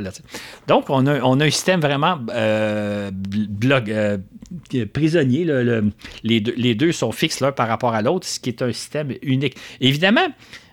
Donc, 0.67 0.89
on 0.89 1.05
a, 1.07 1.21
un 1.21 1.49
système 1.49 1.81
vraiment 1.81 2.19
euh, 2.33 3.11
euh 3.89 4.17
prisonnier. 4.93 5.45
les, 6.23 6.41
deux, 6.41 6.53
les, 6.57 6.91
sont 6.91 7.11
fixes 7.11 7.39
l'un 7.39 7.51
par 7.51 7.67
rapport 7.67 7.93
à 7.93 8.01
l'autre, 8.01 8.27
ce 8.27 8.39
qui 8.39 8.49
est 8.49 8.61
un 8.61 8.71
système 8.71 9.13
unique. 9.21 9.55
Évidemment, 9.79 10.27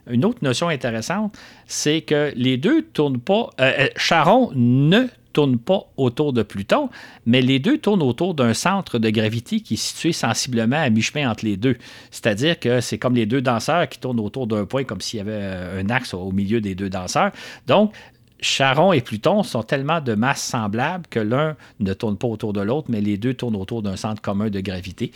une 0.09 0.24
autre 0.24 0.39
notion 0.43 0.68
intéressante, 0.68 1.37
c'est 1.66 2.01
que 2.01 2.33
les 2.35 2.57
deux 2.57 2.83
tournent 2.83 3.20
pas. 3.20 3.51
Euh, 3.61 3.89
Charon 3.97 4.51
ne 4.55 5.07
tourne 5.39 5.57
pas 5.57 5.84
autour 5.97 6.32
de 6.32 6.43
Pluton, 6.43 6.89
mais 7.24 7.41
les 7.41 7.61
deux 7.61 7.78
tournent 7.78 8.03
autour 8.03 8.34
d'un 8.34 8.55
centre 8.55 8.99
de 8.99 9.09
gravité 9.09 9.61
qui 9.61 9.74
est 9.74 9.76
situé 9.76 10.11
sensiblement 10.11 10.82
à 10.82 10.91
mi-chemin 10.91 11.30
entre 11.30 11.45
les 11.45 11.57
deux. 11.57 11.76
C'est-à-dire 12.11 12.59
que 12.59 12.80
c'est 12.80 12.99
comme 12.99 13.14
les 13.14 13.24
deux 13.24 13.41
danseurs 13.41 13.89
qui 13.89 14.01
tournent 14.01 14.18
autour 14.18 14.49
d'un 14.49 14.64
point, 14.64 14.82
comme 14.82 15.01
s'il 15.01 15.18
y 15.18 15.20
avait 15.20 15.30
euh, 15.34 15.80
un 15.80 15.91
axe 15.91 16.12
au 16.12 16.32
milieu 16.32 16.61
des 16.61 16.74
deux 16.74 16.91
danseurs. 16.91 17.30
Donc, 17.68 17.93
Charon 18.41 18.93
et 18.93 19.01
Pluton 19.01 19.43
sont 19.43 19.62
tellement 19.62 20.01
de 20.01 20.14
masses 20.14 20.43
semblables 20.43 21.07
que 21.09 21.18
l'un 21.18 21.57
ne 21.80 21.93
tourne 21.93 22.16
pas 22.16 22.28
autour 22.28 22.53
de 22.53 22.61
l'autre, 22.61 22.89
mais 22.91 23.01
les 23.01 23.16
deux 23.16 23.34
tournent 23.34 23.57
autour 23.57 23.82
d'un 23.82 23.97
centre 23.97 24.22
commun 24.22 24.49
de 24.49 24.61
gravité, 24.61 25.12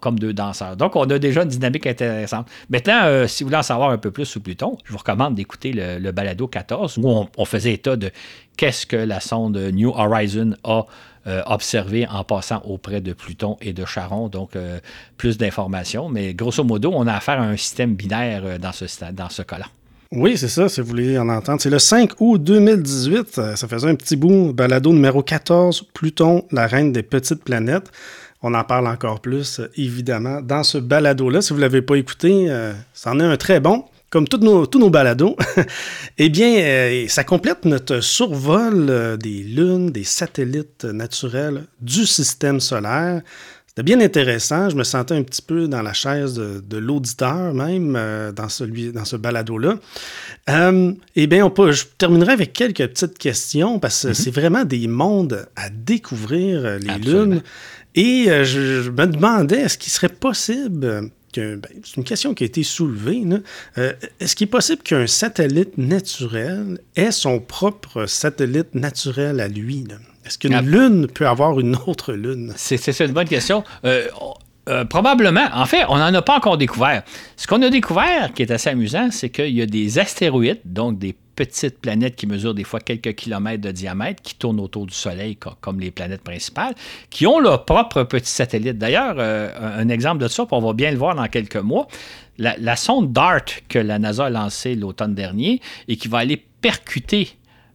comme 0.00 0.18
deux 0.18 0.32
danseurs. 0.32 0.76
Donc, 0.76 0.96
on 0.96 1.08
a 1.10 1.18
déjà 1.18 1.42
une 1.42 1.48
dynamique 1.48 1.86
intéressante. 1.86 2.48
Maintenant, 2.68 3.00
euh, 3.04 3.26
si 3.26 3.42
vous 3.42 3.48
voulez 3.48 3.58
en 3.58 3.62
savoir 3.62 3.90
un 3.90 3.98
peu 3.98 4.10
plus 4.10 4.24
sur 4.24 4.40
Pluton, 4.40 4.78
je 4.84 4.92
vous 4.92 4.98
recommande 4.98 5.34
d'écouter 5.34 5.72
le, 5.72 6.10
balado 6.12 6.46
14, 6.46 6.98
où 6.98 7.28
on, 7.36 7.44
faisait 7.44 7.72
état 7.72 7.96
de 7.96 8.10
qu'est-ce 8.60 8.84
que 8.84 8.96
la 8.96 9.20
sonde 9.20 9.56
New 9.56 9.88
Horizon 9.88 10.54
a 10.64 10.84
euh, 11.26 11.40
observé 11.46 12.06
en 12.06 12.24
passant 12.24 12.60
auprès 12.66 13.00
de 13.00 13.14
Pluton 13.14 13.56
et 13.62 13.72
de 13.72 13.86
Charon, 13.86 14.28
donc 14.28 14.54
euh, 14.54 14.80
plus 15.16 15.38
d'informations. 15.38 16.10
Mais 16.10 16.34
grosso 16.34 16.62
modo, 16.62 16.92
on 16.94 17.06
a 17.06 17.14
affaire 17.14 17.40
à 17.40 17.44
un 17.44 17.56
système 17.56 17.94
binaire 17.94 18.58
dans 18.58 18.72
ce, 18.72 18.84
dans 19.12 19.28
cas-là. 19.28 19.64
Oui, 20.12 20.36
c'est 20.36 20.48
ça, 20.48 20.68
si 20.68 20.82
vous 20.82 20.88
voulez 20.88 21.16
en 21.18 21.28
entendre. 21.28 21.62
C'est 21.62 21.70
le 21.70 21.78
5 21.78 22.20
août 22.20 22.42
2018. 22.42 23.38
Euh, 23.38 23.56
ça 23.56 23.66
faisait 23.66 23.88
un 23.88 23.94
petit 23.94 24.16
bout. 24.16 24.52
Balado 24.52 24.92
numéro 24.92 25.22
14, 25.22 25.86
Pluton, 25.94 26.44
la 26.50 26.66
reine 26.66 26.92
des 26.92 27.04
petites 27.04 27.42
planètes. 27.42 27.90
On 28.42 28.52
en 28.54 28.64
parle 28.64 28.88
encore 28.88 29.20
plus, 29.20 29.60
évidemment, 29.76 30.42
dans 30.42 30.64
ce 30.64 30.78
balado-là. 30.78 31.40
Si 31.40 31.50
vous 31.50 31.60
ne 31.60 31.60
l'avez 31.62 31.80
pas 31.80 31.94
écouté, 31.94 32.46
euh, 32.50 32.72
c'en 32.92 33.20
est 33.20 33.24
un 33.24 33.36
très 33.36 33.60
bon, 33.60 33.84
comme 34.10 34.28
tous 34.28 34.38
nos, 34.38 34.66
tous 34.66 34.78
nos 34.78 34.90
balados. 34.90 35.36
eh 36.18 36.28
bien, 36.28 36.58
euh, 36.58 37.06
ça 37.08 37.24
complète 37.24 37.64
notre 37.64 38.00
survol 38.00 39.18
des 39.18 39.42
lunes, 39.42 39.90
des 39.90 40.04
satellites 40.04 40.84
naturels 40.84 41.64
du 41.80 42.06
système 42.06 42.60
solaire. 42.60 43.22
C'était 43.70 43.84
bien 43.84 44.00
intéressant. 44.00 44.68
Je 44.68 44.74
me 44.74 44.82
sentais 44.82 45.14
un 45.14 45.22
petit 45.22 45.42
peu 45.42 45.68
dans 45.68 45.80
la 45.80 45.92
chaise 45.92 46.34
de, 46.34 46.76
l'auditeur 46.76 47.54
même 47.54 47.94
euh, 47.96 48.32
dans, 48.32 48.48
celui, 48.48 48.90
dans 48.90 49.04
ce 49.04 49.14
balado-là. 49.14 49.78
Euh, 50.48 50.92
eh 51.14 51.28
bien, 51.28 51.46
on 51.46 51.70
je 51.70 51.84
terminerai 51.96 52.32
avec 52.32 52.52
quelques 52.52 52.84
petites 52.88 53.16
questions 53.16 53.78
parce 53.78 54.02
que 54.02 54.08
mhm. 54.08 54.14
c'est 54.14 54.32
vraiment 54.32 54.64
des 54.64 54.88
mondes 54.88 55.46
à 55.54 55.70
découvrir, 55.70 56.64
euh, 56.64 56.78
les 56.78 56.98
lunes. 56.98 57.42
Et 57.94 58.24
je, 58.24 58.90
me 58.90 59.06
demandais, 59.06 59.60
est-ce 59.60 59.78
qu'il 59.78 59.92
serait 59.92 60.08
possible 60.08 61.08
ben, 61.36 61.60
c'est 61.84 61.96
une 61.96 62.04
question 62.04 62.34
qui 62.34 62.44
a 62.44 62.46
été 62.46 62.62
soulevée. 62.62 63.22
Est-ce 64.20 64.36
qu'il 64.36 64.46
est 64.46 64.50
possible 64.50 64.82
qu'un 64.82 65.06
satellite 65.06 65.78
naturel 65.78 66.78
ait 66.96 67.12
son 67.12 67.40
propre 67.40 68.06
satellite 68.06 68.74
naturel 68.74 69.40
à 69.40 69.48
lui? 69.48 69.86
Est-ce 70.24 70.38
qu'une 70.38 70.58
lune 70.60 71.06
peut 71.06 71.26
avoir 71.26 71.58
une 71.60 71.76
autre 71.86 72.12
lune? 72.12 72.52
C'est 72.56 73.00
une 73.00 73.12
bonne 73.12 73.28
question. 73.28 73.64
Euh, 73.84 74.08
euh, 74.68 74.84
probablement. 74.84 75.46
En 75.52 75.64
fait, 75.66 75.84
on 75.88 75.96
n'en 75.96 76.12
a 76.12 76.22
pas 76.22 76.36
encore 76.36 76.58
découvert. 76.58 77.02
Ce 77.36 77.46
qu'on 77.46 77.62
a 77.62 77.70
découvert, 77.70 78.32
qui 78.34 78.42
est 78.42 78.50
assez 78.50 78.68
amusant, 78.70 79.08
c'est 79.10 79.30
qu'il 79.30 79.54
y 79.54 79.62
a 79.62 79.66
des 79.66 79.98
astéroïdes, 79.98 80.60
donc 80.64 80.98
des 80.98 81.16
petites 81.34 81.80
planètes 81.80 82.16
qui 82.16 82.26
mesurent 82.26 82.52
des 82.52 82.64
fois 82.64 82.80
quelques 82.80 83.14
kilomètres 83.14 83.62
de 83.62 83.70
diamètre, 83.70 84.22
qui 84.22 84.34
tournent 84.34 84.60
autour 84.60 84.84
du 84.84 84.94
Soleil 84.94 85.38
comme 85.60 85.80
les 85.80 85.90
planètes 85.90 86.22
principales, 86.22 86.74
qui 87.08 87.26
ont 87.26 87.40
leur 87.40 87.64
propre 87.64 88.02
petit 88.02 88.30
satellite. 88.30 88.76
D'ailleurs, 88.76 89.14
euh, 89.16 89.50
un 89.78 89.88
exemple 89.88 90.22
de 90.22 90.28
ça, 90.28 90.46
on 90.50 90.60
va 90.60 90.74
bien 90.74 90.90
le 90.90 90.98
voir 90.98 91.14
dans 91.14 91.26
quelques 91.28 91.56
mois, 91.56 91.88
la, 92.36 92.54
la 92.58 92.76
sonde 92.76 93.12
DART 93.12 93.44
que 93.68 93.78
la 93.78 93.98
NASA 93.98 94.26
a 94.26 94.30
lancée 94.30 94.74
l'automne 94.74 95.14
dernier 95.14 95.62
et 95.88 95.96
qui 95.96 96.08
va 96.08 96.18
aller 96.18 96.36
percuter 96.60 97.30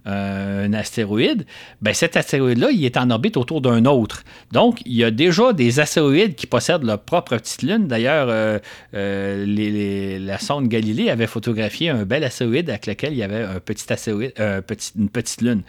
un 0.05 0.73
astéroïde, 0.73 1.45
ben 1.81 1.93
cet 1.93 2.15
astéroïde-là, 2.17 2.71
il 2.71 2.85
est 2.85 2.97
en 2.97 3.09
orbite 3.09 3.37
autour 3.37 3.61
d'un 3.61 3.85
autre. 3.85 4.23
Donc, 4.51 4.81
il 4.85 4.93
y 4.93 5.03
a 5.03 5.11
déjà 5.11 5.53
des 5.53 5.79
astéroïdes 5.79 6.35
qui 6.35 6.47
possèdent 6.47 6.83
leur 6.83 7.01
propre 7.01 7.37
petite 7.37 7.63
lune. 7.63 7.87
D'ailleurs, 7.87 8.27
euh, 8.29 8.59
euh, 8.93 10.19
la 10.19 10.39
sonde 10.39 10.67
Galilée 10.67 11.09
avait 11.09 11.27
photographié 11.27 11.89
un 11.89 12.05
bel 12.05 12.23
astéroïde 12.23 12.69
avec 12.69 12.85
lequel 12.85 13.13
il 13.13 13.19
y 13.19 13.23
avait 13.23 13.45
une 13.45 15.09
petite 15.09 15.41
lune. 15.41 15.63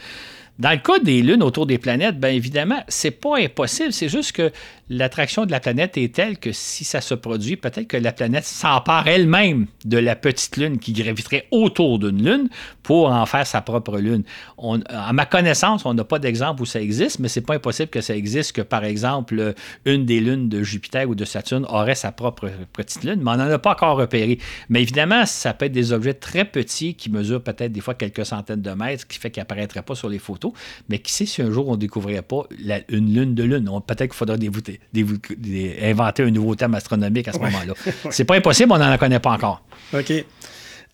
Dans 0.58 0.70
le 0.70 0.78
cas 0.78 0.98
des 0.98 1.20
lunes 1.20 1.42
autour 1.42 1.66
des 1.66 1.76
planètes, 1.76 2.18
bien 2.18 2.30
évidemment, 2.30 2.82
c'est 2.88 3.10
pas 3.10 3.36
impossible. 3.36 3.92
C'est 3.92 4.08
juste 4.08 4.32
que 4.32 4.50
l'attraction 4.88 5.44
de 5.44 5.50
la 5.50 5.60
planète 5.60 5.98
est 5.98 6.14
telle 6.14 6.38
que 6.38 6.50
si 6.52 6.84
ça 6.84 7.02
se 7.02 7.12
produit, 7.12 7.56
peut-être 7.56 7.86
que 7.86 7.98
la 7.98 8.12
planète 8.12 8.44
s'empare 8.44 9.06
elle-même 9.06 9.66
de 9.84 9.98
la 9.98 10.16
petite 10.16 10.56
lune 10.56 10.78
qui 10.78 10.94
graviterait 10.94 11.46
autour 11.50 11.98
d'une 11.98 12.24
lune 12.24 12.48
pour 12.86 13.10
en 13.10 13.26
faire 13.26 13.44
sa 13.44 13.62
propre 13.62 13.98
lune. 13.98 14.22
On, 14.58 14.80
à 14.88 15.12
ma 15.12 15.26
connaissance, 15.26 15.84
on 15.84 15.92
n'a 15.92 16.04
pas 16.04 16.20
d'exemple 16.20 16.62
où 16.62 16.66
ça 16.66 16.80
existe, 16.80 17.18
mais 17.18 17.26
c'est 17.26 17.40
pas 17.40 17.56
impossible 17.56 17.88
que 17.88 18.00
ça 18.00 18.14
existe 18.14 18.52
que, 18.52 18.62
par 18.62 18.84
exemple, 18.84 19.54
une 19.84 20.06
des 20.06 20.20
lunes 20.20 20.48
de 20.48 20.62
Jupiter 20.62 21.08
ou 21.08 21.16
de 21.16 21.24
Saturne 21.24 21.66
aurait 21.68 21.96
sa 21.96 22.12
propre 22.12 22.48
petite 22.72 23.02
lune, 23.02 23.20
mais 23.24 23.32
on 23.32 23.38
n'en 23.38 23.50
a 23.50 23.58
pas 23.58 23.72
encore 23.72 23.96
repéré. 23.96 24.38
Mais 24.68 24.82
évidemment, 24.82 25.26
ça 25.26 25.52
peut 25.52 25.64
être 25.64 25.72
des 25.72 25.90
objets 25.92 26.14
très 26.14 26.44
petits 26.44 26.94
qui 26.94 27.10
mesurent 27.10 27.42
peut-être 27.42 27.72
des 27.72 27.80
fois 27.80 27.94
quelques 27.94 28.24
centaines 28.24 28.62
de 28.62 28.70
mètres, 28.70 29.00
ce 29.00 29.06
qui 29.06 29.18
fait 29.18 29.32
qu'ils 29.32 29.40
n'apparaîtraient 29.40 29.82
pas 29.82 29.96
sur 29.96 30.08
les 30.08 30.20
photos. 30.20 30.52
Mais 30.88 31.00
qui 31.00 31.12
sait 31.12 31.26
si 31.26 31.42
un 31.42 31.50
jour 31.50 31.66
on 31.66 31.72
ne 31.72 31.78
découvrirait 31.78 32.22
pas 32.22 32.44
une 32.88 33.12
lune 33.12 33.34
de 33.34 33.42
lune? 33.42 33.68
Peut-être 33.84 34.12
qu'il 34.12 34.16
faudra 34.16 34.36
inventer 35.82 36.22
un 36.22 36.30
nouveau 36.30 36.54
thème 36.54 36.74
astronomique 36.74 37.26
à 37.26 37.32
ce 37.32 37.38
moment-là. 37.38 37.74
C'est 38.10 38.24
pas 38.24 38.36
impossible, 38.36 38.70
on 38.70 38.78
n'en 38.78 38.96
connaît 38.96 39.18
pas 39.18 39.32
encore. 39.32 39.64
OK. 39.92 40.24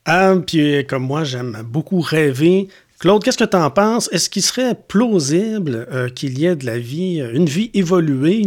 Ah, 0.04 0.34
puis 0.46 0.84
comme 0.86 1.04
moi, 1.04 1.24
j'aime 1.24 1.62
beaucoup 1.64 2.00
rêver 2.00 2.68
Claude, 3.02 3.24
qu'est-ce 3.24 3.38
que 3.38 3.42
tu 3.42 3.56
en 3.56 3.68
penses? 3.68 4.08
Est-ce 4.12 4.30
qu'il 4.30 4.42
serait 4.42 4.76
plausible 4.76 5.88
euh, 5.90 6.08
qu'il 6.08 6.38
y 6.38 6.46
ait 6.46 6.54
de 6.54 6.64
la 6.64 6.78
vie, 6.78 7.20
euh, 7.20 7.34
une 7.34 7.46
vie 7.46 7.68
évoluée 7.74 8.44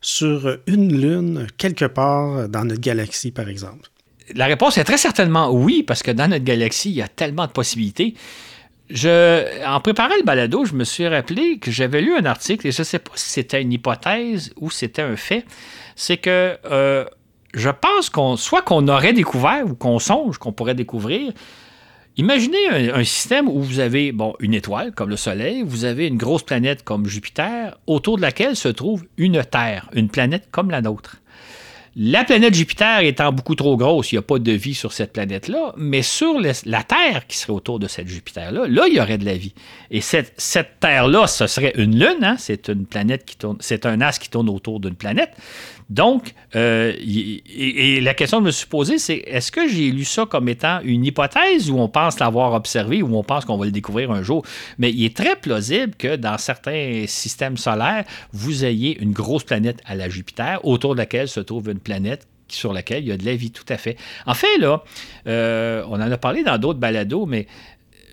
sur 0.00 0.58
une 0.66 1.00
lune 1.00 1.46
quelque 1.58 1.84
part 1.84 2.48
dans 2.48 2.64
notre 2.64 2.80
galaxie, 2.80 3.30
par 3.30 3.48
exemple? 3.48 3.88
La 4.34 4.46
réponse 4.46 4.78
est 4.78 4.84
très 4.84 4.98
certainement 4.98 5.52
oui, 5.52 5.84
parce 5.84 6.02
que 6.02 6.10
dans 6.10 6.26
notre 6.26 6.42
galaxie, 6.42 6.90
il 6.90 6.96
y 6.96 7.02
a 7.02 7.06
tellement 7.06 7.46
de 7.46 7.52
possibilités. 7.52 8.14
Je, 8.90 9.64
en 9.64 9.78
préparant 9.80 10.16
le 10.18 10.24
balado, 10.24 10.64
je 10.64 10.74
me 10.74 10.82
suis 10.82 11.06
rappelé 11.06 11.58
que 11.58 11.70
j'avais 11.70 12.00
lu 12.00 12.16
un 12.16 12.24
article, 12.24 12.66
et 12.66 12.72
je 12.72 12.80
ne 12.80 12.84
sais 12.84 12.98
pas 12.98 13.12
si 13.14 13.28
c'était 13.28 13.62
une 13.62 13.72
hypothèse 13.72 14.52
ou 14.56 14.72
c'était 14.72 15.02
un 15.02 15.14
fait, 15.14 15.44
c'est 15.94 16.16
que 16.16 16.58
euh, 16.64 17.04
je 17.54 17.70
pense 17.70 18.10
qu'on 18.10 18.36
soit 18.36 18.62
qu'on 18.62 18.88
aurait 18.88 19.12
découvert 19.12 19.64
ou 19.66 19.74
qu'on 19.74 19.98
songe 19.98 20.38
qu'on 20.38 20.52
pourrait 20.52 20.74
découvrir. 20.74 21.32
Imaginez 22.16 22.90
un, 22.92 23.02
système 23.02 23.48
où 23.48 23.60
vous 23.60 23.80
avez 23.80 24.12
bon, 24.12 24.34
une 24.38 24.54
étoile 24.54 24.92
comme 24.92 25.10
le 25.10 25.16
Soleil, 25.16 25.64
vous 25.66 25.84
avez 25.84 26.06
une 26.06 26.16
grosse 26.16 26.44
planète 26.44 26.84
comme 26.84 27.06
Jupiter, 27.06 27.76
autour 27.88 28.16
de 28.18 28.22
laquelle 28.22 28.54
se 28.54 28.68
trouve 28.68 29.04
une 29.16 29.42
Terre, 29.44 29.90
une 29.94 30.08
planète 30.08 30.48
comme 30.52 30.70
la 30.70 30.80
nôtre. 30.80 31.16
La 31.96 32.24
planète 32.24 32.54
Jupiter 32.54 33.00
étant 33.00 33.30
beaucoup 33.30 33.54
trop 33.54 33.76
grosse, 33.76 34.10
il 34.10 34.16
n'y 34.16 34.18
a 34.18 34.22
pas 34.22 34.40
de 34.40 34.50
vie 34.50 34.74
sur 34.74 34.92
cette 34.92 35.12
planète-là, 35.12 35.74
mais 35.76 36.02
sur 36.02 36.40
la 36.40 36.82
Terre 36.82 37.26
qui 37.28 37.36
serait 37.36 37.52
autour 37.52 37.78
de 37.78 37.86
cette 37.86 38.08
Jupiter-là, 38.08 38.66
là, 38.66 38.86
il 38.88 38.94
y 38.94 39.00
aurait 39.00 39.18
de 39.18 39.24
la 39.24 39.36
vie. 39.36 39.54
Et 39.92 40.00
cette, 40.00 40.34
Terre-là, 40.80 41.28
ce 41.28 41.46
serait 41.46 41.72
une 41.76 41.96
Lune, 41.96 42.22
hein? 42.22 42.34
c'est 42.36 42.68
une 42.68 42.86
planète 42.86 43.24
qui 43.24 43.36
tourne, 43.36 43.58
c'est 43.60 43.86
un 43.86 44.00
as 44.00 44.18
qui 44.18 44.28
tourne 44.28 44.50
autour 44.50 44.80
d'une 44.80 44.96
planète. 44.96 45.30
Donc, 45.90 46.34
euh, 46.56 46.92
et, 46.98 48.00
la 48.00 48.14
question 48.14 48.38
que 48.38 48.44
je 48.44 48.46
me 48.46 48.52
suis 48.52 48.66
posée, 48.66 48.98
c'est 48.98 49.22
est-ce 49.26 49.52
que 49.52 49.68
j'ai 49.68 49.90
lu 49.90 50.04
ça 50.04 50.26
comme 50.26 50.48
étant 50.48 50.80
une 50.82 51.04
hypothèse 51.04 51.70
ou 51.70 51.78
on 51.78 51.88
pense 51.88 52.18
l'avoir 52.18 52.52
observé 52.54 53.02
ou 53.02 53.16
on 53.16 53.22
pense 53.22 53.44
qu'on 53.44 53.56
va 53.56 53.66
le 53.66 53.70
découvrir 53.70 54.10
un 54.10 54.22
jour? 54.22 54.44
Mais 54.78 54.90
il 54.90 55.04
est 55.04 55.16
très 55.16 55.36
plausible 55.36 55.94
que 55.96 56.16
dans 56.16 56.38
certains 56.38 57.04
systèmes 57.06 57.56
solaires, 57.56 58.04
vous 58.32 58.64
ayez 58.64 58.98
une 59.00 59.12
grosse 59.12 59.44
planète 59.44 59.80
à 59.84 59.94
la 59.94 60.08
Jupiter 60.08 60.60
autour 60.64 60.94
de 60.94 61.00
laquelle 61.00 61.28
se 61.28 61.40
trouve 61.40 61.68
une 61.68 61.80
planète 61.80 62.26
sur 62.48 62.72
laquelle 62.72 63.02
il 63.02 63.08
y 63.08 63.12
a 63.12 63.16
de 63.16 63.24
la 63.24 63.36
vie, 63.36 63.50
tout 63.50 63.64
à 63.68 63.76
fait. 63.76 63.96
En 64.26 64.34
fait, 64.34 64.58
là, 64.58 64.82
euh, 65.26 65.84
on 65.88 65.94
en 65.94 66.10
a 66.10 66.16
parlé 66.16 66.44
dans 66.44 66.58
d'autres 66.58 66.78
balados, 66.78 67.26
mais 67.26 67.46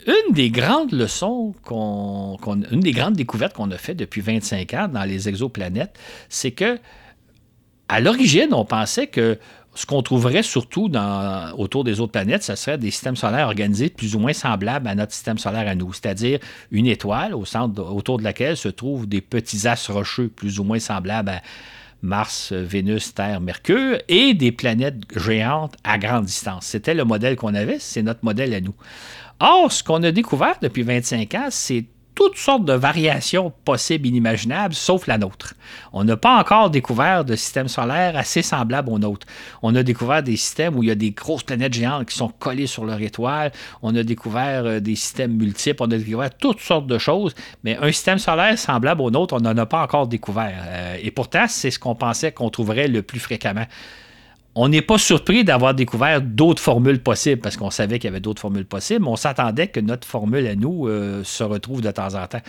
une 0.07 0.33
des 0.33 0.49
grandes 0.49 0.91
leçons, 0.93 1.53
qu'on, 1.63 2.37
une 2.71 2.79
des 2.79 2.91
grandes 2.91 3.15
découvertes 3.15 3.53
qu'on 3.53 3.69
a 3.71 3.77
fait 3.77 3.93
depuis 3.93 4.21
25 4.21 4.73
ans 4.73 4.87
dans 4.87 5.03
les 5.03 5.29
exoplanètes, 5.29 5.97
c'est 6.29 6.51
que 6.51 6.79
à 7.91 7.99
l'origine, 7.99 8.53
on 8.53 8.63
pensait 8.63 9.07
que 9.07 9.37
ce 9.75 9.85
qu'on 9.85 10.01
trouverait 10.01 10.43
surtout 10.43 10.89
autour 11.57 11.83
des 11.83 11.99
autres 11.99 12.13
planètes, 12.13 12.41
ce 12.43 12.55
serait 12.55 12.77
des 12.77 12.89
systèmes 12.89 13.17
solaires 13.17 13.47
organisés 13.47 13.89
plus 13.89 14.15
ou 14.15 14.19
moins 14.19 14.31
semblables 14.33 14.87
à 14.87 14.95
notre 14.95 15.11
système 15.11 15.37
solaire 15.37 15.67
à 15.67 15.75
nous, 15.75 15.91
c'est-à-dire 15.91 16.39
une 16.71 16.87
étoile 16.87 17.33
autour 17.33 18.17
de 18.17 18.23
laquelle 18.23 18.55
se 18.55 18.69
trouvent 18.69 19.07
des 19.07 19.19
petits 19.19 19.67
astres 19.67 19.91
rocheux 19.91 20.29
plus 20.29 20.59
ou 20.59 20.63
moins 20.63 20.79
semblables 20.79 21.29
à 21.29 21.41
Mars, 22.01 22.53
Vénus, 22.53 23.13
Terre, 23.13 23.41
Mercure, 23.41 23.99
et 24.07 24.33
des 24.33 24.51
planètes 24.51 25.03
géantes 25.15 25.75
à 25.83 25.97
grande 25.97 26.25
distance. 26.25 26.65
C'était 26.65 26.93
le 26.93 27.03
modèle 27.03 27.35
qu'on 27.35 27.53
avait, 27.53 27.77
c'est 27.79 28.03
notre 28.03 28.23
modèle 28.23 28.53
à 28.53 28.61
nous. 28.61 28.73
Or, 29.41 29.71
ce 29.71 29.83
qu'on 29.83 30.01
a 30.03 30.11
découvert 30.11 30.55
depuis 30.61 30.83
25 30.83 31.35
ans, 31.35 31.47
c'est 31.49 31.85
toutes 32.21 32.37
sortes 32.37 32.65
de 32.65 32.73
variations 32.73 33.51
possibles, 33.65 34.05
inimaginables, 34.05 34.75
sauf 34.75 35.07
la 35.07 35.17
nôtre. 35.17 35.55
On 35.91 36.03
n'a 36.03 36.17
pas 36.17 36.37
encore 36.39 36.69
découvert 36.69 37.25
de 37.25 37.35
système 37.35 37.67
solaire 37.67 38.15
assez 38.15 38.43
semblable 38.43 38.91
au 38.91 38.99
nôtre. 38.99 39.25
On 39.63 39.73
a 39.73 39.81
découvert 39.81 40.21
des 40.21 40.35
systèmes 40.37 40.77
où 40.77 40.83
il 40.83 40.89
y 40.89 40.91
a 40.91 40.95
des 40.95 41.09
grosses 41.09 41.41
planètes 41.41 41.73
géantes 41.73 42.07
qui 42.07 42.15
sont 42.15 42.27
collées 42.27 42.67
sur 42.67 42.85
leur 42.85 43.01
étoile. 43.01 43.51
On 43.81 43.95
a 43.95 44.03
découvert 44.03 44.65
euh, 44.65 44.79
des 44.79 44.95
systèmes 44.95 45.35
multiples. 45.35 45.81
On 45.81 45.89
a 45.89 45.97
découvert 45.97 46.29
toutes 46.37 46.59
sortes 46.59 46.85
de 46.85 46.99
choses. 46.99 47.33
Mais 47.63 47.75
un 47.77 47.91
système 47.91 48.19
solaire 48.19 48.55
semblable 48.59 49.01
au 49.01 49.09
nôtre, 49.09 49.33
on 49.33 49.39
n'en 49.39 49.57
a 49.57 49.65
pas 49.65 49.81
encore 49.81 50.05
découvert. 50.05 50.61
Euh, 50.67 50.97
et 51.01 51.09
pourtant, 51.09 51.45
c'est 51.47 51.71
ce 51.71 51.79
qu'on 51.79 51.95
pensait 51.95 52.31
qu'on 52.31 52.51
trouverait 52.51 52.87
le 52.87 53.01
plus 53.01 53.19
fréquemment 53.19 53.65
on 54.55 54.67
n'est 54.67 54.81
pas 54.81 54.97
surpris 54.97 55.43
d'avoir 55.43 55.73
découvert 55.73 56.21
d'autres 56.21 56.61
formules 56.61 57.01
possibles 57.01 57.41
parce 57.41 57.55
qu'on 57.55 57.69
savait 57.69 57.99
qu'il 57.99 58.09
y 58.09 58.11
avait 58.11 58.19
d'autres 58.19 58.41
formules 58.41 58.65
possibles, 58.65 59.05
mais 59.05 59.11
on 59.11 59.15
s'attendait 59.15 59.67
que 59.67 59.79
notre 59.79 60.05
formule 60.05 60.45
à 60.45 60.55
nous 60.55 60.87
euh, 60.87 61.23
se 61.23 61.43
retrouve 61.43 61.81
de 61.81 61.91
temps 61.91 62.15
en 62.15 62.27
temps. 62.27 62.41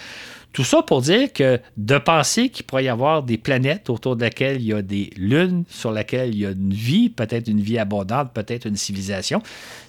Tout 0.52 0.64
ça 0.64 0.82
pour 0.82 1.00
dire 1.00 1.32
que 1.32 1.60
de 1.78 1.96
penser 1.96 2.50
qu'il 2.50 2.66
pourrait 2.66 2.84
y 2.84 2.88
avoir 2.88 3.22
des 3.22 3.38
planètes 3.38 3.88
autour 3.88 4.16
de 4.16 4.22
laquelle 4.22 4.60
il 4.60 4.66
y 4.66 4.72
a 4.74 4.82
des 4.82 5.10
lunes, 5.16 5.64
sur 5.68 5.92
lesquelles 5.92 6.34
il 6.34 6.40
y 6.40 6.46
a 6.46 6.50
une 6.50 6.74
vie, 6.74 7.08
peut-être 7.08 7.48
une 7.48 7.60
vie 7.60 7.78
abondante, 7.78 8.32
peut-être 8.34 8.66
une 8.66 8.76
civilisation, 8.76 9.40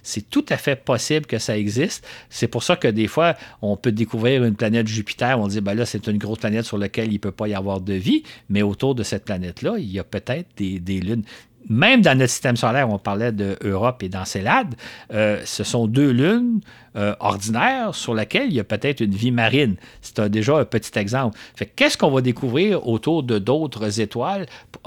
c'est 0.03 0.29
tout 0.29 0.45
à 0.49 0.55
fait 0.55 0.77
possible 0.77 1.25
que 1.25 1.37
ça 1.37 1.57
existe. 1.57 2.07
C'est 2.29 2.47
pour 2.47 2.63
ça 2.63 2.77
que 2.77 2.87
des 2.87 3.07
fois, 3.07 3.35
on 3.61 3.75
peut 3.75 3.91
découvrir 3.91 4.45
une 4.45 4.55
planète 4.55 4.87
Jupiter, 4.87 5.37
on 5.37 5.47
dit, 5.47 5.59
ben 5.59 5.73
là, 5.73 5.85
c'est 5.85 6.07
une 6.07 6.17
grosse 6.17 6.39
planète 6.39 6.65
sur 6.65 6.77
laquelle 6.77 7.09
il 7.09 7.15
ne 7.15 7.17
peut 7.17 7.31
pas 7.31 7.47
y 7.47 7.55
avoir 7.55 7.81
de 7.81 7.93
vie, 7.93 8.23
mais 8.47 8.61
autour 8.61 8.95
de 8.95 9.03
cette 9.03 9.25
planète-là, 9.25 9.75
il 9.79 9.91
y 9.91 9.99
a 9.99 10.05
peut-être 10.05 10.47
des 10.55 10.99
lunes 11.01 11.23
même 11.69 12.01
dans 12.01 12.17
notre 12.17 12.31
système 12.31 12.55
solaire, 12.55 12.89
on 12.89 12.97
parlait 12.97 13.31
d'Europe 13.31 14.03
et 14.03 14.09
d'Encelade, 14.09 14.75
euh, 15.13 15.41
ce 15.45 15.63
sont 15.63 15.87
deux 15.87 16.11
lunes 16.11 16.59
euh, 16.95 17.15
ordinaires 17.19 17.95
sur 17.95 18.13
lesquelles 18.13 18.47
il 18.49 18.53
y 18.53 18.59
a 18.59 18.63
peut-être 18.63 19.01
une 19.01 19.15
vie 19.15 19.31
marine. 19.31 19.75
C'est 20.01 20.29
déjà 20.29 20.57
un 20.57 20.65
petit 20.65 20.97
exemple. 20.99 21.37
qu'est-ce 21.75 21.97
qu'on 21.97 22.11
va 22.11 22.21
découvrir 22.21 22.87
autour 22.87 23.23
de 23.23 23.39
d'autres 23.39 23.99
étoiles? 23.99 24.45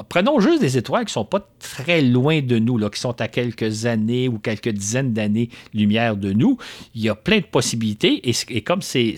Prenons 0.09 0.38
juste 0.38 0.61
des 0.61 0.78
étoiles 0.78 1.04
qui 1.04 1.11
ne 1.11 1.14
sont 1.14 1.24
pas 1.24 1.40
très 1.59 2.02
loin 2.02 2.40
de 2.42 2.59
nous, 2.59 2.78
qui 2.90 3.00
sont 3.00 3.20
à 3.20 3.26
quelques 3.26 3.86
années 3.86 4.28
ou 4.28 4.38
quelques 4.38 4.68
dizaines 4.68 5.12
d'années-lumière 5.12 6.16
de 6.16 6.32
nous. 6.32 6.59
Il 6.94 7.02
y 7.02 7.09
a 7.09 7.16
plein 7.16 7.38
de 7.38 7.44
possibilités 7.44 8.22
et, 8.28 8.62
comme 8.62 8.82
ces, 8.82 9.16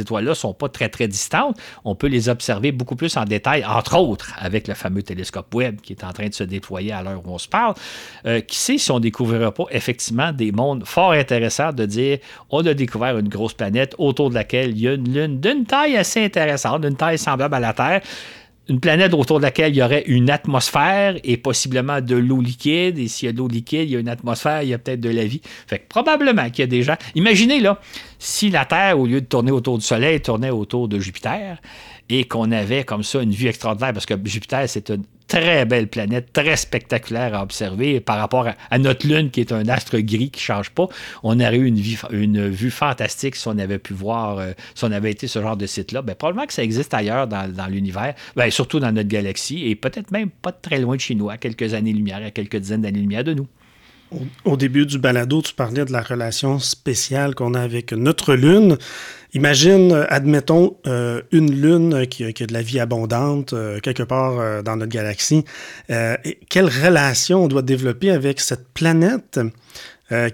étoiles-là 0.00 0.30
ne 0.30 0.34
sont 0.34 0.54
pas 0.54 0.68
très, 0.68 0.88
très 0.88 1.08
distantes, 1.08 1.56
on 1.84 1.94
peut 1.94 2.08
les 2.08 2.28
observer 2.28 2.72
beaucoup 2.72 2.96
plus 2.96 3.16
en 3.16 3.24
détail, 3.24 3.64
entre 3.64 3.96
autres 3.96 4.34
avec 4.38 4.68
le 4.68 4.74
fameux 4.74 5.02
télescope 5.02 5.54
Webb 5.54 5.80
qui 5.80 5.94
est 5.94 6.04
en 6.04 6.12
train 6.12 6.28
de 6.28 6.34
se 6.34 6.44
déployer 6.44 6.92
à 6.92 7.02
l'heure 7.02 7.22
où 7.24 7.30
on 7.32 7.38
se 7.38 7.48
parle. 7.48 7.74
Euh, 8.26 8.40
qui 8.40 8.56
sait 8.56 8.76
si 8.76 8.90
on 8.90 8.96
ne 8.96 9.00
découvrirait 9.00 9.52
pas 9.52 9.64
effectivement 9.70 10.32
des 10.32 10.52
mondes 10.52 10.84
fort 10.84 11.12
intéressants 11.12 11.53
de 11.74 11.86
dire 11.86 12.18
on 12.50 12.64
a 12.66 12.74
découvert 12.74 13.18
une 13.18 13.28
grosse 13.28 13.54
planète 13.54 13.94
autour 13.98 14.30
de 14.30 14.34
laquelle 14.34 14.70
il 14.70 14.80
y 14.80 14.88
a 14.88 14.94
une 14.94 15.12
lune 15.12 15.40
d'une 15.40 15.64
taille 15.64 15.96
assez 15.96 16.24
intéressante, 16.24 16.82
d'une 16.82 16.96
taille 16.96 17.18
semblable 17.18 17.54
à 17.54 17.60
la 17.60 17.72
Terre 17.72 18.00
une 18.68 18.80
planète 18.80 19.12
autour 19.12 19.38
de 19.38 19.44
laquelle 19.44 19.74
il 19.74 19.78
y 19.78 19.82
aurait 19.82 20.04
une 20.06 20.30
atmosphère 20.30 21.16
et 21.22 21.36
possiblement 21.36 22.00
de 22.00 22.16
l'eau 22.16 22.40
liquide. 22.40 22.98
Et 22.98 23.08
s'il 23.08 23.26
y 23.26 23.28
a 23.28 23.32
de 23.32 23.38
l'eau 23.38 23.48
liquide, 23.48 23.82
il 23.82 23.90
y 23.90 23.96
a 23.96 24.00
une 24.00 24.08
atmosphère, 24.08 24.62
il 24.62 24.70
y 24.70 24.74
a 24.74 24.78
peut-être 24.78 25.00
de 25.00 25.10
la 25.10 25.26
vie. 25.26 25.42
Fait 25.66 25.80
que 25.80 25.88
probablement 25.88 26.48
qu'il 26.48 26.60
y 26.60 26.62
a 26.62 26.66
des 26.66 26.82
gens. 26.82 26.96
Imaginez 27.14 27.60
là, 27.60 27.78
si 28.18 28.48
la 28.48 28.64
Terre, 28.64 28.98
au 28.98 29.06
lieu 29.06 29.20
de 29.20 29.26
tourner 29.26 29.50
autour 29.50 29.78
du 29.78 29.84
Soleil, 29.84 30.20
tournait 30.20 30.50
autour 30.50 30.88
de 30.88 30.98
Jupiter 30.98 31.58
et 32.08 32.24
qu'on 32.24 32.52
avait 32.52 32.84
comme 32.84 33.02
ça 33.02 33.22
une 33.22 33.30
vue 33.30 33.48
extraordinaire, 33.48 33.92
parce 33.92 34.06
que 34.06 34.14
Jupiter, 34.24 34.68
c'est 34.68 34.90
une 34.90 35.04
très 35.26 35.64
belle 35.64 35.88
planète, 35.88 36.32
très 36.32 36.56
spectaculaire 36.56 37.34
à 37.34 37.42
observer 37.42 38.00
par 38.00 38.18
rapport 38.18 38.48
à, 38.70 38.78
notre 38.78 39.06
Lune, 39.06 39.30
qui 39.30 39.40
est 39.40 39.52
un 39.52 39.68
astre 39.68 39.98
gris 39.98 40.30
qui 40.30 40.40
ne 40.40 40.44
change 40.44 40.70
pas. 40.70 40.86
On 41.22 41.40
aurait 41.40 41.56
eu 41.56 41.66
une, 41.66 42.48
vue 42.50 42.70
fantastique 42.70 43.36
si 43.36 43.48
on 43.48 43.58
avait 43.58 43.78
pu 43.78 43.94
voir, 43.94 44.38
euh, 44.38 44.52
si 44.74 44.84
on 44.84 44.92
avait 44.92 45.10
été 45.10 45.26
ce 45.26 45.40
genre 45.40 45.56
de 45.56 45.66
site-là. 45.66 46.02
Bien, 46.02 46.14
probablement 46.14 46.46
que 46.46 46.52
ça 46.52 46.62
existe 46.62 46.92
ailleurs 46.92 47.26
dans, 47.26 47.70
l'univers, 47.70 48.14
bien, 48.36 48.50
surtout 48.50 48.80
dans 48.80 48.92
notre 48.92 49.08
galaxie, 49.08 49.66
et 49.66 49.74
peut-être 49.74 50.10
même 50.10 50.30
pas 50.30 50.52
très 50.52 50.78
loin 50.78 50.96
de 50.96 51.00
chez 51.00 51.14
nous, 51.14 51.30
à 51.30 51.38
quelques 51.38 51.74
années-lumière, 51.74 52.22
à 52.24 52.30
quelques 52.30 52.56
dizaines 52.56 52.82
d'années-lumière 52.82 53.24
de 53.24 53.34
nous. 53.34 53.48
Au 54.44 54.56
début 54.56 54.86
du 54.86 54.98
balado, 54.98 55.42
tu 55.42 55.54
parlais 55.54 55.84
de 55.84 55.92
la 55.92 56.02
relation 56.02 56.58
spéciale 56.58 57.34
qu'on 57.34 57.54
a 57.54 57.60
avec 57.60 57.92
notre 57.92 58.34
Lune. 58.34 58.76
Imagine, 59.34 60.06
admettons, 60.10 60.76
euh, 60.86 61.22
une 61.32 61.52
Lune 61.52 62.06
qui, 62.06 62.24
a 62.24 62.30
de 62.32 62.52
la 62.52 62.62
vie 62.62 62.78
abondante 62.78 63.52
euh, 63.52 63.80
quelque 63.80 64.04
part 64.04 64.38
euh, 64.38 64.62
dans 64.62 64.76
notre 64.76 64.92
galaxie. 64.92 65.44
quelle 65.88 66.66
relation 66.66 67.44
on 67.44 67.48
doit 67.48 67.62
développer 67.62 68.10
avec 68.10 68.40
cette 68.40 68.68
planète 68.68 69.40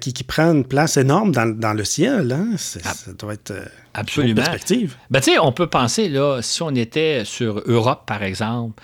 qui, 0.01 0.25
prend 0.25 0.53
une 0.53 0.65
place 0.65 0.99
énorme 0.99 1.33
dans, 1.33 1.73
le 1.73 1.85
ciel? 1.85 2.33
Hein? 2.33 2.57
Ça 2.59 3.13
doit 3.19 3.35
être 3.35 3.55
Absolument. 3.95 4.31
une 4.31 4.35
perspective. 4.37 4.97
Ben, 5.11 5.23
on 5.41 5.53
peut 5.53 5.69
penser, 5.69 6.09
là, 6.09 6.43
si 6.43 6.63
on 6.63 6.75
était 6.75 7.23
sur 7.25 7.63
Europe, 7.67 8.03
par 8.07 8.23
exemple, 8.23 8.83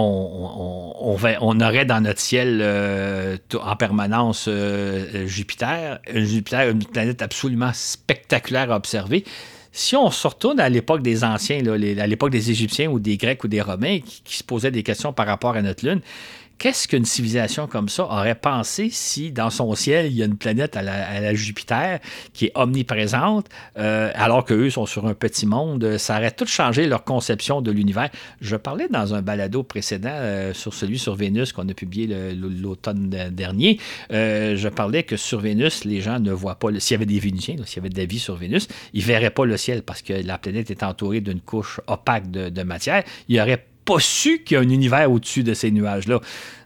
on, 0.00 1.60
aurait 1.60 1.84
dans 1.84 2.00
notre 2.00 2.20
ciel 2.20 2.60
euh, 2.62 3.36
en 3.60 3.76
permanence 3.76 4.46
euh, 4.48 5.26
Jupiter. 5.26 6.00
Jupiter, 6.12 6.70
une 6.70 6.84
planète 6.84 7.22
absolument 7.22 7.72
spectaculaire 7.74 8.70
à 8.72 8.76
observer. 8.76 9.24
Si 9.72 9.96
on 9.96 10.10
se 10.10 10.26
retourne 10.26 10.60
à 10.60 10.68
l'époque 10.68 11.02
des 11.02 11.24
anciens, 11.24 11.64
à 11.66 12.06
l'époque 12.06 12.30
des 12.30 12.50
Égyptiens 12.50 12.90
ou 12.90 12.98
des 12.98 13.16
Grecs 13.16 13.44
ou 13.44 13.48
des 13.48 13.60
Romains 13.60 14.00
qui, 14.00 14.36
se 14.36 14.42
posaient 14.42 14.70
des 14.70 14.82
questions 14.82 15.12
par 15.12 15.26
rapport 15.26 15.54
à 15.54 15.62
notre 15.62 15.86
Lune, 15.86 16.00
qu'est-ce 16.58 16.88
qu'une 16.88 17.04
civilisation 17.04 17.66
comme 17.66 17.88
ça 17.88 18.04
aurait 18.04 18.34
pensé 18.34 18.88
si 18.90 19.32
dans 19.32 19.50
son 19.50 19.74
ciel, 19.74 20.06
il 20.06 20.12
y 20.12 20.22
a 20.22 20.26
une 20.26 20.36
planète 20.36 20.76
à 20.76 20.82
la, 20.82 21.34
Jupiter 21.34 22.00
qui 22.32 22.46
est 22.46 22.52
omniprésente, 22.54 23.46
euh, 23.76 24.10
alors 24.14 24.44
qu'eux 24.44 24.70
sont 24.70 24.86
sur 24.86 25.06
un 25.06 25.14
petit 25.14 25.46
monde? 25.46 25.98
Ça 25.98 26.18
aurait 26.18 26.30
tout 26.30 26.46
changé 26.46 26.86
leur 26.86 27.04
conception 27.04 27.60
de 27.60 27.70
l'univers. 27.70 28.10
Je 28.40 28.56
parlais 28.56 28.88
dans 28.88 29.14
un 29.14 29.22
balado 29.22 29.62
précédent 29.62 30.10
euh, 30.12 30.54
sur 30.54 30.74
celui 30.74 30.98
sur 30.98 31.14
Vénus 31.14 31.52
qu'on 31.52 31.68
a 31.68 31.74
publié 31.74 32.06
l'automne 32.34 33.08
dernier. 33.30 33.78
Euh, 34.12 34.56
je 34.56 34.68
parlais 34.68 35.02
que 35.02 35.16
sur 35.16 35.40
Vénus, 35.40 35.84
les 35.84 36.00
gens 36.00 36.18
ne 36.18 36.32
voient 36.32 36.56
pas, 36.56 36.68
s'il 36.78 36.94
y 36.94 36.96
avait 36.96 37.06
des 37.06 37.20
Vénusiens, 37.20 37.56
s'il 37.64 37.76
y 37.76 37.80
avait 37.80 37.90
de 37.90 37.98
la 37.98 38.06
vie 38.06 38.18
sur 38.18 38.36
Vénus, 38.36 38.68
ils 38.94 39.00
ne 39.00 39.06
verraient 39.06 39.30
pas 39.30 39.44
le 39.44 39.56
ciel 39.56 39.82
parce 39.82 40.02
que 40.02 40.12
la 40.12 40.38
planète 40.38 40.70
est 40.70 40.82
entourée 40.82 41.20
d'une 41.20 41.40
couche 41.40 41.80
opaque 41.86 42.30
de, 42.30 42.48
de 42.48 42.62
matière. 42.62 43.04
Il 43.28 43.36
y 43.36 43.40
aurait 43.40 43.64
pas 43.88 44.00
su 44.00 44.40
qu'il 44.44 44.56
y 44.56 44.58
a 44.58 44.60
un 44.60 44.68
univers 44.68 45.10
au-dessus 45.10 45.42
de 45.42 45.54
ces 45.54 45.70
nuages-là. 45.70 46.20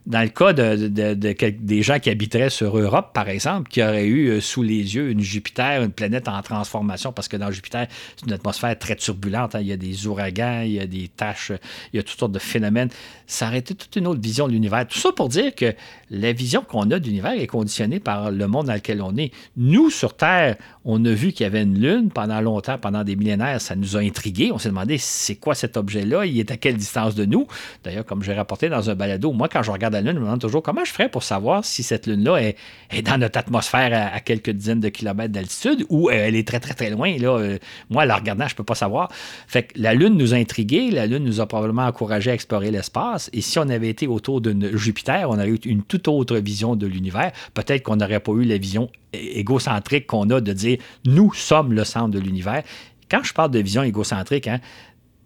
Dans 0.05 0.20
le 0.20 0.28
cas 0.28 0.53
de, 0.53 0.88
des 0.88 1.82
gens 1.82 2.00
qui 2.00 2.11
habiteraient 2.11 2.50
sur 2.50 2.76
Europe, 2.76 3.12
par 3.14 3.28
exemple, 3.28 3.70
qui 3.70 3.82
auraient 3.82 4.07
eu 4.07 4.28
euh, 4.28 4.40
sous 4.40 4.64
les 4.64 4.96
yeux 4.96 5.11
une 5.11 5.20
Jupiter, 5.20 5.82
une 5.82 5.92
planète 5.92 6.26
en 6.26 6.42
transformation, 6.42 7.12
parce 7.12 7.28
que 7.28 7.36
dans 7.36 7.53
Jupiter, 7.53 7.86
c'est 8.16 8.26
une 8.26 8.32
atmosphère 8.32 8.76
très 8.76 8.96
turbulente. 8.96 9.55
Hein. 9.55 9.61
Il 9.61 9.68
y 9.68 9.72
a 9.72 9.76
des 9.76 10.09
ouragans, 10.09 10.62
il 10.62 10.72
y 10.72 10.80
a 10.80 10.86
des 10.86 11.07
taches, 11.09 11.53
il 11.92 11.96
y 11.96 12.00
a 12.00 12.03
toutes 12.03 12.18
sortes 12.18 12.32
de 12.32 12.40
phénomènes. 12.40 12.88
Ça 13.28 13.46
aurait 13.46 13.59
été 13.59 13.74
toute 13.76 13.94
une 13.94 14.09
autre 14.09 14.20
vision 14.20 14.48
de 14.48 14.53
l'univers. 14.53 14.86
Tout 14.88 14.98
ça 14.98 15.12
pour 15.12 15.28
dire 15.28 15.55
que 15.55 15.72
la 16.11 16.32
vision 16.32 16.62
qu'on 16.62 16.90
a 16.90 16.98
de 16.98 17.07
l'univers 17.07 17.32
est 17.32 17.46
conditionnée 17.46 18.00
par 18.00 18.32
le 18.32 18.48
monde 18.48 18.66
dans 18.66 18.74
lequel 18.74 19.00
on 19.03 19.16
est. 19.16 19.30
Nous, 19.57 19.88
sur 19.90 20.16
Terre, 20.16 20.57
on 20.84 21.05
a 21.05 21.12
vu 21.12 21.32
qu'il 21.32 21.44
y 21.44 21.46
avait 21.46 21.62
une 21.62 21.78
Lune 21.78 22.11
pendant 22.11 22.40
longtemps, 22.40 22.76
pendant 22.76 23.05
des 23.05 23.14
millénaires. 23.14 23.61
Ça 23.61 23.76
nous 23.76 23.96
a 23.96 24.00
intrigués. 24.00 24.50
On 24.53 24.59
s'est 24.59 24.68
demandé 24.68 24.98
c'est 24.98 25.36
quoi 25.36 25.55
cet 25.55 25.76
objet-là, 25.76 26.26
il 26.26 26.38
est 26.40 26.50
à 26.50 26.57
quelle 26.57 26.76
distance 26.76 27.14
de 27.14 27.24
nous? 27.24 27.46
D'ailleurs, 27.84 28.05
comme 28.05 28.22
j'ai 28.22 28.34
rapporté 28.34 28.68
dans 28.68 28.90
un 28.90 28.94
balado, 28.94 29.32
moi, 29.32 29.48
quand 29.48 29.62
je 29.62 29.70
regarde 29.70 29.91
la 29.93 30.01
Lune, 30.01 30.14
me 30.14 30.20
demande 30.20 30.40
toujours 30.40 30.62
comment 30.62 30.84
je 30.84 30.93
ferais 30.93 31.09
pour 31.09 31.22
savoir 31.22 31.64
si 31.64 31.82
cette 31.82 32.07
Lune-là 32.07 32.38
est, 32.38 33.03
dans 33.03 33.18
notre 33.18 33.38
atmosphère 33.38 34.12
à, 34.14 34.20
quelques 34.20 34.51
dizaines 34.51 34.80
de 34.80 34.88
kilomètres 34.88 35.32
d'altitude 35.32 35.86
ou 35.88 36.09
euh, 36.09 36.12
elle 36.12 36.36
est 36.36 36.47
très, 36.47 36.61
très, 36.61 36.74
très 36.74 36.90
loin. 36.90 37.16
Là, 37.18 37.38
euh, 37.38 37.59
moi, 37.90 38.05
la 38.05 38.16
regardant, 38.16 38.47
je 38.47 38.55
ne 38.55 38.57
peux 38.57 38.64
pas 38.64 38.74
savoir. 38.74 39.11
Fait 39.47 39.64
que 39.64 39.72
la 39.76 39.95
Lune 39.95 40.16
nous 40.16 40.34
a 40.34 40.36
intrigués, 40.36 40.90
la 40.90 41.07
Lune 41.07 41.24
nous 41.24 41.40
a 41.40 41.47
probablement 41.47 41.86
encouragé 41.86 42.30
à 42.30 42.34
explorer 42.34 42.70
l'espace. 42.70 43.30
Et 43.32 43.40
si 43.40 43.59
on 43.59 43.68
avait 43.68 43.88
été 43.88 44.07
autour 44.07 44.40
de 44.40 44.76
Jupiter, 44.76 45.28
on 45.30 45.34
aurait 45.34 45.49
eu 45.49 45.57
une 45.64 45.82
toute 45.82 46.09
autre 46.09 46.36
vision 46.36 46.76
de 46.76 46.86
l'univers. 46.86 47.32
Peut-être 47.55 47.82
qu'on 47.82 47.97
n'aurait 47.97 48.20
pas 48.20 48.32
eu 48.32 48.45
la 48.45 48.59
vision 48.59 48.90
égocentrique 49.12 50.07
qu'on 50.07 50.30
a 50.30 50.40
de 50.40 50.53
dire 50.53 50.78
nous 51.05 51.32
sommes 51.34 51.72
le 51.72 51.84
centre 51.84 52.11
de 52.11 52.18
l'univers. 52.18 52.62
Quand 53.11 53.22
je 53.22 53.34
parle 53.34 53.51
de 53.51 53.59
vision 53.59 53.82
égocentrique, 53.82 54.49
hein, 54.49 54.61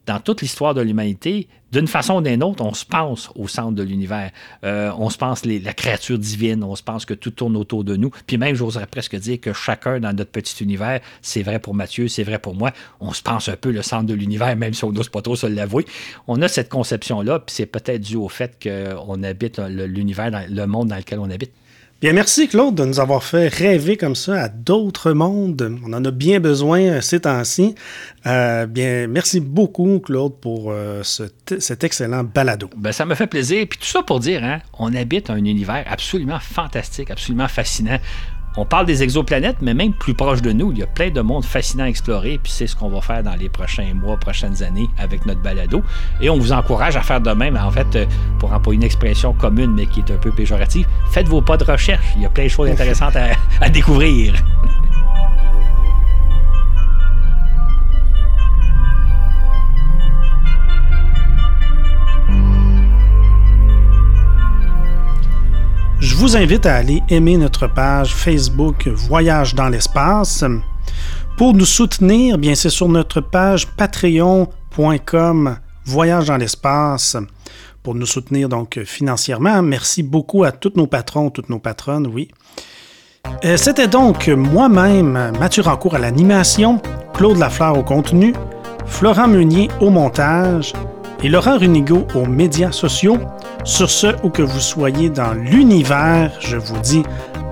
dans 0.06 0.20
toute 0.20 0.40
l'histoire 0.40 0.72
de 0.72 0.80
l'humanité, 0.80 1.48
d'une 1.72 1.88
façon 1.88 2.16
ou 2.16 2.20
d'une 2.20 2.42
autre, 2.42 2.64
on 2.64 2.74
se 2.74 2.84
pense 2.84 3.30
au 3.34 3.48
centre 3.48 3.72
de 3.72 3.82
l'univers. 3.82 4.30
Euh, 4.64 4.92
on 4.98 5.10
se 5.10 5.18
pense 5.18 5.44
la 5.44 5.74
créature 5.74 6.18
divine, 6.18 6.62
on 6.62 6.76
se 6.76 6.82
pense 6.82 7.04
que 7.04 7.12
tout 7.12 7.32
tourne 7.32 7.56
autour 7.56 7.82
de 7.82 7.96
nous. 7.96 8.10
Puis 8.26 8.38
même, 8.38 8.54
j'oserais 8.54 8.86
presque 8.86 9.16
dire 9.16 9.40
que 9.40 9.52
chacun 9.52 9.98
dans 9.98 10.14
notre 10.16 10.30
petit 10.30 10.62
univers, 10.62 11.00
c'est 11.22 11.42
vrai 11.42 11.58
pour 11.58 11.74
Mathieu, 11.74 12.08
c'est 12.08 12.22
vrai 12.22 12.38
pour 12.38 12.54
moi, 12.54 12.72
on 13.00 13.12
se 13.12 13.22
pense 13.22 13.48
un 13.48 13.56
peu 13.56 13.72
le 13.72 13.82
centre 13.82 14.06
de 14.06 14.14
l'univers, 14.14 14.56
même 14.56 14.74
si 14.74 14.84
on 14.84 14.92
n'ose 14.92 15.08
pas 15.08 15.22
trop 15.22 15.36
se 15.36 15.46
l'avouer. 15.46 15.84
On 16.28 16.40
a 16.40 16.48
cette 16.48 16.68
conception-là, 16.68 17.40
puis 17.40 17.54
c'est 17.54 17.66
peut-être 17.66 18.00
dû 18.00 18.16
au 18.16 18.28
fait 18.28 18.56
qu'on 18.62 19.22
habite 19.22 19.58
l'univers, 19.58 20.30
le 20.48 20.66
monde 20.66 20.88
dans 20.88 20.96
lequel 20.96 21.18
on 21.18 21.30
habite. 21.30 21.52
Bien, 22.02 22.12
merci 22.12 22.46
Claude 22.46 22.74
de 22.74 22.84
nous 22.84 23.00
avoir 23.00 23.24
fait 23.24 23.48
rêver 23.48 23.96
comme 23.96 24.16
ça 24.16 24.42
à 24.42 24.48
d'autres 24.50 25.12
mondes. 25.12 25.78
On 25.82 25.94
en 25.94 26.04
a 26.04 26.10
bien 26.10 26.40
besoin 26.40 26.80
euh, 26.80 27.00
ces 27.00 27.20
temps-ci. 27.20 27.74
Euh, 28.26 28.66
bien, 28.66 29.06
merci 29.06 29.40
beaucoup 29.40 29.98
Claude 30.00 30.34
pour 30.38 30.72
euh, 30.72 31.02
cet 31.02 31.84
excellent 31.84 32.22
balado. 32.22 32.68
Ben, 32.76 32.92
ça 32.92 33.06
me 33.06 33.14
fait 33.14 33.26
plaisir. 33.26 33.66
Puis 33.66 33.78
tout 33.78 33.86
ça 33.86 34.02
pour 34.02 34.20
dire, 34.20 34.44
hein, 34.44 34.60
on 34.78 34.94
habite 34.94 35.30
un 35.30 35.36
univers 35.42 35.86
absolument 35.88 36.38
fantastique, 36.38 37.10
absolument 37.10 37.48
fascinant. 37.48 37.98
On 38.58 38.64
parle 38.64 38.86
des 38.86 39.02
exoplanètes, 39.02 39.58
mais 39.60 39.74
même 39.74 39.92
plus 39.92 40.14
proche 40.14 40.40
de 40.40 40.50
nous, 40.50 40.72
il 40.72 40.78
y 40.78 40.82
a 40.82 40.86
plein 40.86 41.10
de 41.10 41.20
mondes 41.20 41.44
fascinants 41.44 41.84
à 41.84 41.88
explorer, 41.88 42.40
puis 42.42 42.50
c'est 42.50 42.66
ce 42.66 42.74
qu'on 42.74 42.88
va 42.88 43.02
faire 43.02 43.22
dans 43.22 43.34
les 43.34 43.50
prochains 43.50 43.92
mois, 43.94 44.16
prochaines 44.16 44.62
années 44.62 44.88
avec 44.98 45.26
notre 45.26 45.42
balado. 45.42 45.82
Et 46.20 46.30
on 46.30 46.38
vous 46.38 46.52
encourage 46.52 46.96
à 46.96 47.02
faire 47.02 47.20
de 47.20 47.30
même. 47.32 47.56
En 47.56 47.70
fait, 47.70 47.96
euh, 47.96 48.06
pour 48.38 48.52
employer 48.52 48.76
une 48.78 48.84
expression 48.84 49.34
commune, 49.34 49.72
mais 49.74 49.86
qui 49.86 50.00
est 50.00 50.10
un 50.10 50.16
peu 50.16 50.30
péjorative, 50.30 50.86
faites 51.10 51.28
vos 51.28 51.42
pas 51.42 51.56
de 51.56 51.64
recherche. 51.64 52.06
Il 52.16 52.22
y 52.22 52.26
a 52.26 52.30
plein 52.30 52.44
de 52.44 52.48
choses 52.48 52.70
intéressantes 52.70 53.16
à, 53.16 53.28
à 53.60 53.68
découvrir. 53.68 54.34
Je 66.06 66.14
vous 66.14 66.36
invite 66.36 66.66
à 66.66 66.76
aller 66.76 67.02
aimer 67.08 67.36
notre 67.36 67.66
page 67.66 68.14
Facebook 68.14 68.86
Voyage 68.86 69.56
dans 69.56 69.68
l'espace. 69.68 70.44
Pour 71.36 71.52
nous 71.52 71.64
soutenir, 71.64 72.38
bien 72.38 72.54
c'est 72.54 72.70
sur 72.70 72.88
notre 72.88 73.20
page 73.20 73.66
patreon.com 73.66 75.56
Voyage 75.84 76.26
dans 76.26 76.36
l'espace 76.36 77.16
pour 77.82 77.96
nous 77.96 78.06
soutenir 78.06 78.48
donc 78.48 78.78
financièrement. 78.84 79.60
Merci 79.62 80.04
beaucoup 80.04 80.44
à 80.44 80.52
tous 80.52 80.74
nos 80.76 80.86
patrons, 80.86 81.28
toutes 81.30 81.50
nos 81.50 81.58
patronnes, 81.58 82.06
oui. 82.06 82.28
Euh, 83.44 83.56
c'était 83.56 83.88
donc 83.88 84.28
moi-même, 84.28 85.32
Mathieu 85.40 85.64
Rancourt 85.64 85.96
à 85.96 85.98
l'animation, 85.98 86.80
Claude 87.14 87.38
Lafleur 87.38 87.76
au 87.76 87.82
contenu, 87.82 88.32
Florent 88.86 89.26
Meunier 89.26 89.70
au 89.80 89.90
montage 89.90 90.72
et 91.22 91.28
Laurent 91.28 91.58
Runigo 91.58 92.06
aux 92.14 92.26
médias 92.26 92.72
sociaux. 92.72 93.18
Sur 93.64 93.90
ce, 93.90 94.08
où 94.22 94.30
que 94.30 94.42
vous 94.42 94.60
soyez 94.60 95.10
dans 95.10 95.32
l'univers, 95.32 96.32
je 96.40 96.56
vous 96.56 96.78
dis 96.78 97.02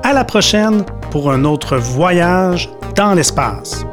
à 0.02 0.12
la 0.12 0.24
prochaine 0.24 0.84
pour 1.10 1.30
un 1.30 1.44
autre 1.44 1.76
voyage 1.76 2.68
dans 2.94 3.14
l'espace. 3.14 3.84